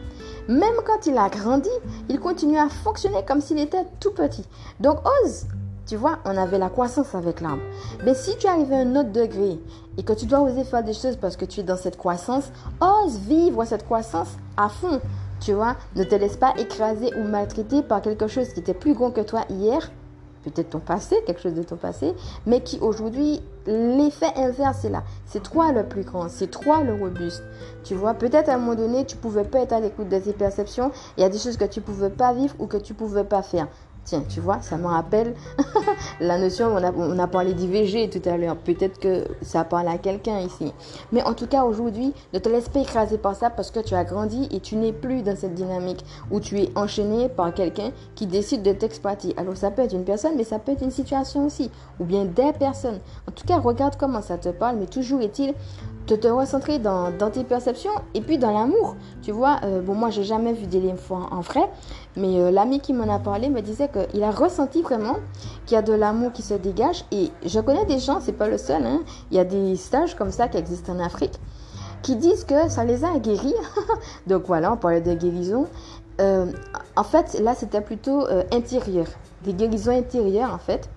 même 0.47 0.75
quand 0.85 1.05
il 1.05 1.17
a 1.17 1.29
grandi, 1.29 1.69
il 2.09 2.19
continue 2.19 2.57
à 2.57 2.69
fonctionner 2.69 3.23
comme 3.25 3.41
s'il 3.41 3.59
était 3.59 3.85
tout 3.99 4.11
petit. 4.11 4.45
Donc 4.79 4.99
ose 5.23 5.45
tu 5.85 5.97
vois, 5.97 6.19
on 6.23 6.37
avait 6.37 6.59
la 6.59 6.69
croissance 6.69 7.13
avec 7.13 7.41
l'arbre. 7.41 7.61
Mais 8.05 8.15
si 8.15 8.37
tu 8.37 8.47
arrives 8.47 8.71
à 8.71 8.77
un 8.77 8.95
autre 8.95 9.11
degré 9.11 9.59
et 9.97 10.03
que 10.03 10.13
tu 10.13 10.25
dois 10.25 10.39
oser 10.39 10.63
faire 10.63 10.83
des 10.83 10.93
choses 10.93 11.17
parce 11.17 11.35
que 11.35 11.43
tu 11.43 11.59
es 11.59 11.63
dans 11.63 11.75
cette 11.75 11.97
croissance, 11.97 12.51
ose 12.79 13.17
vivre 13.19 13.65
cette 13.65 13.83
croissance 13.83 14.29
à 14.55 14.69
fond. 14.69 15.01
Tu 15.41 15.51
vois, 15.51 15.75
ne 15.97 16.05
te 16.05 16.15
laisse 16.15 16.37
pas 16.37 16.53
écraser 16.57 17.13
ou 17.17 17.23
maltraiter 17.23 17.81
par 17.81 18.01
quelque 18.01 18.27
chose 18.27 18.47
qui 18.53 18.61
était 18.61 18.73
plus 18.73 18.93
grand 18.93 19.11
que 19.11 19.19
toi 19.19 19.41
hier 19.49 19.91
peut-être 20.43 20.71
ton 20.71 20.79
passé, 20.79 21.17
quelque 21.25 21.41
chose 21.41 21.53
de 21.53 21.63
ton 21.63 21.75
passé, 21.75 22.13
mais 22.45 22.61
qui 22.61 22.79
aujourd'hui, 22.79 23.41
l'effet 23.65 24.31
inverse 24.35 24.85
est 24.85 24.89
là. 24.89 25.03
C'est 25.25 25.41
toi 25.41 25.71
le 25.71 25.83
plus 25.83 26.03
grand, 26.03 26.29
c'est 26.29 26.47
toi 26.47 26.83
le 26.83 26.93
robuste. 26.93 27.43
Tu 27.83 27.95
vois, 27.95 28.13
peut-être 28.13 28.49
à 28.49 28.55
un 28.55 28.57
moment 28.57 28.75
donné, 28.75 29.05
tu 29.05 29.17
pouvais 29.17 29.43
pas 29.43 29.59
être 29.59 29.73
à 29.73 29.79
l'écoute 29.79 30.09
de 30.09 30.19
tes 30.19 30.33
perceptions, 30.33 30.91
il 31.17 31.21
y 31.21 31.23
a 31.23 31.29
des 31.29 31.37
choses 31.37 31.57
que 31.57 31.65
tu 31.65 31.81
pouvais 31.81 32.09
pas 32.09 32.33
vivre 32.33 32.55
ou 32.59 32.67
que 32.67 32.77
tu 32.77 32.93
pouvais 32.93 33.23
pas 33.23 33.41
faire. 33.41 33.67
Tiens, 34.05 34.23
tu 34.27 34.41
vois, 34.41 34.59
ça 34.61 34.77
me 34.77 34.85
rappelle 34.85 35.33
la 36.19 36.37
notion, 36.37 36.75
on 36.75 37.19
a, 37.19 37.27
parlé 37.27 37.53
d'IVG 37.53 38.09
tout 38.09 38.27
à 38.27 38.35
l'heure. 38.35 38.57
Peut-être 38.57 38.99
que 38.99 39.23
ça 39.41 39.63
parle 39.63 39.87
à 39.87 39.97
quelqu'un 39.97 40.39
ici. 40.39 40.73
Mais 41.13 41.23
en 41.23 41.33
tout 41.33 41.47
cas, 41.47 41.63
aujourd'hui, 41.63 42.13
ne 42.33 42.39
te 42.39 42.49
laisse 42.49 42.67
pas 42.67 42.81
écraser 42.81 43.17
par 43.17 43.35
ça 43.35 43.49
parce 43.49 43.71
que 43.71 43.79
tu 43.79 43.95
as 43.95 44.03
grandi 44.03 44.49
et 44.51 44.59
tu 44.59 44.75
n'es 44.75 44.91
plus 44.91 45.21
dans 45.21 45.37
cette 45.37 45.53
dynamique 45.53 46.03
où 46.31 46.41
tu 46.41 46.59
es 46.59 46.69
enchaîné 46.75 47.29
par 47.29 47.53
quelqu'un 47.53 47.91
qui 48.15 48.27
décide 48.27 48.61
de 48.61 48.73
t'exploiter. 48.73 49.33
Alors, 49.37 49.55
ça 49.55 49.71
peut 49.71 49.81
être 49.81 49.93
une 49.93 50.03
personne, 50.03 50.33
mais 50.35 50.43
ça 50.43 50.59
peut 50.59 50.73
être 50.73 50.83
une 50.83 50.91
situation 50.91 51.45
aussi. 51.45 51.71
Ou 52.01 52.03
bien 52.03 52.25
des 52.25 52.51
personnes. 52.51 52.99
En 53.29 53.31
tout 53.31 53.45
cas, 53.45 53.57
regarde 53.57 53.95
comment 53.97 54.21
ça 54.21 54.37
te 54.37 54.49
parle, 54.49 54.77
mais 54.77 54.87
toujours 54.87 55.21
est-il 55.21 55.53
de 56.07 56.15
te 56.15 56.27
recentrer 56.27 56.79
dans, 56.79 57.11
tes 57.31 57.43
perceptions 57.43 57.91
et 58.13 58.21
puis 58.21 58.37
dans 58.37 58.51
l'amour. 58.51 58.95
Tu 59.21 59.31
vois, 59.31 59.59
euh, 59.63 59.81
bon, 59.81 59.95
moi, 59.95 60.09
j'ai 60.09 60.23
jamais 60.23 60.53
vu 60.53 60.67
d'éléphant 60.67 61.27
en 61.31 61.41
vrai, 61.41 61.69
mais 62.17 62.39
euh, 62.39 62.51
l'ami 62.51 62.79
qui 62.79 62.93
m'en 62.93 63.13
a 63.13 63.19
parlé 63.19 63.49
me 63.49 63.61
disait 63.61 63.89
qu'il 63.89 64.23
a 64.23 64.31
ressenti 64.31 64.81
vraiment 64.81 65.17
qu'il 65.65 65.75
y 65.75 65.77
a 65.77 65.81
de 65.81 65.93
l'amour 65.93 66.33
qui 66.33 66.41
se 66.41 66.53
dégage. 66.55 67.05
Et 67.11 67.31
je 67.45 67.59
connais 67.59 67.85
des 67.85 67.99
gens, 67.99 68.19
c'est 68.19 68.33
pas 68.33 68.47
le 68.47 68.57
seul, 68.57 68.85
hein, 68.85 69.01
il 69.31 69.37
y 69.37 69.39
a 69.39 69.45
des 69.45 69.75
stages 69.75 70.15
comme 70.15 70.31
ça 70.31 70.47
qui 70.47 70.57
existent 70.57 70.93
en 70.93 70.99
Afrique 70.99 71.39
qui 72.01 72.17
disent 72.17 72.43
que 72.43 72.67
ça 72.67 72.83
les 72.83 73.05
a 73.05 73.17
guéris. 73.17 73.55
Donc 74.27 74.43
voilà, 74.47 74.73
on 74.73 74.77
parlait 74.77 74.99
de 74.99 75.13
guérison. 75.13 75.67
Euh, 76.19 76.47
en 76.97 77.03
fait, 77.05 77.39
là, 77.39 77.55
c'était 77.55 77.79
plutôt 77.79 78.27
intérieur, 78.51 79.07
des 79.45 79.53
guérisons 79.53 79.97
intérieures 79.97 80.53
en 80.53 80.57
fait 80.57 80.89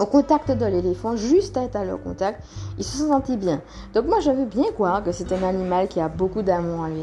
au 0.00 0.06
contact 0.06 0.50
de 0.50 0.66
l'éléphant, 0.66 1.16
juste 1.16 1.56
à 1.56 1.62
être 1.62 1.76
à 1.76 1.84
leur 1.84 2.02
contact, 2.02 2.42
ils 2.78 2.84
se 2.84 2.98
sont 2.98 3.22
bien. 3.36 3.60
Donc 3.94 4.06
moi, 4.06 4.20
je 4.20 4.30
veux 4.30 4.46
bien 4.46 4.70
croire 4.72 5.02
que 5.02 5.12
c'est 5.12 5.32
un 5.32 5.42
animal 5.42 5.88
qui 5.88 6.00
a 6.00 6.08
beaucoup 6.08 6.42
d'amour 6.42 6.80
en 6.80 6.86
lui. 6.88 7.02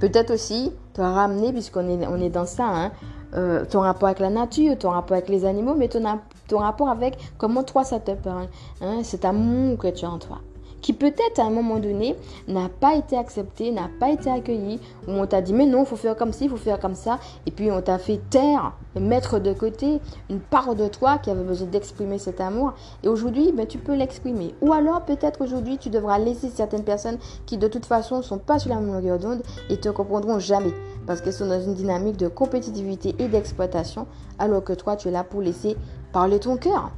Peut-être 0.00 0.32
aussi 0.32 0.72
te 0.92 1.00
ramener, 1.00 1.52
puisqu'on 1.52 1.88
est, 1.88 2.06
on 2.06 2.20
est 2.20 2.30
dans 2.30 2.46
ça, 2.46 2.66
hein, 2.66 2.92
euh, 3.34 3.64
ton 3.64 3.80
rapport 3.80 4.08
avec 4.08 4.20
la 4.20 4.30
nature, 4.30 4.76
ton 4.78 4.90
rapport 4.90 5.16
avec 5.16 5.28
les 5.28 5.44
animaux, 5.44 5.74
mais 5.76 5.88
ton, 5.88 6.02
ton 6.46 6.58
rapport 6.58 6.88
avec 6.88 7.16
comment 7.38 7.62
toi 7.62 7.84
ça 7.84 8.00
te 8.00 8.12
parle, 8.12 8.48
hein, 8.80 9.02
cet 9.02 9.24
amour 9.24 9.78
que 9.78 9.88
tu 9.88 10.04
as 10.04 10.10
en 10.10 10.18
toi 10.18 10.40
qui 10.84 10.92
peut-être 10.92 11.38
à 11.38 11.44
un 11.44 11.50
moment 11.50 11.78
donné 11.78 12.14
n'a 12.46 12.68
pas 12.68 12.94
été 12.94 13.16
accepté, 13.16 13.70
n'a 13.70 13.88
pas 13.98 14.10
été 14.10 14.30
accueilli, 14.30 14.78
où 15.08 15.12
on 15.12 15.26
t'a 15.26 15.40
dit 15.40 15.54
mais 15.54 15.64
non, 15.64 15.84
il 15.84 15.86
faut 15.86 15.96
faire 15.96 16.14
comme 16.14 16.34
ci, 16.34 16.44
il 16.44 16.50
faut 16.50 16.58
faire 16.58 16.78
comme 16.78 16.94
ça, 16.94 17.18
et 17.46 17.50
puis 17.50 17.70
on 17.70 17.80
t'a 17.80 17.96
fait 17.96 18.20
taire, 18.28 18.74
mettre 19.00 19.38
de 19.38 19.54
côté 19.54 19.98
une 20.28 20.40
part 20.40 20.74
de 20.74 20.86
toi 20.88 21.16
qui 21.16 21.30
avait 21.30 21.42
besoin 21.42 21.68
d'exprimer 21.68 22.18
cet 22.18 22.38
amour, 22.38 22.74
et 23.02 23.08
aujourd'hui 23.08 23.50
ben, 23.50 23.66
tu 23.66 23.78
peux 23.78 23.94
l'exprimer. 23.94 24.54
Ou 24.60 24.74
alors 24.74 25.00
peut-être 25.06 25.42
aujourd'hui 25.42 25.78
tu 25.78 25.88
devras 25.88 26.18
laisser 26.18 26.50
certaines 26.50 26.84
personnes 26.84 27.16
qui 27.46 27.56
de 27.56 27.66
toute 27.66 27.86
façon 27.86 28.18
ne 28.18 28.22
sont 28.22 28.36
pas 28.36 28.58
sur 28.58 28.68
la 28.68 28.76
même 28.76 28.92
longueur 28.92 29.18
d'onde 29.18 29.42
et 29.70 29.78
te 29.78 29.88
comprendront 29.88 30.38
jamais, 30.38 30.74
parce 31.06 31.22
qu'elles 31.22 31.32
sont 31.32 31.48
dans 31.48 31.62
une 31.62 31.72
dynamique 31.72 32.18
de 32.18 32.28
compétitivité 32.28 33.14
et 33.18 33.28
d'exploitation, 33.28 34.06
alors 34.38 34.62
que 34.62 34.74
toi 34.74 34.96
tu 34.96 35.08
es 35.08 35.10
là 35.10 35.24
pour 35.24 35.40
laisser 35.40 35.78
parler 36.12 36.40
ton 36.40 36.58
cœur. 36.58 36.90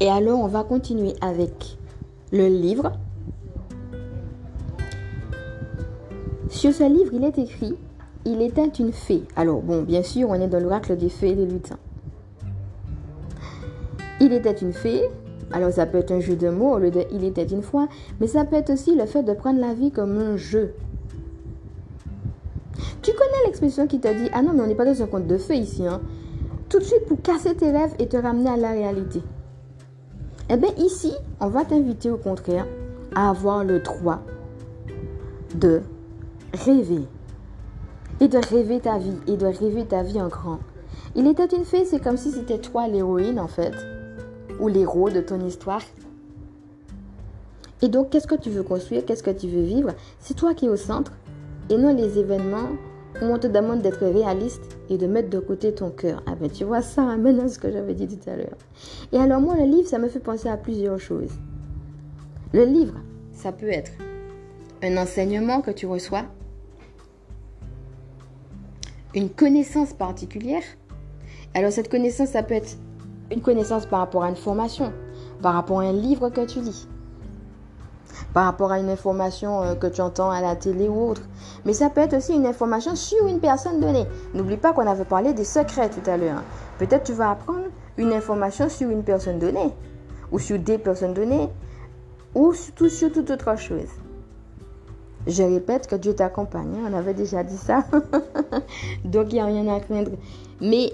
Et 0.00 0.08
alors, 0.08 0.40
on 0.40 0.46
va 0.46 0.64
continuer 0.64 1.12
avec 1.20 1.76
le 2.32 2.46
livre. 2.46 2.92
Sur 6.48 6.72
ce 6.72 6.84
livre, 6.84 7.12
il 7.12 7.22
est 7.22 7.36
écrit 7.36 7.76
Il 8.24 8.40
était 8.40 8.66
une 8.66 8.92
fée. 8.92 9.22
Alors, 9.36 9.60
bon, 9.60 9.82
bien 9.82 10.02
sûr, 10.02 10.30
on 10.30 10.34
est 10.34 10.48
dans 10.48 10.58
l'oracle 10.58 10.96
des 10.96 11.10
fées 11.10 11.30
et 11.30 11.34
des 11.34 11.44
lutins. 11.44 11.78
Il 14.22 14.32
était 14.32 14.54
une 14.54 14.72
fée. 14.72 15.02
Alors, 15.52 15.70
ça 15.70 15.84
peut 15.84 15.98
être 15.98 16.12
un 16.12 16.20
jeu 16.20 16.34
de 16.34 16.48
mots 16.48 16.76
au 16.76 16.78
lieu 16.78 16.90
de 16.90 17.04
Il 17.12 17.22
était 17.24 17.44
une 17.44 17.62
fois, 17.62 17.86
mais 18.20 18.26
ça 18.26 18.46
peut 18.46 18.56
être 18.56 18.70
aussi 18.70 18.94
le 18.94 19.04
fait 19.04 19.22
de 19.22 19.34
prendre 19.34 19.60
la 19.60 19.74
vie 19.74 19.90
comme 19.90 20.16
un 20.16 20.38
jeu. 20.38 20.72
Tu 23.02 23.12
connais 23.12 23.46
l'expression 23.46 23.86
qui 23.86 24.00
t'a 24.00 24.14
dit 24.14 24.30
Ah 24.32 24.40
non, 24.40 24.52
mais 24.54 24.62
on 24.62 24.66
n'est 24.66 24.74
pas 24.74 24.86
dans 24.86 25.02
un 25.02 25.06
conte 25.06 25.26
de 25.26 25.36
fées 25.36 25.58
ici. 25.58 25.86
Hein. 25.86 26.00
Tout 26.70 26.78
de 26.78 26.84
suite 26.84 27.04
pour 27.06 27.20
casser 27.20 27.54
tes 27.54 27.70
rêves 27.70 27.94
et 27.98 28.06
te 28.06 28.16
ramener 28.16 28.48
à 28.48 28.56
la 28.56 28.70
réalité. 28.70 29.20
Eh 30.52 30.56
bien 30.56 30.70
ici, 30.78 31.12
on 31.38 31.46
va 31.46 31.64
t'inviter 31.64 32.10
au 32.10 32.16
contraire 32.16 32.66
à 33.14 33.30
avoir 33.30 33.62
le 33.62 33.78
droit 33.78 34.18
de 35.54 35.80
rêver. 36.52 37.02
Et 38.18 38.26
de 38.26 38.38
rêver 38.38 38.80
ta 38.80 38.98
vie, 38.98 39.16
et 39.28 39.36
de 39.36 39.46
rêver 39.46 39.84
ta 39.84 40.02
vie 40.02 40.20
en 40.20 40.26
grand. 40.26 40.58
Il 41.14 41.28
était 41.28 41.56
une 41.56 41.64
fée, 41.64 41.84
c'est 41.84 42.02
comme 42.02 42.16
si 42.16 42.32
c'était 42.32 42.58
toi 42.58 42.88
l'héroïne 42.88 43.38
en 43.38 43.46
fait, 43.46 43.74
ou 44.58 44.66
l'héros 44.66 45.08
de 45.08 45.20
ton 45.20 45.40
histoire. 45.46 45.82
Et 47.80 47.88
donc, 47.88 48.10
qu'est-ce 48.10 48.26
que 48.26 48.34
tu 48.34 48.50
veux 48.50 48.64
construire, 48.64 49.06
qu'est-ce 49.06 49.22
que 49.22 49.30
tu 49.30 49.46
veux 49.46 49.62
vivre? 49.62 49.92
C'est 50.18 50.34
toi 50.34 50.52
qui 50.52 50.66
es 50.66 50.68
au 50.68 50.76
centre, 50.76 51.12
et 51.70 51.78
non 51.78 51.94
les 51.94 52.18
événements 52.18 52.70
on 53.26 53.38
te 53.38 53.46
demande 53.46 53.82
d'être 53.82 54.06
réaliste 54.06 54.78
et 54.88 54.98
de 54.98 55.06
mettre 55.06 55.30
de 55.30 55.38
côté 55.38 55.74
ton 55.74 55.90
cœur. 55.90 56.22
Ah 56.26 56.34
ben 56.34 56.50
tu 56.50 56.64
vois, 56.64 56.82
ça 56.82 57.04
ramène 57.04 57.40
à 57.40 57.48
ce 57.48 57.58
que 57.58 57.70
j'avais 57.70 57.94
dit 57.94 58.08
tout 58.08 58.30
à 58.30 58.36
l'heure. 58.36 58.56
Et 59.12 59.18
alors 59.18 59.40
moi, 59.40 59.56
le 59.56 59.64
livre, 59.64 59.88
ça 59.88 59.98
me 59.98 60.08
fait 60.08 60.20
penser 60.20 60.48
à 60.48 60.56
plusieurs 60.56 60.98
choses. 60.98 61.32
Le 62.52 62.64
livre, 62.64 62.94
ça 63.32 63.52
peut 63.52 63.70
être 63.70 63.92
un 64.82 64.96
enseignement 64.96 65.60
que 65.60 65.70
tu 65.70 65.86
reçois, 65.86 66.24
une 69.14 69.28
connaissance 69.28 69.92
particulière. 69.92 70.62
Alors 71.54 71.72
cette 71.72 71.90
connaissance, 71.90 72.30
ça 72.30 72.42
peut 72.42 72.54
être 72.54 72.76
une 73.30 73.40
connaissance 73.40 73.86
par 73.86 74.00
rapport 74.00 74.24
à 74.24 74.30
une 74.30 74.36
formation, 74.36 74.92
par 75.42 75.54
rapport 75.54 75.80
à 75.80 75.84
un 75.84 75.92
livre 75.92 76.30
que 76.30 76.46
tu 76.46 76.60
lis 76.60 76.88
par 78.32 78.44
rapport 78.44 78.72
à 78.72 78.78
une 78.78 78.90
information 78.90 79.62
euh, 79.62 79.74
que 79.74 79.86
tu 79.86 80.00
entends 80.00 80.30
à 80.30 80.40
la 80.40 80.56
télé 80.56 80.88
ou 80.88 81.10
autre. 81.10 81.22
Mais 81.64 81.72
ça 81.72 81.90
peut 81.90 82.00
être 82.00 82.16
aussi 82.16 82.34
une 82.34 82.46
information 82.46 82.94
sur 82.96 83.26
une 83.26 83.40
personne 83.40 83.80
donnée. 83.80 84.06
N'oublie 84.34 84.56
pas 84.56 84.72
qu'on 84.72 84.86
avait 84.86 85.04
parlé 85.04 85.32
des 85.32 85.44
secrets 85.44 85.90
tout 85.90 86.08
à 86.08 86.16
l'heure. 86.16 86.42
Peut-être 86.78 87.04
tu 87.04 87.12
vas 87.12 87.30
apprendre 87.30 87.66
une 87.98 88.12
information 88.12 88.68
sur 88.68 88.90
une 88.90 89.02
personne 89.02 89.38
donnée, 89.38 89.72
ou 90.32 90.38
sur 90.38 90.58
des 90.58 90.78
personnes 90.78 91.14
données, 91.14 91.48
ou 92.34 92.52
surtout 92.54 92.88
sur 92.88 93.12
toute 93.12 93.30
autre 93.30 93.58
chose. 93.58 93.88
Je 95.26 95.42
répète 95.42 95.86
que 95.86 95.96
Dieu 95.96 96.14
t'accompagne. 96.14 96.74
Hein. 96.76 96.90
On 96.90 96.96
avait 96.96 97.14
déjà 97.14 97.42
dit 97.44 97.56
ça. 97.56 97.84
Donc 99.04 99.26
il 99.30 99.34
n'y 99.34 99.40
a 99.40 99.44
rien 99.44 99.68
à 99.68 99.80
craindre. 99.80 100.12
Mais 100.60 100.92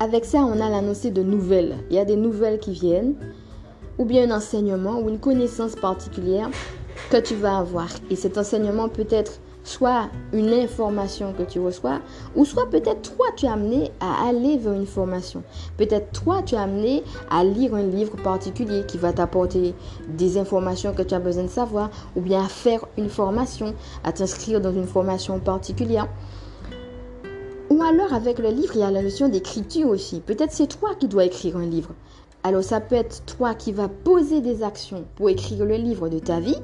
avec 0.00 0.24
ça, 0.24 0.40
on 0.40 0.60
a 0.60 0.68
l'annoncé 0.68 1.10
de 1.10 1.22
nouvelles. 1.22 1.76
Il 1.88 1.96
y 1.96 1.98
a 1.98 2.04
des 2.04 2.16
nouvelles 2.16 2.58
qui 2.58 2.72
viennent 2.72 3.14
ou 3.98 4.04
bien 4.04 4.30
un 4.30 4.36
enseignement 4.36 5.00
ou 5.00 5.08
une 5.08 5.18
connaissance 5.18 5.74
particulière 5.74 6.50
que 7.10 7.18
tu 7.18 7.34
vas 7.34 7.58
avoir. 7.58 7.88
Et 8.10 8.16
cet 8.16 8.38
enseignement 8.38 8.88
peut 8.88 9.06
être 9.10 9.40
soit 9.64 10.08
une 10.32 10.52
information 10.52 11.32
que 11.32 11.42
tu 11.42 11.60
reçois, 11.60 12.00
ou 12.34 12.44
soit 12.44 12.68
peut-être 12.68 13.14
toi 13.14 13.26
tu 13.36 13.46
es 13.46 13.48
amené 13.48 13.92
à 14.00 14.28
aller 14.28 14.58
vers 14.58 14.72
une 14.72 14.86
formation. 14.86 15.42
Peut-être 15.76 16.10
toi 16.24 16.42
tu 16.42 16.54
es 16.54 16.58
amené 16.58 17.02
à 17.30 17.44
lire 17.44 17.74
un 17.74 17.82
livre 17.82 18.16
particulier 18.16 18.84
qui 18.86 18.98
va 18.98 19.12
t'apporter 19.12 19.74
des 20.08 20.38
informations 20.38 20.92
que 20.92 21.02
tu 21.02 21.14
as 21.14 21.20
besoin 21.20 21.44
de 21.44 21.48
savoir, 21.48 21.90
ou 22.16 22.20
bien 22.20 22.42
à 22.44 22.48
faire 22.48 22.86
une 22.98 23.08
formation, 23.08 23.74
à 24.04 24.12
t'inscrire 24.12 24.60
dans 24.60 24.72
une 24.72 24.86
formation 24.86 25.38
particulière. 25.38 26.08
Ou 27.70 27.82
alors 27.82 28.12
avec 28.12 28.38
le 28.38 28.50
livre, 28.50 28.72
il 28.74 28.80
y 28.80 28.84
a 28.84 28.90
la 28.90 29.02
notion 29.02 29.28
d'écriture 29.28 29.88
aussi. 29.88 30.20
Peut-être 30.20 30.52
c'est 30.52 30.66
toi 30.66 30.90
qui 30.98 31.08
dois 31.08 31.24
écrire 31.24 31.56
un 31.56 31.64
livre. 31.64 31.90
Alors 32.44 32.64
ça 32.64 32.80
peut 32.80 32.96
être 32.96 33.24
toi 33.24 33.54
qui 33.54 33.72
vas 33.72 33.88
poser 33.88 34.40
des 34.40 34.62
actions 34.62 35.04
pour 35.14 35.28
écrire 35.28 35.64
le 35.64 35.76
livre 35.76 36.08
de 36.08 36.18
ta 36.18 36.40
vie. 36.40 36.58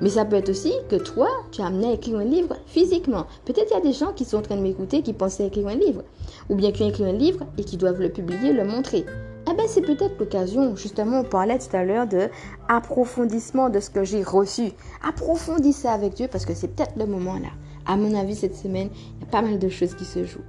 Mais 0.00 0.10
ça 0.10 0.24
peut 0.24 0.36
être 0.36 0.48
aussi 0.48 0.72
que 0.88 0.96
toi, 0.96 1.28
tu 1.50 1.60
as 1.60 1.66
amené 1.66 1.88
à 1.88 1.92
écrire 1.92 2.18
un 2.18 2.24
livre 2.24 2.56
physiquement. 2.66 3.26
Peut-être 3.44 3.70
il 3.70 3.74
y 3.74 3.76
a 3.76 3.80
des 3.80 3.92
gens 3.92 4.12
qui 4.12 4.24
sont 4.24 4.38
en 4.38 4.42
train 4.42 4.56
de 4.56 4.62
m'écouter 4.62 5.02
qui 5.02 5.12
pensaient 5.12 5.46
écrire 5.46 5.68
un 5.68 5.74
livre. 5.74 6.02
Ou 6.48 6.54
bien 6.54 6.72
qui 6.72 6.82
ont 6.82 6.88
écrit 6.88 7.04
un 7.04 7.12
livre 7.12 7.44
et 7.58 7.64
qui 7.64 7.76
doivent 7.76 8.00
le 8.00 8.10
publier, 8.10 8.52
le 8.52 8.64
montrer. 8.64 9.04
Eh 9.50 9.54
bien, 9.54 9.64
c'est 9.66 9.82
peut-être 9.82 10.18
l'occasion, 10.18 10.76
justement, 10.76 11.20
on 11.20 11.24
parlait 11.24 11.58
tout 11.58 11.76
à 11.76 11.84
l'heure 11.84 12.06
de 12.06 12.28
approfondissement 12.68 13.70
de 13.70 13.80
ce 13.80 13.90
que 13.90 14.04
j'ai 14.04 14.22
reçu. 14.22 14.72
Approfondissez 15.06 15.88
avec 15.88 16.14
Dieu 16.14 16.28
parce 16.30 16.46
que 16.46 16.54
c'est 16.54 16.68
peut-être 16.68 16.96
le 16.96 17.06
moment 17.06 17.34
là. 17.34 17.50
À 17.84 17.96
mon 17.96 18.14
avis, 18.14 18.36
cette 18.36 18.56
semaine, 18.56 18.88
il 18.94 19.24
y 19.24 19.28
a 19.28 19.30
pas 19.30 19.42
mal 19.42 19.58
de 19.58 19.68
choses 19.68 19.94
qui 19.94 20.04
se 20.04 20.24
jouent. 20.24 20.44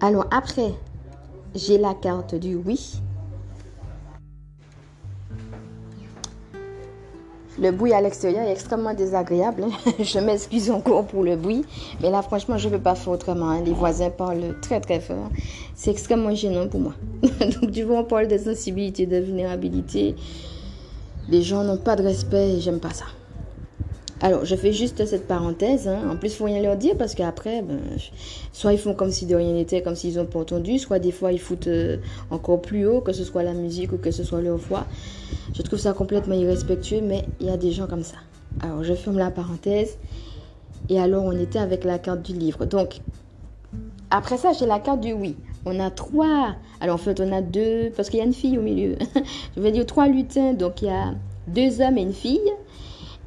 Alors 0.00 0.26
après 0.32 0.74
j'ai 1.54 1.78
la 1.78 1.94
carte 1.94 2.34
du 2.34 2.54
oui. 2.54 3.00
Le 7.58 7.70
bruit 7.70 7.92
à 7.92 8.00
l'extérieur 8.00 8.46
est 8.46 8.52
extrêmement 8.52 8.94
désagréable. 8.94 9.64
Hein. 9.64 9.92
je 10.00 10.18
m'excuse 10.18 10.70
encore 10.70 11.06
pour 11.06 11.22
le 11.22 11.36
bruit. 11.36 11.64
Mais 12.00 12.10
là, 12.10 12.22
franchement, 12.22 12.56
je 12.56 12.68
ne 12.68 12.74
peux 12.74 12.80
pas 12.80 12.94
faire 12.94 13.12
autrement. 13.12 13.50
Hein. 13.50 13.62
Les 13.64 13.72
voisins 13.72 14.08
parlent 14.08 14.58
très, 14.62 14.80
très 14.80 15.00
fort. 15.00 15.28
C'est 15.74 15.90
extrêmement 15.90 16.34
gênant 16.34 16.66
pour 16.66 16.80
moi. 16.80 16.94
Donc, 17.22 17.70
du 17.70 17.86
coup, 17.86 17.92
on 17.92 18.04
parle 18.04 18.28
de 18.28 18.38
sensibilité, 18.38 19.04
de 19.04 19.18
vulnérabilité. 19.18 20.16
Les 21.28 21.42
gens 21.42 21.62
n'ont 21.62 21.76
pas 21.76 21.94
de 21.94 22.02
respect 22.02 22.54
et 22.54 22.60
j'aime 22.60 22.80
pas 22.80 22.94
ça. 22.94 23.04
Alors, 24.24 24.44
je 24.44 24.54
fais 24.54 24.72
juste 24.72 25.04
cette 25.04 25.26
parenthèse. 25.26 25.88
Hein. 25.88 26.08
En 26.08 26.16
plus, 26.16 26.28
il 26.28 26.36
faut 26.36 26.44
rien 26.44 26.62
leur 26.62 26.76
dire 26.76 26.96
parce 26.96 27.16
qu'après, 27.16 27.60
ben, 27.60 27.80
soit 28.52 28.72
ils 28.72 28.78
font 28.78 28.94
comme 28.94 29.10
si 29.10 29.26
de 29.26 29.34
rien 29.34 29.52
n'était, 29.52 29.82
comme 29.82 29.96
s'ils 29.96 30.14
n'ont 30.14 30.26
pas 30.26 30.38
entendu, 30.38 30.78
soit 30.78 31.00
des 31.00 31.10
fois 31.10 31.32
ils 31.32 31.40
foutent 31.40 31.66
euh, 31.66 31.96
encore 32.30 32.62
plus 32.62 32.86
haut, 32.86 33.00
que 33.00 33.12
ce 33.12 33.24
soit 33.24 33.42
la 33.42 33.52
musique 33.52 33.92
ou 33.92 33.96
que 33.96 34.12
ce 34.12 34.22
soit 34.22 34.40
leur 34.40 34.58
voix. 34.58 34.86
Je 35.54 35.62
trouve 35.62 35.80
ça 35.80 35.92
complètement 35.92 36.36
irrespectueux, 36.36 37.00
mais 37.02 37.24
il 37.40 37.48
y 37.48 37.50
a 37.50 37.56
des 37.56 37.72
gens 37.72 37.88
comme 37.88 38.04
ça. 38.04 38.14
Alors, 38.60 38.84
je 38.84 38.94
ferme 38.94 39.18
la 39.18 39.32
parenthèse. 39.32 39.98
Et 40.88 41.00
alors, 41.00 41.24
on 41.24 41.32
était 41.32 41.58
avec 41.58 41.82
la 41.82 41.98
carte 41.98 42.22
du 42.22 42.32
livre. 42.32 42.64
Donc, 42.64 43.00
après 44.10 44.36
ça, 44.36 44.52
j'ai 44.52 44.66
la 44.66 44.78
carte 44.78 45.00
du 45.00 45.12
oui. 45.12 45.34
On 45.66 45.80
a 45.80 45.90
trois. 45.90 46.54
Alors, 46.80 46.94
en 46.94 46.98
fait, 46.98 47.20
on 47.20 47.32
a 47.32 47.42
deux, 47.42 47.90
parce 47.96 48.08
qu'il 48.08 48.20
y 48.20 48.22
a 48.22 48.26
une 48.26 48.34
fille 48.34 48.56
au 48.56 48.62
milieu. 48.62 48.94
je 49.56 49.60
vais 49.60 49.72
dire 49.72 49.84
trois 49.84 50.06
lutins. 50.06 50.52
Donc, 50.52 50.80
il 50.82 50.86
y 50.86 50.90
a 50.92 51.14
deux 51.48 51.80
hommes 51.80 51.98
et 51.98 52.02
une 52.02 52.12
fille. 52.12 52.52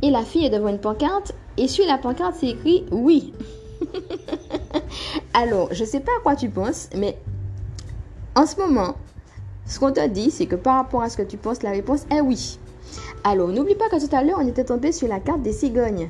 Et 0.01 0.09
la 0.09 0.23
fille 0.23 0.45
est 0.45 0.49
devant 0.49 0.69
une 0.69 0.79
pancarte. 0.79 1.33
Et 1.57 1.67
sur 1.67 1.85
la 1.85 1.97
pancarte, 1.97 2.35
c'est 2.39 2.49
écrit 2.49 2.85
oui. 2.91 3.33
Alors, 5.33 5.73
je 5.73 5.83
ne 5.83 5.87
sais 5.87 5.99
pas 5.99 6.11
à 6.17 6.21
quoi 6.21 6.35
tu 6.35 6.49
penses, 6.49 6.89
mais 6.95 7.17
en 8.35 8.45
ce 8.45 8.57
moment, 8.57 8.95
ce 9.65 9.79
qu'on 9.79 9.91
te 9.91 10.05
dit, 10.07 10.31
c'est 10.31 10.45
que 10.45 10.55
par 10.55 10.75
rapport 10.75 11.01
à 11.01 11.09
ce 11.09 11.17
que 11.17 11.23
tu 11.23 11.37
penses, 11.37 11.63
la 11.63 11.71
réponse 11.71 12.05
est 12.11 12.21
oui. 12.21 12.59
Alors, 13.23 13.47
n'oublie 13.47 13.75
pas 13.75 13.89
que 13.89 14.05
tout 14.05 14.15
à 14.15 14.23
l'heure, 14.23 14.39
on 14.39 14.47
était 14.47 14.65
tombé 14.65 14.91
sur 14.91 15.07
la 15.07 15.19
carte 15.19 15.41
des 15.41 15.53
cigognes. 15.53 16.09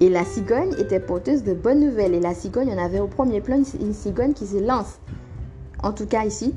Et 0.00 0.08
la 0.08 0.24
cigogne 0.24 0.74
était 0.78 1.00
porteuse 1.00 1.42
de 1.42 1.54
bonnes 1.54 1.80
nouvelles. 1.80 2.14
Et 2.14 2.20
la 2.20 2.34
cigogne, 2.34 2.70
on 2.74 2.78
avait 2.82 3.00
au 3.00 3.06
premier 3.06 3.40
plan 3.40 3.62
une 3.80 3.92
cigogne 3.92 4.32
qui 4.32 4.46
se 4.46 4.58
lance. 4.58 4.98
En 5.82 5.92
tout 5.92 6.06
cas, 6.06 6.24
ici, 6.24 6.54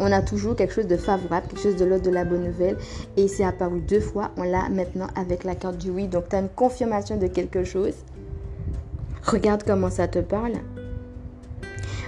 on 0.00 0.10
a 0.10 0.22
toujours 0.22 0.56
quelque 0.56 0.74
chose 0.74 0.86
de 0.86 0.96
favorable, 0.96 1.46
quelque 1.48 1.62
chose 1.62 1.76
de 1.76 1.84
l'ordre 1.84 2.04
de 2.04 2.10
la 2.10 2.24
bonne 2.24 2.44
nouvelle. 2.44 2.76
Et 3.16 3.28
c'est 3.28 3.44
apparu 3.44 3.80
deux 3.80 4.00
fois. 4.00 4.30
On 4.36 4.42
l'a 4.42 4.68
maintenant 4.68 5.06
avec 5.14 5.44
la 5.44 5.54
carte 5.54 5.78
du 5.78 5.90
oui. 5.90 6.08
Donc, 6.08 6.28
tu 6.28 6.36
as 6.36 6.40
une 6.40 6.48
confirmation 6.48 7.16
de 7.16 7.26
quelque 7.26 7.64
chose. 7.64 7.94
Regarde 9.22 9.62
comment 9.64 9.90
ça 9.90 10.08
te 10.08 10.18
parle. 10.18 10.54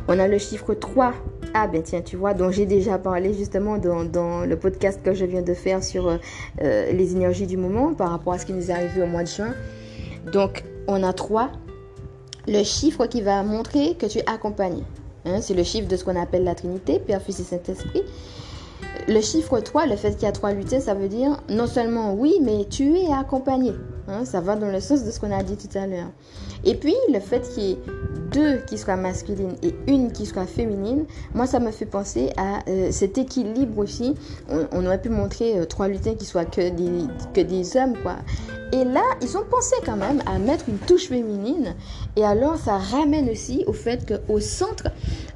On 0.08 0.18
a 0.18 0.28
le 0.28 0.38
chiffre 0.38 0.74
3. 0.74 1.12
Ah 1.54 1.66
ben 1.68 1.82
tiens, 1.82 2.02
tu 2.02 2.16
vois, 2.16 2.34
dont 2.34 2.50
j'ai 2.50 2.66
déjà 2.66 2.98
parlé 2.98 3.32
justement 3.32 3.78
dans, 3.78 4.44
le 4.44 4.56
podcast 4.56 5.00
que 5.02 5.14
je 5.14 5.24
viens 5.24 5.42
de 5.42 5.54
faire 5.54 5.82
sur 5.82 6.08
euh, 6.08 6.16
euh, 6.62 6.92
les 6.92 7.12
énergies 7.12 7.46
du 7.46 7.56
moment 7.56 7.94
par 7.94 8.10
rapport 8.10 8.34
à 8.34 8.38
ce 8.38 8.44
qui 8.44 8.52
nous 8.52 8.70
est 8.70 8.74
arrivé 8.74 9.02
au 9.02 9.06
mois 9.06 9.22
de 9.22 9.28
juin. 9.28 9.54
Donc, 10.30 10.64
on 10.86 11.02
a 11.02 11.12
3. 11.12 11.50
Le 12.46 12.62
chiffre 12.62 13.06
qui 13.06 13.22
va 13.22 13.42
montrer 13.42 13.94
que 13.94 14.06
tu 14.06 14.18
es 14.18 14.28
accompagné. 14.28 14.82
Hein, 15.26 15.40
c'est 15.40 15.54
le 15.54 15.64
chiffre 15.64 15.88
de 15.88 15.96
ce 15.96 16.04
qu'on 16.04 16.20
appelle 16.20 16.44
la 16.44 16.54
Trinité, 16.54 17.00
Père, 17.00 17.20
Fils 17.20 17.40
et 17.40 17.42
Saint-Esprit. 17.42 18.02
Le 19.08 19.20
chiffre 19.20 19.58
3, 19.58 19.86
le 19.86 19.96
fait 19.96 20.12
qu'il 20.12 20.22
y 20.22 20.26
a 20.26 20.32
trois 20.32 20.52
luttes, 20.52 20.80
ça 20.80 20.94
veut 20.94 21.08
dire 21.08 21.42
non 21.48 21.66
seulement 21.66 22.14
oui, 22.14 22.34
mais 22.42 22.64
tu 22.68 22.96
es 22.96 23.12
accompagné. 23.12 23.72
Hein, 24.08 24.24
ça 24.24 24.40
va 24.40 24.54
dans 24.54 24.70
le 24.70 24.80
sens 24.80 25.04
de 25.04 25.10
ce 25.10 25.18
qu'on 25.18 25.32
a 25.32 25.42
dit 25.42 25.56
tout 25.56 25.76
à 25.76 25.86
l'heure. 25.86 26.10
Et 26.64 26.74
puis, 26.74 26.94
le 27.12 27.18
fait 27.18 27.40
qu'il 27.52 27.62
y 27.62 27.72
ait 27.72 27.78
deux 28.32 28.58
qui 28.66 28.78
soient 28.78 28.96
masculines 28.96 29.56
et 29.62 29.74
une 29.88 30.12
qui 30.12 30.26
soit 30.26 30.46
féminine, 30.46 31.06
moi, 31.34 31.46
ça 31.46 31.58
me 31.58 31.70
fait 31.72 31.86
penser 31.86 32.30
à 32.36 32.60
euh, 32.68 32.90
cet 32.92 33.18
équilibre 33.18 33.78
aussi. 33.78 34.14
On, 34.72 34.86
aurait 34.86 35.00
pu 35.00 35.08
montrer 35.08 35.58
euh, 35.58 35.64
trois 35.64 35.88
lutins 35.88 36.14
qui 36.14 36.24
soient 36.24 36.44
que 36.44 36.70
des, 36.70 37.04
que 37.34 37.40
des 37.40 37.76
hommes, 37.76 37.94
quoi. 38.02 38.16
Et 38.72 38.84
là, 38.84 39.02
ils 39.22 39.36
ont 39.36 39.44
pensé 39.48 39.74
quand 39.84 39.96
même 39.96 40.22
à 40.26 40.38
mettre 40.38 40.68
une 40.68 40.78
touche 40.78 41.08
féminine. 41.08 41.74
Et 42.16 42.24
alors, 42.24 42.56
ça 42.56 42.78
ramène 42.78 43.28
aussi 43.30 43.64
au 43.66 43.72
fait 43.72 44.06
qu'au 44.06 44.40
centre, 44.40 44.88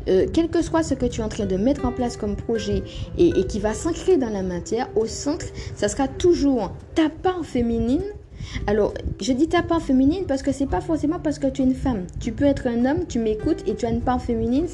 euh, 0.08 0.26
quel 0.32 0.48
que 0.48 0.62
soit 0.62 0.82
ce 0.82 0.94
que 0.94 1.06
tu 1.06 1.20
es 1.20 1.24
en 1.24 1.28
train 1.28 1.46
de 1.46 1.56
mettre 1.56 1.84
en 1.86 1.92
place 1.92 2.16
comme 2.16 2.36
projet 2.36 2.82
et, 3.18 3.28
et 3.28 3.46
qui 3.46 3.60
va 3.60 3.72
s'ancrer 3.74 4.16
dans 4.16 4.30
la 4.30 4.42
matière, 4.42 4.88
au 4.96 5.06
centre, 5.06 5.46
ça 5.76 5.88
sera 5.88 6.08
toujours 6.08 6.72
ta 6.94 7.08
part 7.08 7.44
féminine 7.44 8.02
alors, 8.66 8.94
je 9.20 9.32
dis 9.32 9.48
ta 9.48 9.62
part 9.62 9.82
féminine 9.82 10.24
parce 10.26 10.42
que 10.42 10.52
c'est 10.52 10.66
pas 10.66 10.80
forcément 10.80 11.18
parce 11.18 11.38
que 11.38 11.46
tu 11.46 11.62
es 11.62 11.64
une 11.64 11.74
femme. 11.74 12.06
Tu 12.20 12.32
peux 12.32 12.44
être 12.44 12.66
un 12.66 12.84
homme, 12.84 13.06
tu 13.08 13.18
m'écoutes 13.18 13.62
et 13.66 13.74
tu 13.74 13.86
as 13.86 13.90
une 13.90 14.00
part 14.00 14.22
féminine, 14.22 14.66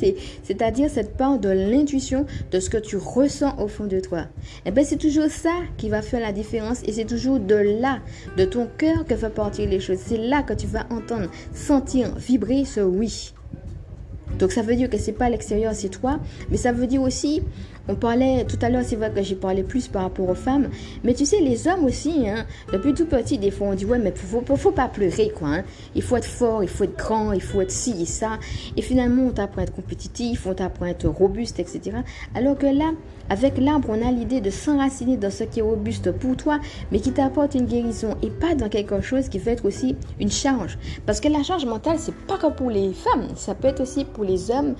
c'est-à-dire 0.43 0.91
cette 0.91 1.17
part 1.17 1.39
de 1.39 1.49
l'intuition, 1.49 2.27
de 2.51 2.61
ce 2.61 2.71
que 2.71 2.79
tu 2.79 2.97
ressens 2.97 3.57
au 3.59 3.69
fond 3.69 3.87
de 3.87 4.01
toi. 4.01 4.21
Et 4.21 4.67
eh 4.67 4.71
bien, 4.71 4.85
c'est 4.85 4.97
toujours 4.97 5.31
ça 5.31 5.55
qui 5.77 5.89
va 5.89 6.03
faire 6.03 6.21
la 6.21 6.33
différence 6.33 6.83
et 6.85 6.93
c'est 6.93 7.05
toujours 7.05 7.41
de 7.41 7.55
là, 7.55 8.01
de 8.37 8.45
ton 8.45 8.69
cœur 8.79 9.05
que 9.05 9.15
va 9.15 9.31
partir 9.31 9.69
les 9.69 9.81
choses. 9.81 9.99
C'est 9.99 10.19
là 10.19 10.43
que 10.43 10.55
tu 10.55 10.67
vas 10.67 10.87
entendre, 10.91 11.31
sentir, 11.53 12.15
vibrer 12.17 12.65
ce 12.65 12.81
oui. 12.81 13.33
Donc 14.39 14.53
ça 14.53 14.63
veut 14.63 14.77
dire 14.77 14.91
que 14.91 14.99
c'est 14.99 15.13
pas 15.13 15.31
l'extérieur, 15.31 15.73
c'est 15.75 15.89
toi, 15.89 16.19
mais 16.51 16.57
ça 16.57 16.73
veut 16.73 16.87
dire 16.87 17.01
aussi 17.01 17.43
on 17.89 17.95
parlait 17.95 18.45
tout 18.45 18.59
à 18.63 18.69
l'heure, 18.69 18.83
c'est 18.85 18.97
vrai 18.97 19.11
que 19.11 19.23
j'ai 19.23 19.35
parlé 19.35 19.63
plus 19.63 19.89
par 19.89 20.03
rapport 20.03 20.29
aux 20.29 20.35
femmes, 20.35 20.69
mais 21.05 21.15
tu 21.15 21.27
sais, 21.27 21.41
les 21.41 21.69
hommes 21.69 21.85
aussi, 21.85 22.29
hein, 22.29 22.45
depuis 22.73 22.95
tout 22.95 23.07
petit, 23.07 23.39
des 23.39 23.51
fois 23.51 23.69
on 23.69 23.75
dit 23.75 23.85
ouais, 23.85 23.99
mais 23.99 24.13
faut, 24.15 24.43
faut, 24.45 24.57
faut 24.57 24.73
pas 24.73 24.89
pleurer 24.89 25.31
quoi. 25.35 25.49
Hein. 25.49 25.65
Il 25.95 26.03
faut 26.03 26.17
être 26.17 26.25
fort, 26.25 26.63
il 26.63 26.69
faut 26.69 26.85
être 26.85 26.97
grand, 26.97 27.33
il 27.33 27.43
faut 27.43 27.61
être 27.61 27.71
ci 27.71 27.95
et 28.01 28.07
ça. 28.07 28.39
Et 28.77 28.83
finalement, 28.83 29.25
on 29.25 29.31
t'apprend 29.31 29.61
à 29.61 29.65
être 29.65 29.75
compétitif, 29.75 30.47
on 30.47 30.55
t'apprend 30.55 30.87
à 30.87 30.91
être 30.91 31.09
robuste, 31.09 31.61
etc. 31.61 31.99
Alors 32.35 32.59
que 32.59 32.67
là, 32.67 32.93
avec 33.31 33.59
l'arbre, 33.59 33.89
on 33.91 34.07
a 34.07 34.11
l'idée 34.11 34.41
de 34.41 34.51
s'enraciner 34.51 35.17
dans 35.17 35.31
ce 35.31 35.45
qui 35.45 35.61
est 35.61 35.63
robuste 35.63 36.13
pour 36.13 36.37
toi, 36.37 36.59
mais 36.93 37.01
qui 37.01 37.13
t'apporte 37.13 37.55
une 37.55 37.67
guérison 37.67 38.17
et 38.23 38.31
pas 38.31 38.55
dans 38.55 38.69
quelque 38.69 39.01
chose 39.01 39.29
qui 39.29 39.39
va 39.39 39.53
être 39.53 39.65
aussi 39.65 39.97
une 40.21 40.31
charge. 40.31 40.79
Parce 41.07 41.21
que 41.21 41.29
la 41.29 41.43
charge 41.43 41.67
mentale, 41.67 41.97
c'est 41.99 42.15
pas 42.15 42.39
que 42.39 42.47
pour 42.49 42.71
les 42.71 42.93
femmes, 42.93 43.29
ça 43.37 43.55
peut 43.55 43.69
être 43.69 43.81
aussi 43.81 44.05
pour 44.05 44.25
les 44.25 44.51
hommes, 44.51 44.75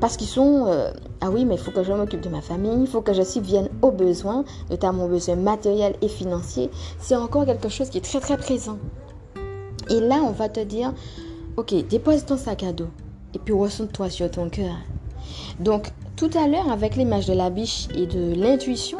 parce 0.00 0.16
qu'ils 0.16 0.28
sont 0.28 0.66
euh, 0.68 0.90
ah 1.20 1.30
oui, 1.30 1.44
mais 1.44 1.54
il 1.54 1.60
faut 1.60 1.70
que 1.70 1.82
je 1.82 1.92
m'occupe 1.92 2.20
de 2.20 2.28
ma 2.28 2.40
famille, 2.40 2.80
il 2.80 2.86
faut 2.86 3.02
que 3.02 3.12
je 3.12 3.22
subvienne 3.22 3.68
aux 3.82 3.90
besoins, 3.90 4.44
notamment 4.70 5.04
aux 5.04 5.08
besoins 5.08 5.36
matériels 5.36 5.94
et 6.02 6.08
financiers. 6.08 6.70
C'est 6.98 7.16
encore 7.16 7.46
quelque 7.46 7.68
chose 7.68 7.90
qui 7.90 7.98
est 7.98 8.02
très 8.02 8.20
très 8.20 8.36
présent. 8.36 8.78
Et 9.90 10.00
là, 10.00 10.16
on 10.24 10.30
va 10.30 10.48
te 10.48 10.60
dire, 10.60 10.94
ok, 11.56 11.74
dépose 11.88 12.24
ton 12.24 12.36
sac 12.36 12.62
à 12.62 12.72
dos 12.72 12.88
et 13.34 13.38
puis 13.38 13.54
ressens-toi 13.54 14.10
sur 14.10 14.30
ton 14.30 14.48
cœur. 14.48 14.76
Donc, 15.58 15.90
tout 16.20 16.38
à 16.38 16.46
l'heure, 16.46 16.70
avec 16.70 16.96
l'image 16.96 17.26
de 17.26 17.32
la 17.32 17.48
biche 17.48 17.88
et 17.94 18.04
de 18.04 18.34
l'intuition, 18.34 18.98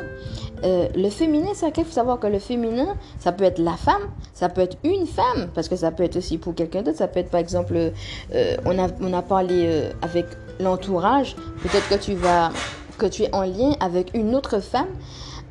euh, 0.65 0.89
le 0.95 1.11
féminin, 1.11 1.51
c'est 1.53 1.71
qu'il 1.71 1.85
faut 1.85 1.93
savoir 1.93 2.19
que 2.19 2.27
le 2.27 2.39
féminin, 2.39 2.97
ça 3.19 3.31
peut 3.31 3.45
être 3.45 3.59
la 3.59 3.77
femme, 3.77 4.09
ça 4.33 4.49
peut 4.49 4.63
être 4.63 4.79
une 4.85 5.07
femme, 5.07 5.51
parce 5.55 5.69
que 5.69 5.77
ça 5.77 5.91
peut 5.91 6.03
être 6.03 6.17
aussi 6.17 6.39
pour 6.39 6.55
quelqu'un 6.55 6.81
d'autre. 6.81 6.97
Ça 6.97 7.09
peut 7.09 7.21
être, 7.21 7.29
par 7.29 7.41
exemple, 7.41 7.75
euh, 7.77 8.57
on, 8.65 8.79
a, 8.79 8.89
on 9.03 9.13
a 9.13 9.21
parlé 9.21 9.67
euh, 9.67 9.91
avec 10.01 10.25
l'entourage. 10.61 11.37
Peut-être 11.63 11.91
que 11.91 12.03
tu 12.03 12.15
vas, 12.15 12.53
que 12.97 13.05
tu 13.05 13.25
es 13.25 13.35
en 13.35 13.43
lien 13.43 13.73
avec 13.81 14.13
une 14.15 14.35
autre 14.35 14.61
femme. 14.61 14.89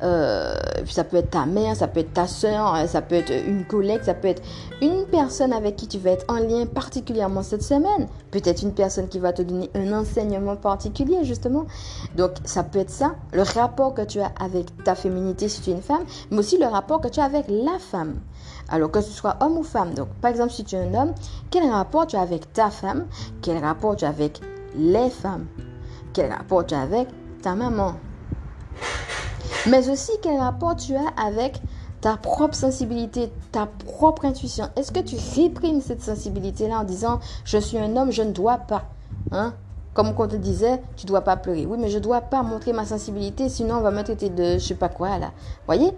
Euh, 0.02 0.54
ça 0.86 1.04
peut 1.04 1.18
être 1.18 1.30
ta 1.30 1.44
mère, 1.44 1.76
ça 1.76 1.86
peut 1.86 2.00
être 2.00 2.14
ta 2.14 2.26
soeur, 2.26 2.74
euh, 2.74 2.86
ça 2.86 3.02
peut 3.02 3.16
être 3.16 3.32
une 3.46 3.64
collègue, 3.66 4.00
ça 4.02 4.14
peut 4.14 4.28
être 4.28 4.42
une 4.80 5.04
personne 5.06 5.52
avec 5.52 5.76
qui 5.76 5.86
tu 5.88 5.98
vas 5.98 6.12
être 6.12 6.24
en 6.28 6.38
lien 6.38 6.64
particulièrement 6.66 7.42
cette 7.42 7.62
semaine. 7.62 8.08
Peut-être 8.30 8.62
une 8.62 8.72
personne 8.72 9.08
qui 9.08 9.18
va 9.18 9.32
te 9.32 9.42
donner 9.42 9.70
un 9.74 9.92
enseignement 9.92 10.56
particulier 10.56 11.24
justement. 11.24 11.66
Donc 12.16 12.32
ça 12.44 12.62
peut 12.62 12.78
être 12.78 12.90
ça, 12.90 13.14
le 13.32 13.42
rapport 13.42 13.94
que 13.94 14.02
tu 14.02 14.20
as 14.20 14.32
avec 14.40 14.66
ta 14.84 14.94
féminité 14.94 15.48
si 15.48 15.60
tu 15.60 15.70
es 15.70 15.74
une 15.74 15.82
femme, 15.82 16.04
mais 16.30 16.38
aussi 16.38 16.56
le 16.56 16.66
rapport 16.66 17.00
que 17.00 17.08
tu 17.08 17.20
as 17.20 17.24
avec 17.24 17.46
la 17.48 17.78
femme. 17.78 18.20
Alors 18.70 18.90
que 18.90 19.00
ce 19.00 19.10
soit 19.10 19.36
homme 19.40 19.58
ou 19.58 19.62
femme. 19.62 19.92
Donc 19.94 20.08
par 20.22 20.30
exemple 20.30 20.52
si 20.52 20.64
tu 20.64 20.76
es 20.76 20.78
un 20.78 20.94
homme, 20.94 21.14
quel 21.50 21.68
rapport 21.70 22.06
tu 22.06 22.16
as 22.16 22.22
avec 22.22 22.52
ta 22.54 22.70
femme? 22.70 23.06
Quel 23.42 23.58
rapport 23.58 23.96
tu 23.96 24.06
as 24.06 24.08
avec 24.08 24.40
les 24.76 25.10
femmes? 25.10 25.46
Quel 26.14 26.32
rapport 26.32 26.64
tu 26.64 26.74
as 26.74 26.80
avec 26.80 27.08
ta 27.42 27.54
maman? 27.54 27.94
Mais 29.66 29.88
aussi 29.88 30.12
quel 30.22 30.38
rapport 30.38 30.76
tu 30.76 30.94
as 30.94 31.08
avec 31.22 31.60
ta 32.00 32.16
propre 32.16 32.54
sensibilité, 32.54 33.30
ta 33.52 33.66
propre 33.66 34.24
intuition? 34.24 34.68
Est-ce 34.76 34.92
que 34.92 35.00
tu 35.00 35.16
réprimes 35.36 35.80
cette 35.80 36.02
sensibilité-là 36.02 36.80
en 36.80 36.84
disant 36.84 37.20
je 37.44 37.58
suis 37.58 37.78
un 37.78 37.96
homme, 37.96 38.10
je 38.10 38.22
ne 38.22 38.32
dois 38.32 38.58
pas 38.58 38.84
hein? 39.32 39.54
Comme 39.92 40.12
on 40.16 40.28
te 40.28 40.36
disait, 40.36 40.80
tu 40.96 41.04
dois 41.06 41.22
pas 41.22 41.36
pleurer. 41.36 41.66
Oui, 41.66 41.76
mais 41.78 41.88
je 41.88 41.98
dois 41.98 42.20
pas 42.20 42.44
montrer 42.44 42.72
ma 42.72 42.84
sensibilité, 42.84 43.48
sinon 43.48 43.78
on 43.78 43.80
va 43.80 43.90
me 43.90 44.02
traiter 44.02 44.28
de 44.28 44.54
je 44.54 44.58
sais 44.58 44.74
pas 44.76 44.88
quoi 44.88 45.18
là. 45.18 45.32
Voyez? 45.66 45.92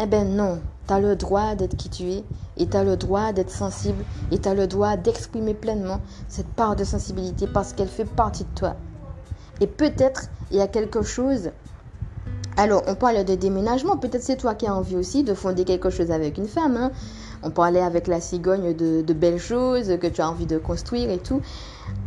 Eh 0.00 0.06
ben 0.06 0.34
non, 0.36 0.60
tu 0.86 0.92
as 0.92 1.00
le 1.00 1.14
droit 1.16 1.54
d'être 1.54 1.76
qui 1.76 1.88
tu 1.88 2.10
es 2.10 2.24
et 2.56 2.68
tu 2.68 2.76
as 2.76 2.84
le 2.84 2.96
droit 2.96 3.32
d'être 3.32 3.50
sensible 3.50 4.04
et 4.30 4.38
tu 4.38 4.48
as 4.48 4.54
le 4.54 4.66
droit 4.66 4.96
d'exprimer 4.96 5.54
pleinement 5.54 6.00
cette 6.28 6.48
part 6.48 6.76
de 6.76 6.84
sensibilité 6.84 7.46
parce 7.46 7.72
qu'elle 7.72 7.88
fait 7.88 8.04
partie 8.04 8.44
de 8.44 8.54
toi. 8.56 8.74
Et 9.60 9.66
peut-être 9.66 10.30
il 10.50 10.56
y 10.56 10.60
a 10.60 10.66
quelque 10.66 11.02
chose 11.02 11.50
alors, 12.56 12.84
on 12.86 12.94
parle 12.94 13.24
de 13.24 13.34
déménagement. 13.34 13.96
Peut-être 13.96 14.22
c'est 14.22 14.36
toi 14.36 14.54
qui 14.54 14.66
as 14.66 14.74
envie 14.74 14.96
aussi 14.96 15.24
de 15.24 15.34
fonder 15.34 15.64
quelque 15.64 15.90
chose 15.90 16.10
avec 16.10 16.38
une 16.38 16.46
femme. 16.46 16.76
Hein. 16.76 16.92
On 17.42 17.50
parlait 17.50 17.80
avec 17.80 18.06
la 18.06 18.20
cigogne 18.20 18.74
de, 18.74 19.02
de, 19.02 19.12
belles 19.12 19.40
choses 19.40 19.98
que 20.00 20.06
tu 20.06 20.20
as 20.20 20.30
envie 20.30 20.46
de 20.46 20.58
construire 20.58 21.10
et 21.10 21.18
tout. 21.18 21.42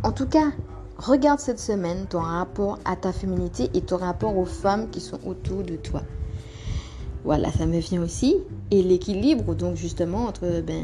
En 0.02 0.10
tout 0.10 0.26
cas, 0.26 0.52
regarde 0.96 1.38
cette 1.38 1.60
semaine 1.60 2.06
ton 2.08 2.20
rapport 2.20 2.78
à 2.86 2.96
ta 2.96 3.12
féminité 3.12 3.68
et 3.74 3.82
ton 3.82 3.98
rapport 3.98 4.36
aux 4.36 4.46
femmes 4.46 4.88
qui 4.90 5.00
sont 5.00 5.18
autour 5.26 5.64
de 5.64 5.76
toi. 5.76 6.02
Voilà, 7.24 7.52
ça 7.52 7.66
me 7.66 7.78
vient 7.78 8.02
aussi. 8.02 8.36
Et 8.70 8.82
l'équilibre, 8.82 9.54
donc 9.54 9.76
justement, 9.76 10.24
entre 10.24 10.62
ben, 10.62 10.82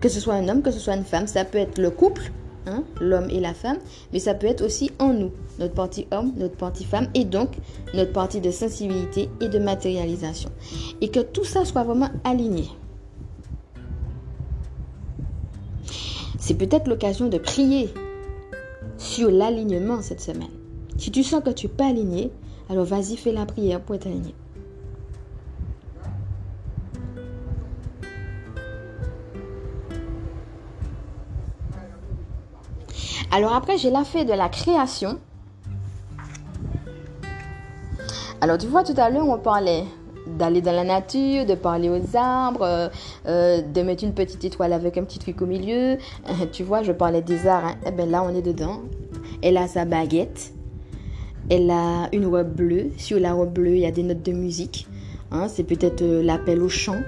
que 0.00 0.08
ce 0.08 0.18
soit 0.18 0.34
un 0.34 0.48
homme, 0.48 0.62
que 0.62 0.72
ce 0.72 0.80
soit 0.80 0.96
une 0.96 1.04
femme, 1.04 1.28
ça 1.28 1.44
peut 1.44 1.58
être 1.58 1.78
le 1.78 1.90
couple, 1.90 2.32
hein, 2.66 2.84
l'homme 3.00 3.28
et 3.30 3.40
la 3.40 3.54
femme, 3.54 3.78
mais 4.12 4.18
ça 4.18 4.34
peut 4.34 4.46
être 4.46 4.64
aussi 4.64 4.90
en 4.98 5.12
nous, 5.12 5.32
notre 5.58 5.74
partie 5.74 6.06
homme, 6.12 6.32
notre 6.36 6.56
partie 6.56 6.84
femme, 6.84 7.08
et 7.14 7.24
donc 7.24 7.50
notre 7.94 8.12
partie 8.12 8.40
de 8.40 8.50
sensibilité 8.50 9.28
et 9.40 9.48
de 9.48 9.58
matérialisation. 9.58 10.50
Et 11.00 11.08
que 11.08 11.20
tout 11.20 11.44
ça 11.44 11.64
soit 11.64 11.84
vraiment 11.84 12.10
aligné. 12.24 12.64
C'est 16.38 16.54
peut-être 16.54 16.88
l'occasion 16.88 17.28
de 17.28 17.38
prier 17.38 17.88
sur 18.98 19.30
l'alignement 19.30 20.02
cette 20.02 20.20
semaine. 20.20 20.50
Si 20.98 21.10
tu 21.10 21.22
sens 21.22 21.42
que 21.42 21.50
tu 21.50 21.66
n'es 21.66 21.72
pas 21.72 21.88
aligné, 21.88 22.30
alors 22.68 22.84
vas-y, 22.84 23.16
fais 23.16 23.32
la 23.32 23.46
prière 23.46 23.80
pour 23.80 23.94
être 23.94 24.06
aligné. 24.06 24.34
Alors 33.34 33.52
après, 33.52 33.78
j'ai 33.78 33.90
la 33.90 34.04
fait 34.04 34.24
de 34.24 34.32
la 34.32 34.48
création. 34.48 35.18
Alors 38.40 38.58
tu 38.58 38.68
vois, 38.68 38.84
tout 38.84 38.94
à 38.96 39.10
l'heure, 39.10 39.28
on 39.28 39.38
parlait 39.38 39.82
d'aller 40.38 40.60
dans 40.60 40.70
la 40.70 40.84
nature, 40.84 41.44
de 41.44 41.56
parler 41.56 41.90
aux 41.90 42.16
arbres, 42.16 42.62
euh, 42.62 42.88
euh, 43.26 43.60
de 43.60 43.82
mettre 43.82 44.04
une 44.04 44.14
petite 44.14 44.44
étoile 44.44 44.72
avec 44.72 44.96
un 44.98 45.02
petit 45.02 45.18
truc 45.18 45.42
au 45.42 45.46
milieu. 45.46 45.98
tu 46.52 46.62
vois, 46.62 46.84
je 46.84 46.92
parlais 46.92 47.22
des 47.22 47.48
arts. 47.48 47.64
Hein. 47.64 47.74
Eh 47.84 47.90
bien 47.90 48.06
là, 48.06 48.22
on 48.22 48.32
est 48.32 48.40
dedans. 48.40 48.82
Elle 49.42 49.56
a 49.56 49.66
sa 49.66 49.84
baguette. 49.84 50.52
Elle 51.50 51.72
a 51.72 52.08
une 52.12 52.26
robe 52.26 52.54
bleue. 52.54 52.92
Sur 52.98 53.18
la 53.18 53.32
robe 53.32 53.52
bleue, 53.52 53.74
il 53.74 53.80
y 53.80 53.86
a 53.86 53.90
des 53.90 54.04
notes 54.04 54.22
de 54.22 54.30
musique. 54.30 54.86
Hein. 55.32 55.48
C'est 55.48 55.64
peut-être 55.64 56.02
euh, 56.02 56.22
l'appel 56.22 56.62
au 56.62 56.68
chant. 56.68 57.00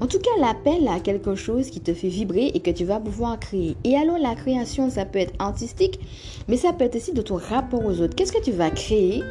En 0.00 0.06
tout 0.06 0.18
cas, 0.18 0.30
l'appel 0.40 0.86
à 0.88 1.00
quelque 1.00 1.34
chose 1.34 1.70
qui 1.70 1.80
te 1.80 1.92
fait 1.92 2.08
vibrer 2.08 2.52
et 2.54 2.60
que 2.60 2.70
tu 2.70 2.84
vas 2.84 3.00
pouvoir 3.00 3.38
créer. 3.40 3.76
Et 3.84 3.96
alors, 3.96 4.18
la 4.18 4.34
création, 4.36 4.90
ça 4.90 5.04
peut 5.04 5.18
être 5.18 5.34
artistique, 5.40 5.98
mais 6.46 6.56
ça 6.56 6.72
peut 6.72 6.84
être 6.84 6.96
aussi 6.96 7.12
de 7.12 7.22
ton 7.22 7.36
rapport 7.36 7.84
aux 7.84 8.00
autres. 8.00 8.14
Qu'est-ce 8.14 8.32
que 8.32 8.42
tu 8.42 8.52
vas 8.52 8.70
créer 8.70 9.22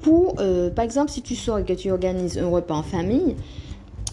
pour, 0.00 0.36
euh, 0.38 0.70
par 0.70 0.84
exemple, 0.84 1.10
si 1.10 1.20
tu 1.20 1.34
sors 1.34 1.58
et 1.58 1.64
que 1.64 1.72
tu 1.74 1.90
organises 1.90 2.38
un 2.38 2.48
repas 2.48 2.76
en 2.76 2.82
famille, 2.82 3.36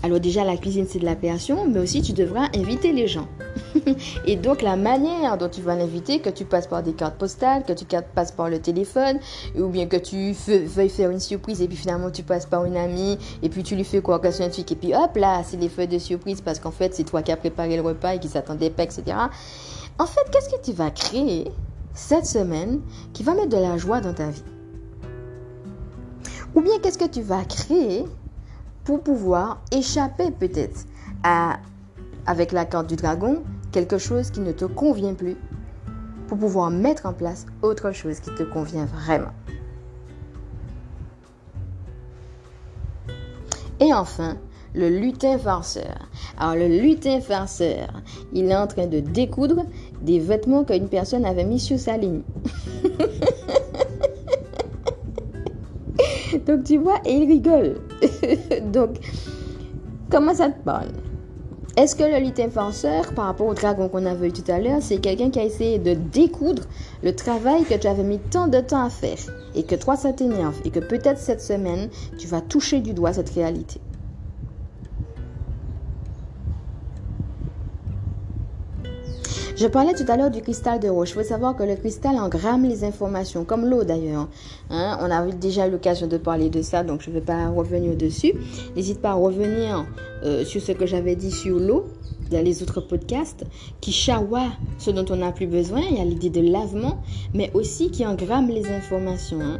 alors 0.03 0.19
déjà 0.19 0.43
la 0.43 0.57
cuisine 0.57 0.85
c'est 0.87 0.99
de 0.99 1.05
la 1.05 1.15
création, 1.15 1.67
mais 1.67 1.79
aussi 1.79 2.01
tu 2.01 2.13
devras 2.13 2.47
inviter 2.55 2.91
les 2.91 3.07
gens. 3.07 3.27
et 4.25 4.35
donc 4.35 4.61
la 4.61 4.75
manière 4.75 5.37
dont 5.37 5.49
tu 5.49 5.61
vas 5.61 5.75
l'inviter, 5.75 6.19
que 6.19 6.29
tu 6.29 6.45
passes 6.45 6.67
par 6.67 6.83
des 6.83 6.93
cartes 6.93 7.17
postales, 7.17 7.63
que 7.63 7.73
tu 7.73 7.85
passes 8.13 8.31
par 8.31 8.49
le 8.49 8.59
téléphone, 8.59 9.19
ou 9.57 9.67
bien 9.67 9.87
que 9.87 9.97
tu 9.97 10.33
veuilles 10.47 10.89
faire 10.89 11.09
une 11.09 11.19
surprise 11.19 11.61
et 11.61 11.67
puis 11.67 11.77
finalement 11.77 12.11
tu 12.11 12.23
passes 12.23 12.45
par 12.45 12.65
une 12.65 12.77
amie 12.77 13.17
et 13.41 13.49
puis 13.49 13.63
tu 13.63 13.75
lui 13.75 13.83
fais 13.83 14.01
quoi 14.01 14.21
un 14.23 14.49
truc 14.49 14.71
et 14.71 14.75
puis 14.75 14.93
hop 14.93 15.15
là 15.15 15.41
c'est 15.43 15.57
les 15.57 15.69
feuilles 15.69 15.87
de 15.87 15.99
surprise 15.99 16.41
parce 16.41 16.59
qu'en 16.59 16.71
fait 16.71 16.93
c'est 16.93 17.03
toi 17.03 17.21
qui 17.21 17.31
as 17.31 17.37
préparé 17.37 17.75
le 17.75 17.81
repas 17.81 18.15
et 18.15 18.19
qui 18.19 18.27
s'attendait 18.27 18.69
pas, 18.69 18.83
etc. 18.83 19.03
En 19.97 20.05
fait, 20.05 20.29
qu'est-ce 20.31 20.49
que 20.49 20.61
tu 20.61 20.73
vas 20.73 20.91
créer 20.91 21.49
cette 21.93 22.25
semaine 22.25 22.81
qui 23.13 23.23
va 23.23 23.33
mettre 23.33 23.49
de 23.49 23.57
la 23.57 23.77
joie 23.77 24.01
dans 24.01 24.13
ta 24.13 24.29
vie? 24.29 24.43
Ou 26.53 26.61
bien 26.61 26.79
qu'est-ce 26.79 26.97
que 26.97 27.07
tu 27.07 27.21
vas 27.21 27.43
créer 27.45 28.05
pour 28.85 29.01
pouvoir 29.01 29.61
échapper 29.71 30.31
peut-être 30.31 30.85
à, 31.23 31.57
avec 32.25 32.51
la 32.51 32.65
carte 32.65 32.87
du 32.87 32.95
dragon, 32.95 33.43
quelque 33.71 33.97
chose 33.97 34.29
qui 34.29 34.39
ne 34.39 34.51
te 34.51 34.65
convient 34.65 35.15
plus, 35.15 35.35
pour 36.27 36.37
pouvoir 36.37 36.69
mettre 36.71 37.05
en 37.05 37.13
place 37.13 37.45
autre 37.61 37.91
chose 37.91 38.19
qui 38.19 38.33
te 38.33 38.43
convient 38.43 38.85
vraiment. 38.85 39.33
Et 43.79 43.93
enfin, 43.93 44.37
le 44.73 44.89
lutin 44.89 45.37
farceur. 45.37 46.07
Alors 46.37 46.55
le 46.55 46.67
lutin 46.67 47.19
farceur, 47.21 47.87
il 48.33 48.45
est 48.45 48.55
en 48.55 48.67
train 48.67 48.87
de 48.87 48.99
découdre 48.99 49.65
des 50.01 50.19
vêtements 50.19 50.63
qu'une 50.63 50.89
personne 50.89 51.25
avait 51.25 51.45
mis 51.45 51.59
sur 51.59 51.79
sa 51.79 51.97
ligne. 51.97 52.21
Donc 56.39 56.63
tu 56.63 56.77
vois, 56.77 56.99
et 57.05 57.13
il 57.13 57.27
rigole. 57.27 57.75
Donc, 58.73 58.97
comment 60.09 60.33
ça 60.33 60.49
te 60.49 60.63
parle? 60.63 60.89
Est-ce 61.77 61.97
que 61.97 62.03
le 62.03 62.23
lutin 62.25 62.49
farceur, 62.49 63.13
par 63.13 63.25
rapport 63.25 63.47
au 63.47 63.53
dragon 63.53 63.89
qu'on 63.89 64.05
a 64.05 64.13
vu 64.13 64.31
tout 64.31 64.49
à 64.49 64.59
l'heure, 64.59 64.81
c'est 64.81 64.99
quelqu'un 64.99 65.29
qui 65.29 65.39
a 65.39 65.43
essayé 65.43 65.77
de 65.77 65.93
découdre 65.93 66.63
le 67.03 67.13
travail 67.13 67.65
que 67.65 67.73
tu 67.73 67.85
avais 67.87 68.03
mis 68.03 68.19
tant 68.19 68.47
de 68.47 68.61
temps 68.61 68.85
à 68.85 68.89
faire 68.89 69.17
et 69.55 69.63
que 69.63 69.75
toi 69.75 69.97
ça 69.97 70.13
t'énerve 70.13 70.55
et 70.63 70.69
que 70.69 70.79
peut-être 70.79 71.19
cette 71.19 71.41
semaine 71.41 71.89
tu 72.17 72.27
vas 72.27 72.39
toucher 72.39 72.79
du 72.79 72.93
doigt 72.93 73.11
cette 73.11 73.29
réalité? 73.31 73.81
Je 79.57 79.67
parlais 79.67 79.93
tout 79.93 80.03
à 80.09 80.17
l'heure 80.17 80.31
du 80.31 80.41
cristal 80.41 80.81
de 80.81 80.89
roche. 80.89 81.11
Il 81.11 81.13
faut 81.13 81.23
savoir 81.23 81.55
que 81.55 81.63
le 81.63 81.77
cristal 81.77 82.17
engramme 82.17 82.65
les 82.65 82.83
informations, 82.83 83.45
comme 83.45 83.65
l'eau 83.65 83.85
d'ailleurs. 83.85 84.27
Hein. 84.69 84.97
On 85.01 85.09
a 85.09 85.25
déjà 85.27 85.65
eu 85.67 85.71
l'occasion 85.71 86.07
de 86.07 86.17
parler 86.17 86.49
de 86.49 86.61
ça, 86.61 86.83
donc 86.83 87.01
je 87.01 87.09
ne 87.09 87.15
vais 87.15 87.21
pas 87.21 87.47
revenir 87.47 87.95
dessus. 87.95 88.33
N'hésite 88.75 89.01
pas 89.01 89.11
à 89.11 89.13
revenir 89.13 89.85
euh, 90.23 90.43
sur 90.43 90.61
ce 90.61 90.73
que 90.73 90.85
j'avais 90.85 91.15
dit 91.15 91.31
sur 91.31 91.57
l'eau 91.57 91.85
dans 92.31 92.43
les 92.43 92.63
autres 92.63 92.81
podcasts, 92.81 93.45
qui 93.79 93.93
chawa 93.93 94.43
ce 94.77 94.91
dont 94.91 95.05
on 95.09 95.15
n'a 95.15 95.31
plus 95.31 95.47
besoin. 95.47 95.81
Il 95.89 95.97
y 95.97 96.01
a 96.01 96.05
l'idée 96.05 96.29
de 96.29 96.41
lavement, 96.41 97.01
mais 97.33 97.49
aussi 97.53 97.91
qui 97.91 98.05
engramme 98.05 98.49
les 98.49 98.67
informations. 98.67 99.39
Hein 99.39 99.59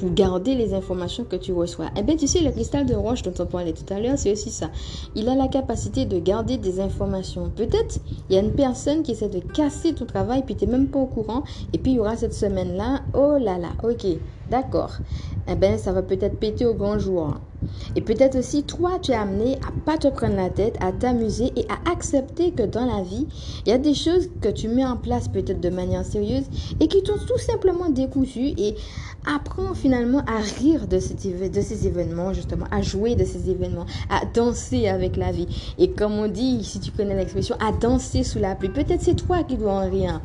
pour 0.00 0.12
garder 0.14 0.54
les 0.54 0.72
informations 0.72 1.24
que 1.24 1.36
tu 1.36 1.52
reçois. 1.52 1.90
Eh 1.96 2.02
bien, 2.02 2.16
tu 2.16 2.26
sais, 2.26 2.40
le 2.40 2.50
cristal 2.50 2.86
de 2.86 2.94
roche 2.94 3.20
dont 3.20 3.34
on 3.38 3.44
parlait 3.44 3.74
tout 3.74 3.92
à 3.92 4.00
l'heure, 4.00 4.16
c'est 4.16 4.32
aussi 4.32 4.50
ça. 4.50 4.70
Il 5.14 5.28
a 5.28 5.34
la 5.34 5.46
capacité 5.46 6.06
de 6.06 6.18
garder 6.18 6.56
des 6.56 6.80
informations. 6.80 7.50
Peut-être, 7.54 8.00
il 8.28 8.34
y 8.34 8.38
a 8.38 8.40
une 8.40 8.52
personne 8.52 9.02
qui 9.02 9.12
essaie 9.12 9.28
de 9.28 9.40
casser 9.40 9.94
ton 9.94 10.06
travail, 10.06 10.42
puis 10.44 10.56
tu 10.56 10.64
n'es 10.64 10.72
même 10.72 10.88
pas 10.88 11.00
au 11.00 11.06
courant. 11.06 11.44
Et 11.74 11.78
puis, 11.78 11.92
il 11.92 11.96
y 11.96 12.00
aura 12.00 12.16
cette 12.16 12.32
semaine-là, 12.32 13.02
oh 13.12 13.36
là 13.38 13.58
là, 13.58 13.68
ok, 13.82 14.06
d'accord. 14.50 14.98
Eh 15.48 15.54
bien, 15.54 15.78
ça 15.78 15.92
va 15.92 16.02
peut-être 16.02 16.38
péter 16.38 16.66
au 16.66 16.74
grand 16.74 16.98
jour. 16.98 17.34
Et 17.96 18.00
peut-être 18.00 18.38
aussi, 18.38 18.62
toi, 18.62 18.98
tu 19.00 19.12
es 19.12 19.14
amené 19.14 19.56
à 19.56 19.72
pas 19.84 19.98
te 19.98 20.08
prendre 20.08 20.36
la 20.36 20.48
tête, 20.48 20.76
à 20.80 20.92
t'amuser 20.92 21.52
et 21.56 21.66
à 21.68 21.90
accepter 21.90 22.52
que 22.52 22.62
dans 22.62 22.86
la 22.86 23.02
vie, 23.02 23.26
il 23.66 23.70
y 23.70 23.72
a 23.72 23.78
des 23.78 23.94
choses 23.94 24.28
que 24.40 24.48
tu 24.48 24.68
mets 24.68 24.84
en 24.84 24.96
place 24.96 25.28
peut-être 25.28 25.60
de 25.60 25.70
manière 25.70 26.04
sérieuse 26.04 26.44
et 26.78 26.88
qui 26.88 27.02
t'ont 27.02 27.18
tout 27.18 27.38
simplement 27.38 27.88
décousu 27.90 28.52
et 28.56 28.74
apprends 29.26 29.74
finalement 29.74 30.20
à 30.20 30.38
rire 30.38 30.86
de, 30.86 30.98
ces 30.98 31.86
événements, 31.86 32.32
justement, 32.32 32.66
à 32.70 32.80
jouer 32.80 33.16
de 33.16 33.24
ces 33.24 33.50
événements, 33.50 33.86
à 34.08 34.24
danser 34.24 34.88
avec 34.88 35.16
la 35.16 35.32
vie. 35.32 35.48
Et 35.78 35.90
comme 35.90 36.12
on 36.12 36.28
dit, 36.28 36.64
si 36.64 36.80
tu 36.80 36.90
connais 36.90 37.14
l'expression, 37.14 37.56
à 37.60 37.72
danser 37.72 38.24
sous 38.24 38.38
la 38.38 38.54
pluie. 38.54 38.70
Peut-être 38.70 39.02
c'est 39.02 39.14
toi 39.14 39.42
qui 39.42 39.56
dois 39.56 39.72
en 39.72 39.90
rire. 39.90 40.20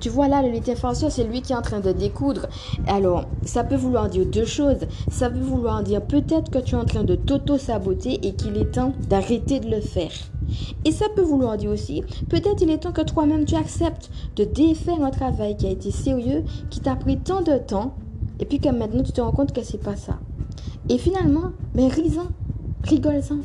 Tu 0.00 0.08
vois 0.08 0.28
là, 0.28 0.42
le 0.42 0.50
lutin 0.50 0.74
c'est 1.10 1.24
lui 1.24 1.42
qui 1.42 1.52
est 1.52 1.56
en 1.56 1.62
train 1.62 1.80
de 1.80 1.92
découdre. 1.92 2.48
Alors, 2.86 3.26
ça 3.44 3.64
peut 3.70 3.76
vouloir 3.76 4.08
dire 4.08 4.26
deux 4.26 4.44
choses. 4.44 4.88
Ça 5.12 5.30
peut 5.30 5.38
vouloir 5.38 5.84
dire 5.84 6.02
peut-être 6.02 6.50
que 6.50 6.58
tu 6.58 6.74
es 6.74 6.78
en 6.78 6.84
train 6.84 7.04
de 7.04 7.14
t'auto-saboter 7.14 8.18
et 8.26 8.34
qu'il 8.34 8.56
est 8.56 8.72
temps 8.72 8.92
d'arrêter 9.08 9.60
de 9.60 9.70
le 9.70 9.80
faire. 9.80 10.10
Et 10.84 10.90
ça 10.90 11.06
peut 11.14 11.22
vouloir 11.22 11.56
dire 11.56 11.70
aussi, 11.70 12.02
peut-être 12.28 12.60
il 12.62 12.70
est 12.70 12.78
temps 12.78 12.90
que 12.90 13.02
toi-même 13.02 13.44
tu 13.44 13.54
acceptes 13.54 14.10
de 14.34 14.42
défaire 14.42 15.00
un 15.04 15.10
travail 15.10 15.56
qui 15.56 15.68
a 15.68 15.70
été 15.70 15.92
sérieux, 15.92 16.42
qui 16.68 16.80
t'a 16.80 16.96
pris 16.96 17.18
tant 17.18 17.42
de 17.42 17.58
temps, 17.58 17.94
et 18.40 18.44
puis 18.44 18.58
que 18.58 18.70
maintenant 18.70 19.04
tu 19.04 19.12
te 19.12 19.20
rends 19.20 19.30
compte 19.30 19.52
que 19.52 19.62
c'est 19.62 19.78
pas 19.80 19.94
ça. 19.94 20.18
Et 20.88 20.98
finalement, 20.98 21.52
mais 21.76 21.86
risant, 21.86 22.26
rigole-en. 22.82 23.38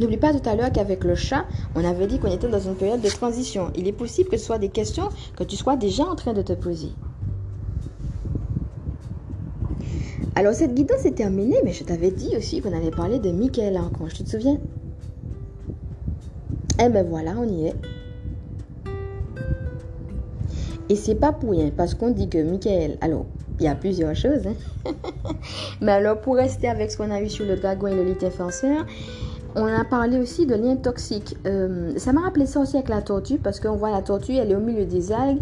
N'oublie 0.00 0.16
pas 0.16 0.34
tout 0.34 0.48
à 0.48 0.56
l'heure 0.56 0.72
qu'avec 0.72 1.04
le 1.04 1.14
chat, 1.14 1.44
on 1.76 1.84
avait 1.84 2.08
dit 2.08 2.18
qu'on 2.18 2.32
était 2.32 2.48
dans 2.48 2.58
une 2.58 2.74
période 2.74 3.00
de 3.00 3.08
transition. 3.08 3.70
Il 3.76 3.86
est 3.86 3.92
possible 3.92 4.28
que 4.28 4.36
ce 4.36 4.46
soit 4.46 4.58
des 4.58 4.70
questions 4.70 5.08
que 5.36 5.44
tu 5.44 5.54
sois 5.54 5.76
déjà 5.76 6.02
en 6.02 6.16
train 6.16 6.32
de 6.32 6.42
te 6.42 6.54
poser. 6.54 6.90
Alors 10.36 10.54
cette 10.54 10.74
guidance 10.74 11.04
est 11.04 11.16
terminée, 11.16 11.60
mais 11.64 11.72
je 11.72 11.84
t'avais 11.84 12.10
dit 12.10 12.36
aussi 12.36 12.60
qu'on 12.60 12.72
allait 12.72 12.90
parler 12.90 13.18
de 13.18 13.30
Michael 13.30 13.76
Archange, 13.76 14.14
tu 14.14 14.24
te 14.24 14.30
souviens? 14.30 14.58
Eh 16.82 16.88
ben 16.88 17.06
voilà, 17.08 17.34
on 17.38 17.44
y 17.44 17.66
est. 17.66 17.74
Et 20.88 20.96
c'est 20.96 21.14
pas 21.14 21.32
pour 21.32 21.50
rien, 21.50 21.70
parce 21.76 21.94
qu'on 21.94 22.10
dit 22.10 22.28
que 22.28 22.42
Michael, 22.42 22.96
alors, 23.00 23.26
il 23.58 23.64
y 23.64 23.68
a 23.68 23.74
plusieurs 23.74 24.14
choses, 24.16 24.46
hein. 24.46 24.54
mais 25.80 25.92
alors 25.92 26.20
pour 26.20 26.36
rester 26.36 26.68
avec 26.68 26.90
ce 26.90 26.96
qu'on 26.96 27.10
a 27.10 27.20
vu 27.20 27.28
sur 27.28 27.44
le 27.44 27.56
dragon 27.56 27.88
et 27.88 27.94
le 27.94 28.04
lit 28.04 28.16
influenceur, 28.24 28.86
on 29.56 29.66
a 29.66 29.84
parlé 29.84 30.18
aussi 30.18 30.46
de 30.46 30.54
liens 30.54 30.76
toxiques. 30.76 31.36
Euh, 31.46 31.92
ça 31.96 32.12
m'a 32.12 32.22
rappelé 32.22 32.46
ça 32.46 32.60
aussi 32.60 32.76
avec 32.76 32.88
la 32.88 33.02
tortue, 33.02 33.38
parce 33.38 33.60
qu'on 33.60 33.76
voit 33.76 33.90
la 33.90 34.02
tortue, 34.02 34.34
elle 34.34 34.52
est 34.52 34.54
au 34.54 34.60
milieu 34.60 34.84
des 34.84 35.12
algues, 35.12 35.40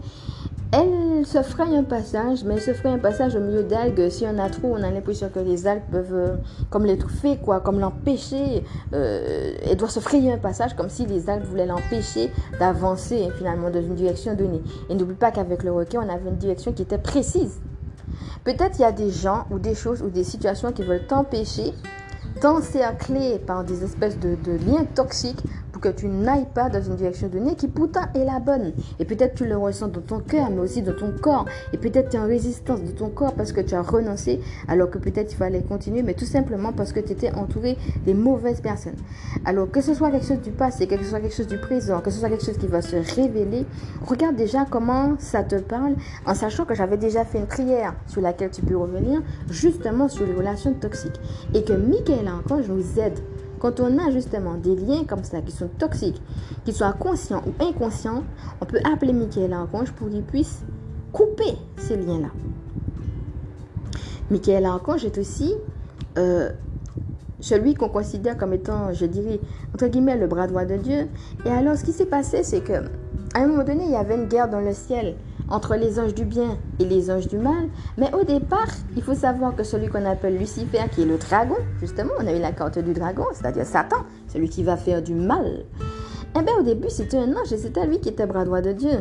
elle 0.71 1.25
se 1.25 1.43
fraye 1.43 1.77
un 1.77 1.83
passage, 1.83 2.45
mais 2.45 2.55
elle 2.55 2.61
se 2.61 2.75
fraye 2.75 2.93
un 2.93 2.99
passage 2.99 3.35
au 3.35 3.41
milieu 3.41 3.63
d'algues. 3.63 4.11
Si 4.11 4.27
on 4.27 4.39
a 4.39 4.51
trop, 4.51 4.75
on 4.77 4.83
a 4.83 4.91
l'impression 4.91 5.31
que 5.31 5.39
les 5.41 5.67
algues 5.67 5.89
peuvent, 5.91 6.15
euh, 6.15 6.37
comme 6.69 6.85
l'étouffer, 6.85 7.39
quoi, 7.39 7.61
comme 7.61 7.81
l'empêcher. 7.81 8.65
Euh, 8.93 9.55
elle 9.65 9.77
doit 9.77 9.89
se 9.89 10.01
frayer 10.01 10.33
un 10.33 10.39
passage 10.39 10.75
comme 10.75 10.91
si 10.91 11.07
les 11.07 11.31
algues 11.31 11.45
voulaient 11.45 11.67
l'empêcher 11.67 12.31
d'avancer 12.59 13.31
finalement 13.39 13.71
dans 13.71 13.81
une 13.81 13.95
direction 13.95 14.35
donnée. 14.35 14.63
Et 14.91 14.95
n'oublie 14.95 15.15
pas 15.15 15.31
qu'avec 15.31 15.63
le 15.63 15.73
requin, 15.73 16.03
on 16.05 16.09
avait 16.09 16.29
une 16.29 16.37
direction 16.37 16.73
qui 16.73 16.83
était 16.83 16.99
précise. 16.99 17.61
peut-être 18.45 18.79
il 18.79 18.83
y 18.83 18.85
a 18.85 18.93
des 18.93 19.11
gens 19.11 19.47
ou 19.51 19.59
des 19.59 19.75
choses 19.75 20.03
ou 20.03 20.11
des 20.11 20.25
situations 20.25 20.73
qui 20.73 20.83
veulent 20.83 21.07
t'empêcher 21.07 21.73
t'encercler 22.41 23.39
par 23.39 23.65
des 23.65 23.85
espèces 23.85 24.19
de, 24.19 24.37
liens 24.67 24.85
toxiques 24.95 25.43
que 25.79 25.89
tu 25.89 26.09
n'ailles 26.09 26.47
pas 26.53 26.69
dans 26.69 26.83
une 26.83 26.97
direction 26.97 27.29
donnée 27.29 27.55
qui 27.55 27.69
pourtant 27.69 28.07
est 28.15 28.25
la 28.25 28.41
bonne. 28.41 28.73
Et 28.99 29.05
peut-être 29.05 29.35
tu 29.35 29.47
le 29.47 29.57
ressens 29.57 29.89
dans 29.89 30.01
ton 30.01 30.21
cœur, 30.21 30.51
mais 30.51 30.61
aussi 30.61 30.83
dans 30.83 30.95
ton 30.95 31.13
corps. 31.13 31.47
Et 31.73 31.79
peut-être 31.79 32.11
tu 32.11 32.17
es 32.17 32.21
en 32.21 32.27
résistance 32.27 32.83
de 32.83 32.91
ton 32.91 33.09
corps 33.09 33.35
parce 33.35 33.53
que 33.53 33.61
tu 33.61 33.75
as 33.75 33.83
renoncé 33.83 34.41
alors 34.69 34.91
que 34.91 34.99
peut-être 34.99 35.33
il 35.33 35.37
fallait 35.37 35.63
continuer, 35.63 36.03
mais 36.03 36.15
tout 36.15 36.25
simplement 36.25 36.73
parce 36.73 36.93
que 36.93 37.01
tu 37.01 37.13
étais 37.13 37.33
entouré 37.35 37.77
des 38.05 38.15
mauvaises 38.15 38.61
personnes. 38.61 38.97
Alors 39.45 39.71
que 39.71 39.81
ce 39.81 39.95
soit 39.95 40.11
quelque 40.11 40.27
chose 40.27 40.41
du 40.41 40.51
passé, 40.51 40.87
que 40.87 40.97
ce 40.97 41.05
soit 41.05 41.21
quelque 41.21 41.35
chose 41.35 41.47
du 41.47 41.59
présent, 41.59 42.01
que 42.01 42.11
ce 42.11 42.19
soit 42.19 42.29
quelque 42.29 42.45
chose 42.45 42.59
qui 42.59 42.67
va 42.67 42.83
se 42.83 42.97
révéler, 43.17 43.67
regarde 44.05 44.37
déjà 44.37 44.67
comment 44.71 45.17
ça 45.19 45.43
te 45.43 45.57
parle 45.57 45.95
en 46.27 46.35
sachant 46.35 46.65
que 46.65 46.75
j'avais 46.75 46.97
déjà 46.97 47.25
fait 47.25 47.39
une 47.39 47.47
prière 47.47 47.95
sur 48.07 48.21
laquelle 48.21 48.51
tu 48.51 48.63
peux 48.63 48.77
revenir 48.77 49.23
justement 49.51 50.09
sur 50.09 50.27
les 50.27 50.35
relations 50.35 50.73
toxiques. 50.75 51.21
Et 51.55 51.63
que 51.63 51.73
Michael 51.73 52.29
je 52.63 52.73
nous 52.73 52.99
aide. 52.99 53.19
Quand 53.59 53.81
on 53.81 53.99
a 53.99 54.11
justement 54.11 54.55
des 54.55 54.77
liens 54.77 55.05
comme 55.05 55.25
ça 55.25 55.41
qui 55.41 55.53
sont 55.53 55.69
toxiques, 55.79 56.23
qu'ils 56.65 56.75
soient 56.75 56.93
conscients 56.93 57.43
ou 57.47 57.63
inconscients, 57.63 58.23
on 58.61 58.65
peut 58.65 58.81
appeler 58.85 59.13
Michael 59.13 59.53
Archange 59.53 59.93
pour 59.93 60.09
qu'il 60.09 60.23
puisse 60.23 60.63
couper 61.13 61.57
ces 61.77 61.97
liens-là. 61.97 62.29
Michael 64.31 64.67
Archange 64.67 65.05
est 65.05 65.19
aussi 65.19 65.55
euh, 66.19 66.51
celui 67.41 67.75
qu'on 67.75 67.89
considère 67.89 68.37
comme 68.37 68.53
étant, 68.53 68.93
je 68.93 69.07
dirais, 69.07 69.41
entre 69.75 69.87
guillemets, 69.87 70.17
le 70.17 70.27
bras 70.27 70.47
droit 70.47 70.65
de 70.65 70.77
Dieu. 70.77 71.09
Et 71.45 71.51
alors, 71.51 71.77
ce 71.77 71.85
qui 71.85 71.93
s'est 71.93 72.07
passé, 72.07 72.43
c'est 72.43 72.61
que 72.61 72.85
à 73.35 73.41
un 73.41 73.47
moment 73.47 73.65
donné, 73.65 73.85
il 73.85 73.93
y 73.93 73.97
avait 73.97 74.17
une 74.17 74.27
guerre 74.27 74.49
dans 74.49 74.61
le 74.61 74.73
ciel 74.73 75.17
entre 75.51 75.77
les 75.77 75.99
anges 75.99 76.15
du 76.15 76.25
bien 76.25 76.59
et 76.79 76.85
les 76.85 77.11
anges 77.11 77.29
du 77.29 77.39
mal. 77.39 77.69
Mais 77.97 78.13
au 78.15 78.25
départ, 78.25 78.69
il 78.97 79.03
faut 79.03 79.15
savoir 79.15 79.55
que 79.55 79.63
celui 79.63 79.89
qu'on 79.89 80.05
appelle 80.05 80.39
Lucifer, 80.39 80.89
qui 80.93 81.03
est 81.03 81.07
le 81.07 81.19
dragon, 81.19 81.57
justement, 81.81 82.13
on 82.21 82.27
a 82.27 82.33
eu 82.33 82.41
la 82.41 82.53
carte 82.53 82.79
du 82.79 82.93
dragon, 82.93 83.25
c'est-à-dire 83.33 83.65
Satan, 83.65 84.05
celui 84.29 84.49
qui 84.49 84.63
va 84.63 84.77
faire 84.77 85.03
du 85.03 85.15
mal. 85.15 85.65
Eh 86.39 86.43
bien, 86.43 86.55
au 86.59 86.63
début, 86.63 86.91
c'était 86.91 87.19
un 87.19 87.33
ange 87.33 87.53
et 87.53 87.59
c'était 87.59 87.87
lui 87.87 88.01
qui 88.01 88.11
était 88.11 88.27
bras 88.27 88.45
droit 88.45 88.61
de 88.61 88.73
Dieu. 88.73 88.99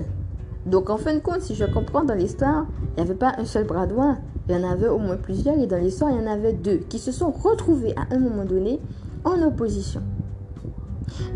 Donc, 0.66 0.90
en 0.90 0.98
fin 0.98 1.14
de 1.14 1.20
compte, 1.20 1.42
si 1.42 1.56
je 1.56 1.66
comprends 1.66 2.04
dans 2.04 2.14
l'histoire, 2.14 2.66
il 2.96 3.04
n'y 3.04 3.10
avait 3.10 3.18
pas 3.18 3.34
un 3.38 3.46
seul 3.46 3.66
bras 3.66 3.86
droit, 3.86 4.16
il 4.48 4.56
y 4.56 4.58
en 4.58 4.70
avait 4.70 4.88
au 4.88 4.98
moins 4.98 5.18
plusieurs, 5.18 5.58
et 5.60 5.68
dans 5.68 5.78
l'histoire, 5.78 6.12
il 6.12 6.18
y 6.18 6.28
en 6.28 6.32
avait 6.32 6.54
deux 6.54 6.78
qui 6.90 7.00
se 7.00 7.12
sont 7.12 7.32
retrouvés 7.32 7.94
à 7.96 8.14
un 8.14 8.20
moment 8.20 8.46
donné 8.46 8.80
en 9.24 9.42
opposition. 9.44 10.02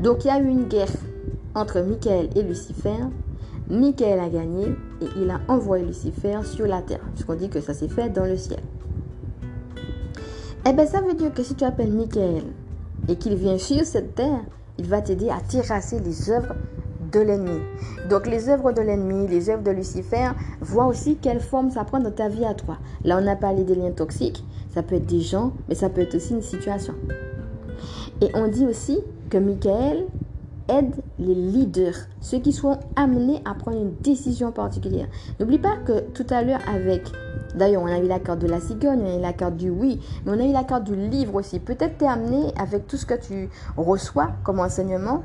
Donc, 0.02 0.26
il 0.26 0.28
y 0.28 0.32
a 0.32 0.40
eu 0.40 0.48
une 0.48 0.66
guerre 0.66 0.92
entre 1.56 1.82
Michael 1.82 2.30
et 2.36 2.44
Lucifer, 2.44 2.98
Michael 3.72 4.20
a 4.20 4.28
gagné 4.28 4.66
et 5.02 5.08
il 5.16 5.30
a 5.30 5.40
envoyé 5.48 5.86
Lucifer 5.86 6.40
sur 6.44 6.68
la 6.68 6.82
terre, 6.82 7.00
puisqu'on 7.14 7.36
dit 7.36 7.48
que 7.48 7.62
ça 7.62 7.74
s'est 7.74 7.88
fait 7.88 8.10
dans 8.10 8.26
le 8.26 8.36
ciel. 8.36 8.60
Eh 10.68 10.74
bien, 10.74 10.86
ça 10.86 11.00
veut 11.00 11.14
dire 11.14 11.34
que 11.34 11.42
si 11.42 11.56
tu 11.56 11.64
appelles 11.64 11.94
Michael 11.94 12.44
et 13.08 13.16
qu'il 13.16 13.36
vient 13.36 13.58
sur 13.58 13.86
cette 13.86 14.14
terre, 14.16 14.42
il 14.78 14.88
va 14.88 15.02
t'aider 15.02 15.30
à 15.30 15.40
terrasser 15.40 16.00
les 16.02 16.30
œuvres 16.30 16.54
de 17.14 17.22
l'ennemi. 17.22 17.62
Donc 18.10 18.28
les 18.28 18.50
œuvres 18.50 18.74
de 18.74 18.82
l'ennemi, 18.82 19.28
les 19.28 19.50
œuvres 19.50 19.64
de 19.64 19.72
Lucifer, 19.72 20.32
vois 20.60 20.88
aussi 20.88 21.16
quelle 21.16 21.40
forme 21.40 21.72
ça 21.72 21.86
prend 21.86 22.00
dans 22.00 22.12
ta 22.12 22.28
vie 22.28 22.46
à 22.46 22.54
toi. 22.54 22.78
Là, 23.06 23.20
on 23.22 23.28
a 23.28 23.38
parlé 23.38 23.64
des 23.64 23.76
liens 23.76 23.92
toxiques, 23.92 24.44
ça 24.74 24.84
peut 24.84 24.96
être 24.96 25.06
des 25.06 25.22
gens, 25.22 25.54
mais 25.70 25.76
ça 25.76 25.90
peut 25.90 26.02
être 26.02 26.16
aussi 26.16 26.34
une 26.34 26.42
situation. 26.42 26.94
Et 28.22 28.30
on 28.36 28.50
dit 28.50 28.66
aussi 28.68 29.00
que 29.30 29.38
Michael 29.38 30.06
aide 30.72 30.96
les 31.20 31.36
leaders, 31.36 31.96
ceux 32.22 32.40
qui 32.40 32.54
sont 32.54 32.80
amenés 32.96 33.42
à 33.46 33.54
prendre 33.54 33.78
une 33.78 33.96
décision 34.02 34.52
particulière. 34.52 35.08
N'oublie 35.40 35.60
pas 35.60 35.78
que 35.86 36.02
tout 36.12 36.26
à 36.30 36.42
l'heure 36.42 36.62
avec, 36.74 37.04
d'ailleurs 37.56 37.84
on 37.84 37.88
a 37.88 38.00
eu 38.00 38.08
la 38.08 38.20
carte 38.20 38.40
de 38.40 38.48
la 38.48 38.60
cigogne, 38.60 39.02
on 39.04 39.14
a 39.14 39.18
eu 39.18 39.22
la 39.22 39.34
carte 39.34 39.58
du 39.58 39.70
oui, 39.70 40.00
mais 40.26 40.32
on 40.34 40.40
a 40.40 40.44
eu 40.44 40.52
la 40.52 40.64
carte 40.64 40.86
du 40.86 40.96
livre 40.96 41.36
aussi. 41.36 41.60
Peut-être 41.60 41.98
tu 41.98 42.06
es 42.06 42.08
amené 42.08 42.54
avec 42.58 42.88
tout 42.88 42.98
ce 42.98 43.06
que 43.06 43.16
tu 43.16 43.50
reçois 43.78 44.30
comme 44.44 44.60
enseignement 44.60 45.24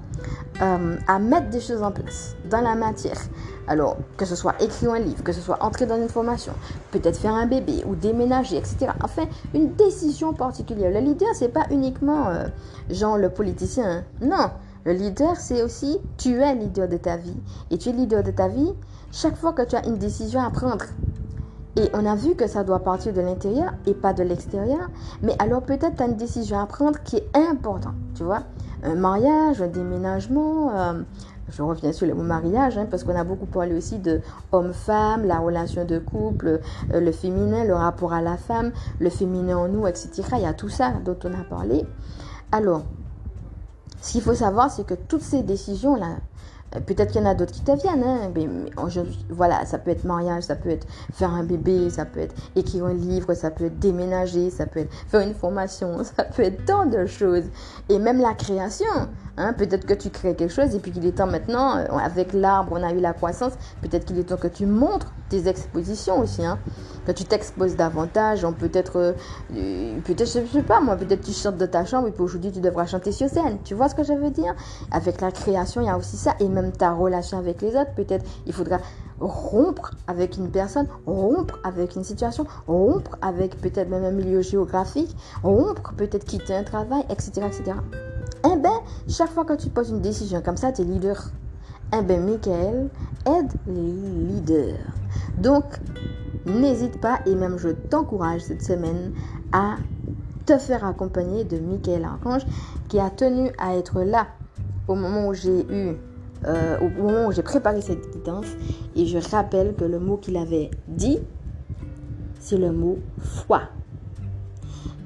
euh, 0.61 0.97
à 1.07 1.19
mettre 1.19 1.51
des 1.51 1.61
choses 1.61 1.83
en 1.83 1.93
place 1.93 2.37
dans 2.51 2.61
la 2.61 2.75
matière. 2.75 3.19
Alors, 3.69 3.97
que 4.17 4.25
ce 4.25 4.37
soit 4.37 4.55
écrire 4.63 4.93
un 4.93 5.01
livre, 5.01 5.25
que 5.25 5.33
ce 5.33 5.41
soit 5.41 5.63
entrer 5.63 5.87
dans 5.87 5.97
une 5.97 6.09
formation, 6.09 6.53
peut-être 6.93 7.19
faire 7.19 7.35
un 7.35 7.47
bébé 7.47 7.83
ou 7.85 7.97
déménager, 7.97 8.57
etc. 8.57 8.93
Enfin, 9.03 9.25
une 9.55 9.75
décision 9.75 10.33
particulière. 10.33 10.93
Le 10.93 11.01
leader, 11.01 11.29
c'est 11.35 11.49
pas 11.49 11.67
uniquement 11.71 12.29
euh, 12.29 12.47
genre 12.91 13.19
le 13.19 13.29
politicien. 13.29 13.91
Hein. 13.91 14.05
Non, 14.21 14.51
le 14.87 14.93
leader, 14.93 15.35
c'est 15.35 15.65
aussi 15.65 15.99
tu 16.17 16.41
es 16.41 16.55
leader 16.55 16.89
de 16.89 16.97
ta 16.97 17.17
vie. 17.17 17.37
Et 17.73 17.77
tu 17.79 17.89
es 17.89 17.93
leader 17.93 18.23
de 18.23 18.31
ta 18.31 18.47
vie 18.47 18.73
chaque 19.11 19.35
fois 19.35 19.53
que 19.53 19.63
tu 19.63 19.75
as 19.75 19.85
une 19.85 19.99
décision 19.99 20.41
à 20.41 20.49
prendre. 20.51 20.85
Et 21.75 21.91
on 21.93 22.07
a 22.07 22.15
vu 22.15 22.37
que 22.37 22.47
ça 22.47 22.63
doit 22.63 22.79
partir 22.79 23.13
de 23.13 23.21
l'intérieur 23.21 23.73
et 23.87 23.95
pas 23.95 24.13
de 24.13 24.23
l'extérieur. 24.23 24.89
Mais 25.23 25.35
alors 25.41 25.63
peut-être 25.63 25.97
tu 25.97 26.03
as 26.05 26.07
une 26.07 26.15
décision 26.15 26.61
à 26.61 26.67
prendre 26.67 27.03
qui 27.03 27.17
est 27.17 27.29
importante. 27.35 27.97
Tu 28.15 28.23
vois, 28.23 28.45
un 28.85 28.95
mariage, 28.95 29.61
un 29.61 29.67
déménagement. 29.67 30.71
Euh, 30.71 31.03
je 31.49 31.63
reviens 31.63 31.93
sur 31.93 32.07
le 32.07 32.15
mot 32.15 32.23
mariage, 32.23 32.79
hein, 32.79 32.87
parce 32.89 33.03
qu'on 33.03 33.17
a 33.17 33.25
beaucoup 33.25 33.47
parlé 33.47 33.77
aussi 33.77 33.99
de 33.99 34.21
homme-femme, 34.53 35.27
la 35.27 35.41
relation 35.41 35.85
de 35.85 35.99
couple, 35.99 36.61
euh, 36.95 37.01
le 37.01 37.11
féminin, 37.11 37.65
le 37.65 37.75
rapport 37.75 38.13
à 38.13 38.23
la 38.23 38.37
femme, 38.37 38.71
le 39.01 39.11
féminin 39.11 39.57
en 39.57 39.67
nous, 39.67 39.89
etc. 39.89 40.23
Il 40.35 40.43
y 40.43 40.47
a 40.47 40.55
tout 40.55 40.69
ça 40.69 40.93
dont 41.05 41.17
on 41.25 41.35
a 41.35 41.43
parlé. 41.43 41.85
Alors, 42.53 42.83
ce 44.07 44.13
qu'il 44.13 44.23
faut 44.23 44.35
savoir, 44.35 44.71
c'est 44.71 44.87
que 44.87 44.95
toutes 44.95 45.23
ces 45.23 45.43
décisions-là, 45.43 46.19
euh, 46.77 46.81
peut-être 46.81 47.11
qu'il 47.11 47.21
y 47.21 47.25
en 47.25 47.29
a 47.29 47.35
d'autres 47.35 47.53
qui 47.53 47.63
te 47.63 47.73
viennent, 47.73 48.05
hein, 48.05 48.31
mais, 48.33 48.49
voilà, 49.31 49.67
ça 49.67 49.79
peut 49.79 49.91
être 49.91 50.05
mariage, 50.05 50.45
ça 50.45 50.55
peut 50.55 50.71
être 50.71 50.87
faire 51.13 51.31
un 51.31 51.43
bébé, 51.43 51.91
ça 51.91 52.05
peut 52.05 52.21
être 52.21 52.35
écrire 52.55 52.85
un 52.85 52.95
livre, 52.95 53.35
ça 53.35 53.51
peut 53.51 53.65
être 53.65 53.81
déménager, 53.81 54.51
ça 54.51 54.67
peut 54.67 54.81
être 54.81 54.95
faire 55.09 55.23
une 55.23 55.35
formation, 55.35 56.05
ça 56.17 56.23
peut 56.23 56.45
être 56.45 56.65
tant 56.67 56.87
de 56.87 57.05
choses. 57.07 57.47
Et 57.89 57.99
même 57.99 58.21
la 58.21 58.35
création. 58.35 58.87
Hein, 59.39 59.53
peut-être 59.53 59.87
que 59.87 59.93
tu 59.93 60.09
crées 60.09 60.35
quelque 60.35 60.53
chose 60.53 60.75
et 60.75 60.79
puis 60.79 60.93
qu'il 60.93 61.05
est 61.05 61.13
temps 61.13 61.27
maintenant, 61.27 61.77
euh, 61.77 61.85
avec 62.03 62.33
l'arbre, 62.33 62.73
on 62.73 62.83
a 62.83 62.93
eu 62.93 63.01
la 63.01 63.13
croissance, 63.13 63.53
peut-être 63.83 64.07
qu'il 64.07 64.19
est 64.19 64.25
temps 64.25 64.39
que 64.39 64.49
tu 64.49 64.65
montres 64.65 65.13
tes 65.29 65.47
expositions 65.49 66.21
aussi. 66.21 66.45
Hein, 66.45 66.59
que 67.07 67.13
tu 67.13 67.25
t'exposes 67.25 67.77
davantage, 67.77 68.45
on 68.45 68.53
peut-être, 68.53 68.97
euh, 68.97 70.01
peut-être, 70.05 70.27
je 70.27 70.47
sais 70.47 70.63
pas 70.63 70.81
moi, 70.81 70.97
peut-être 70.97 71.21
tu 71.21 71.33
chantes 71.33 71.59
de 71.59 71.67
ta 71.67 71.85
chambre 71.85 72.09
et 72.09 72.13
puis 72.13 72.23
aujourd'hui 72.23 72.51
tu 72.51 72.61
devras 72.61 72.87
chanter 72.87 73.13
sur 73.13 73.29
scène. 73.29 73.59
Tu 73.63 73.75
vois 73.75 73.89
ce 73.89 73.95
que 73.95 74.05
je 74.05 74.15
veux 74.15 74.31
dire? 74.31 74.55
Avec 74.91 75.21
la 75.21 75.31
création, 75.31 75.83
il 75.83 75.87
y 75.87 75.91
a 75.91 75.99
aussi 75.99 76.17
ça 76.17 76.35
et 76.41 76.49
même 76.49 76.73
ta 76.73 76.93
relation 76.93 77.39
avec 77.39 77.61
les 77.61 77.77
autres, 77.77 77.95
peut-être 77.95 78.25
il 78.47 78.55
faudra 78.55 78.79
rompre 79.21 79.93
avec 80.07 80.37
une 80.37 80.51
personne, 80.51 80.89
rompre 81.07 81.59
avec 81.63 81.95
une 81.95 82.05
situation, 82.05 82.47
rompre 82.67 83.17
avec 83.21 83.61
peut-être 83.61 83.89
même 83.89 84.05
un 84.05 84.11
milieu 84.11 84.41
géographique, 84.41 85.15
rompre, 85.43 85.93
peut-être 85.95 86.25
quitter 86.25 86.55
un 86.55 86.65
travail, 86.65 87.05
etc., 87.11 87.43
etc. 87.47 87.75
Chaque 89.09 89.31
fois 89.31 89.45
que 89.45 89.55
tu 89.55 89.69
poses 89.69 89.91
une 89.91 90.01
décision 90.01 90.43
comme 90.43 90.57
ça, 90.57 90.73
tu 90.73 90.83
es 90.83 90.85
leader. 90.85 91.31
Eh 91.97 92.03
bien, 92.03 92.19
Michael 92.19 92.89
aide 93.27 93.53
les 93.67 93.93
leaders. 94.33 94.79
Donc, 95.39 95.65
n'hésite 96.47 97.01
pas 97.01 97.21
et 97.27 97.35
même 97.35 97.59
je 97.59 97.69
t'encourage 97.69 98.43
cette 98.43 98.63
semaine 98.63 99.13
à 99.53 99.77
te 100.47 100.59
faire 100.59 100.85
accompagner 100.85 101.45
de 101.45 101.59
Michael 101.59 102.05
Archange 102.05 102.47
qui 102.89 102.99
a 103.01 103.11
tenu 103.11 103.51
à 103.59 103.77
être 103.77 104.03
là 104.03 104.29
au 104.87 104.95
moment 104.95 105.29
où 105.29 105.35
j'ai 105.35 105.67
eu 105.69 105.97
euh, 106.45 106.79
au 106.81 106.89
moment 107.03 107.27
où 107.27 107.33
j'ai 107.33 107.43
préparé 107.43 107.81
cette 107.81 108.13
guidance 108.13 108.47
et 108.95 109.07
je 109.07 109.19
rappelle 109.31 109.75
que 109.75 109.85
le 109.85 109.99
mot 109.99 110.17
qu'il 110.19 110.37
avait 110.37 110.71
dit 110.87 111.19
c'est 112.39 112.59
le 112.59 112.71
mot 112.71 112.99
foi. 113.19 113.63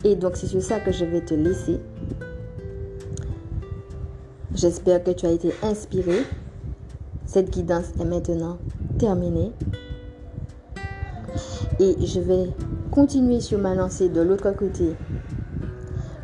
Et 0.04 0.16
donc 0.16 0.36
c'est 0.36 0.46
sur 0.46 0.60
ça 0.60 0.80
que 0.80 0.92
je 0.92 1.04
vais 1.04 1.22
te 1.22 1.34
laisser. 1.34 1.80
J'espère 4.54 5.04
que 5.04 5.12
tu 5.12 5.26
as 5.26 5.30
été 5.30 5.52
inspiré. 5.62 6.24
Cette 7.24 7.50
guidance 7.50 7.86
est 8.00 8.04
maintenant 8.04 8.58
terminée. 8.98 9.52
Et 11.78 11.96
je 12.04 12.20
vais 12.20 12.50
continuer 12.90 13.40
sur 13.40 13.58
ma 13.58 13.74
lancée 13.74 14.08
de 14.08 14.20
l'autre 14.20 14.50
côté 14.50 14.96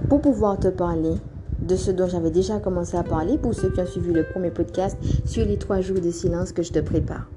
pour 0.08 0.20
pouvoir 0.20 0.58
te 0.58 0.68
parler 0.68 1.14
de 1.60 1.76
ce 1.76 1.90
dont 1.90 2.08
j'avais 2.08 2.30
déjà 2.30 2.58
commencé 2.58 2.96
à 2.96 3.04
parler 3.04 3.38
pour 3.38 3.54
ceux 3.54 3.70
qui 3.70 3.80
ont 3.80 3.86
suivi 3.86 4.12
le 4.12 4.24
premier 4.24 4.50
podcast 4.50 4.98
sur 5.24 5.46
les 5.46 5.56
trois 5.56 5.80
jours 5.80 6.00
de 6.00 6.10
silence 6.10 6.52
que 6.52 6.62
je 6.62 6.72
te 6.72 6.80
prépare. 6.80 7.28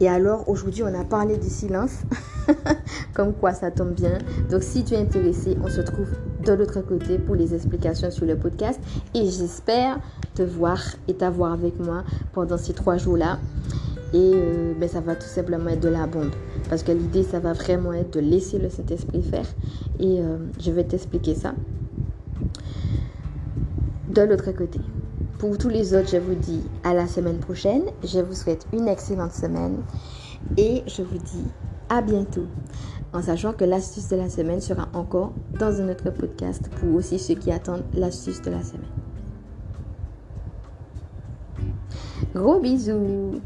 Et 0.00 0.08
alors 0.08 0.48
aujourd'hui 0.48 0.82
on 0.82 0.98
a 0.98 1.04
parlé 1.04 1.36
du 1.36 1.48
silence, 1.48 1.98
comme 3.14 3.32
quoi 3.34 3.52
ça 3.52 3.70
tombe 3.70 3.94
bien. 3.94 4.18
Donc 4.50 4.62
si 4.62 4.84
tu 4.84 4.94
es 4.94 4.98
intéressé, 4.98 5.56
on 5.62 5.68
se 5.68 5.80
trouve 5.80 6.10
de 6.44 6.52
l'autre 6.52 6.80
côté 6.82 7.18
pour 7.18 7.34
les 7.34 7.54
explications 7.54 8.10
sur 8.10 8.26
le 8.26 8.36
podcast. 8.36 8.80
Et 9.14 9.24
j'espère 9.26 9.98
te 10.34 10.42
voir 10.42 10.80
et 11.08 11.14
t'avoir 11.14 11.52
avec 11.52 11.78
moi 11.78 12.04
pendant 12.32 12.58
ces 12.58 12.72
trois 12.72 12.96
jours-là. 12.96 13.38
Et 14.12 14.32
euh, 14.34 14.74
ben, 14.78 14.88
ça 14.88 15.00
va 15.00 15.16
tout 15.16 15.26
simplement 15.26 15.70
être 15.70 15.80
de 15.80 15.88
la 15.88 16.06
bombe. 16.06 16.30
Parce 16.68 16.82
que 16.82 16.92
l'idée, 16.92 17.24
ça 17.24 17.40
va 17.40 17.52
vraiment 17.52 17.92
être 17.92 18.12
de 18.14 18.20
laisser 18.20 18.58
le 18.58 18.70
Saint-Esprit 18.70 19.22
faire. 19.22 19.46
Et 19.98 20.20
euh, 20.20 20.38
je 20.60 20.70
vais 20.70 20.84
t'expliquer 20.84 21.34
ça. 21.34 21.54
De 24.08 24.22
l'autre 24.22 24.52
côté. 24.52 24.78
Pour 25.38 25.58
tous 25.58 25.68
les 25.68 25.94
autres, 25.94 26.10
je 26.10 26.18
vous 26.18 26.36
dis 26.36 26.62
à 26.84 26.94
la 26.94 27.08
semaine 27.08 27.38
prochaine. 27.38 27.82
Je 28.04 28.20
vous 28.20 28.34
souhaite 28.34 28.66
une 28.72 28.86
excellente 28.86 29.32
semaine. 29.32 29.82
Et 30.56 30.84
je 30.86 31.02
vous 31.02 31.18
dis 31.18 31.44
à 31.88 32.02
bientôt. 32.02 32.46
En 33.12 33.22
sachant 33.22 33.52
que 33.52 33.64
l'astuce 33.64 34.08
de 34.08 34.16
la 34.16 34.28
semaine 34.28 34.60
sera 34.60 34.88
encore 34.92 35.32
dans 35.58 35.80
un 35.80 35.88
autre 35.88 36.10
podcast 36.10 36.68
pour 36.80 36.94
aussi 36.96 37.18
ceux 37.18 37.34
qui 37.34 37.52
attendent 37.52 37.84
l'astuce 37.94 38.42
de 38.42 38.50
la 38.50 38.62
semaine. 38.62 38.90
Gros 42.34 42.60
bisous 42.60 43.40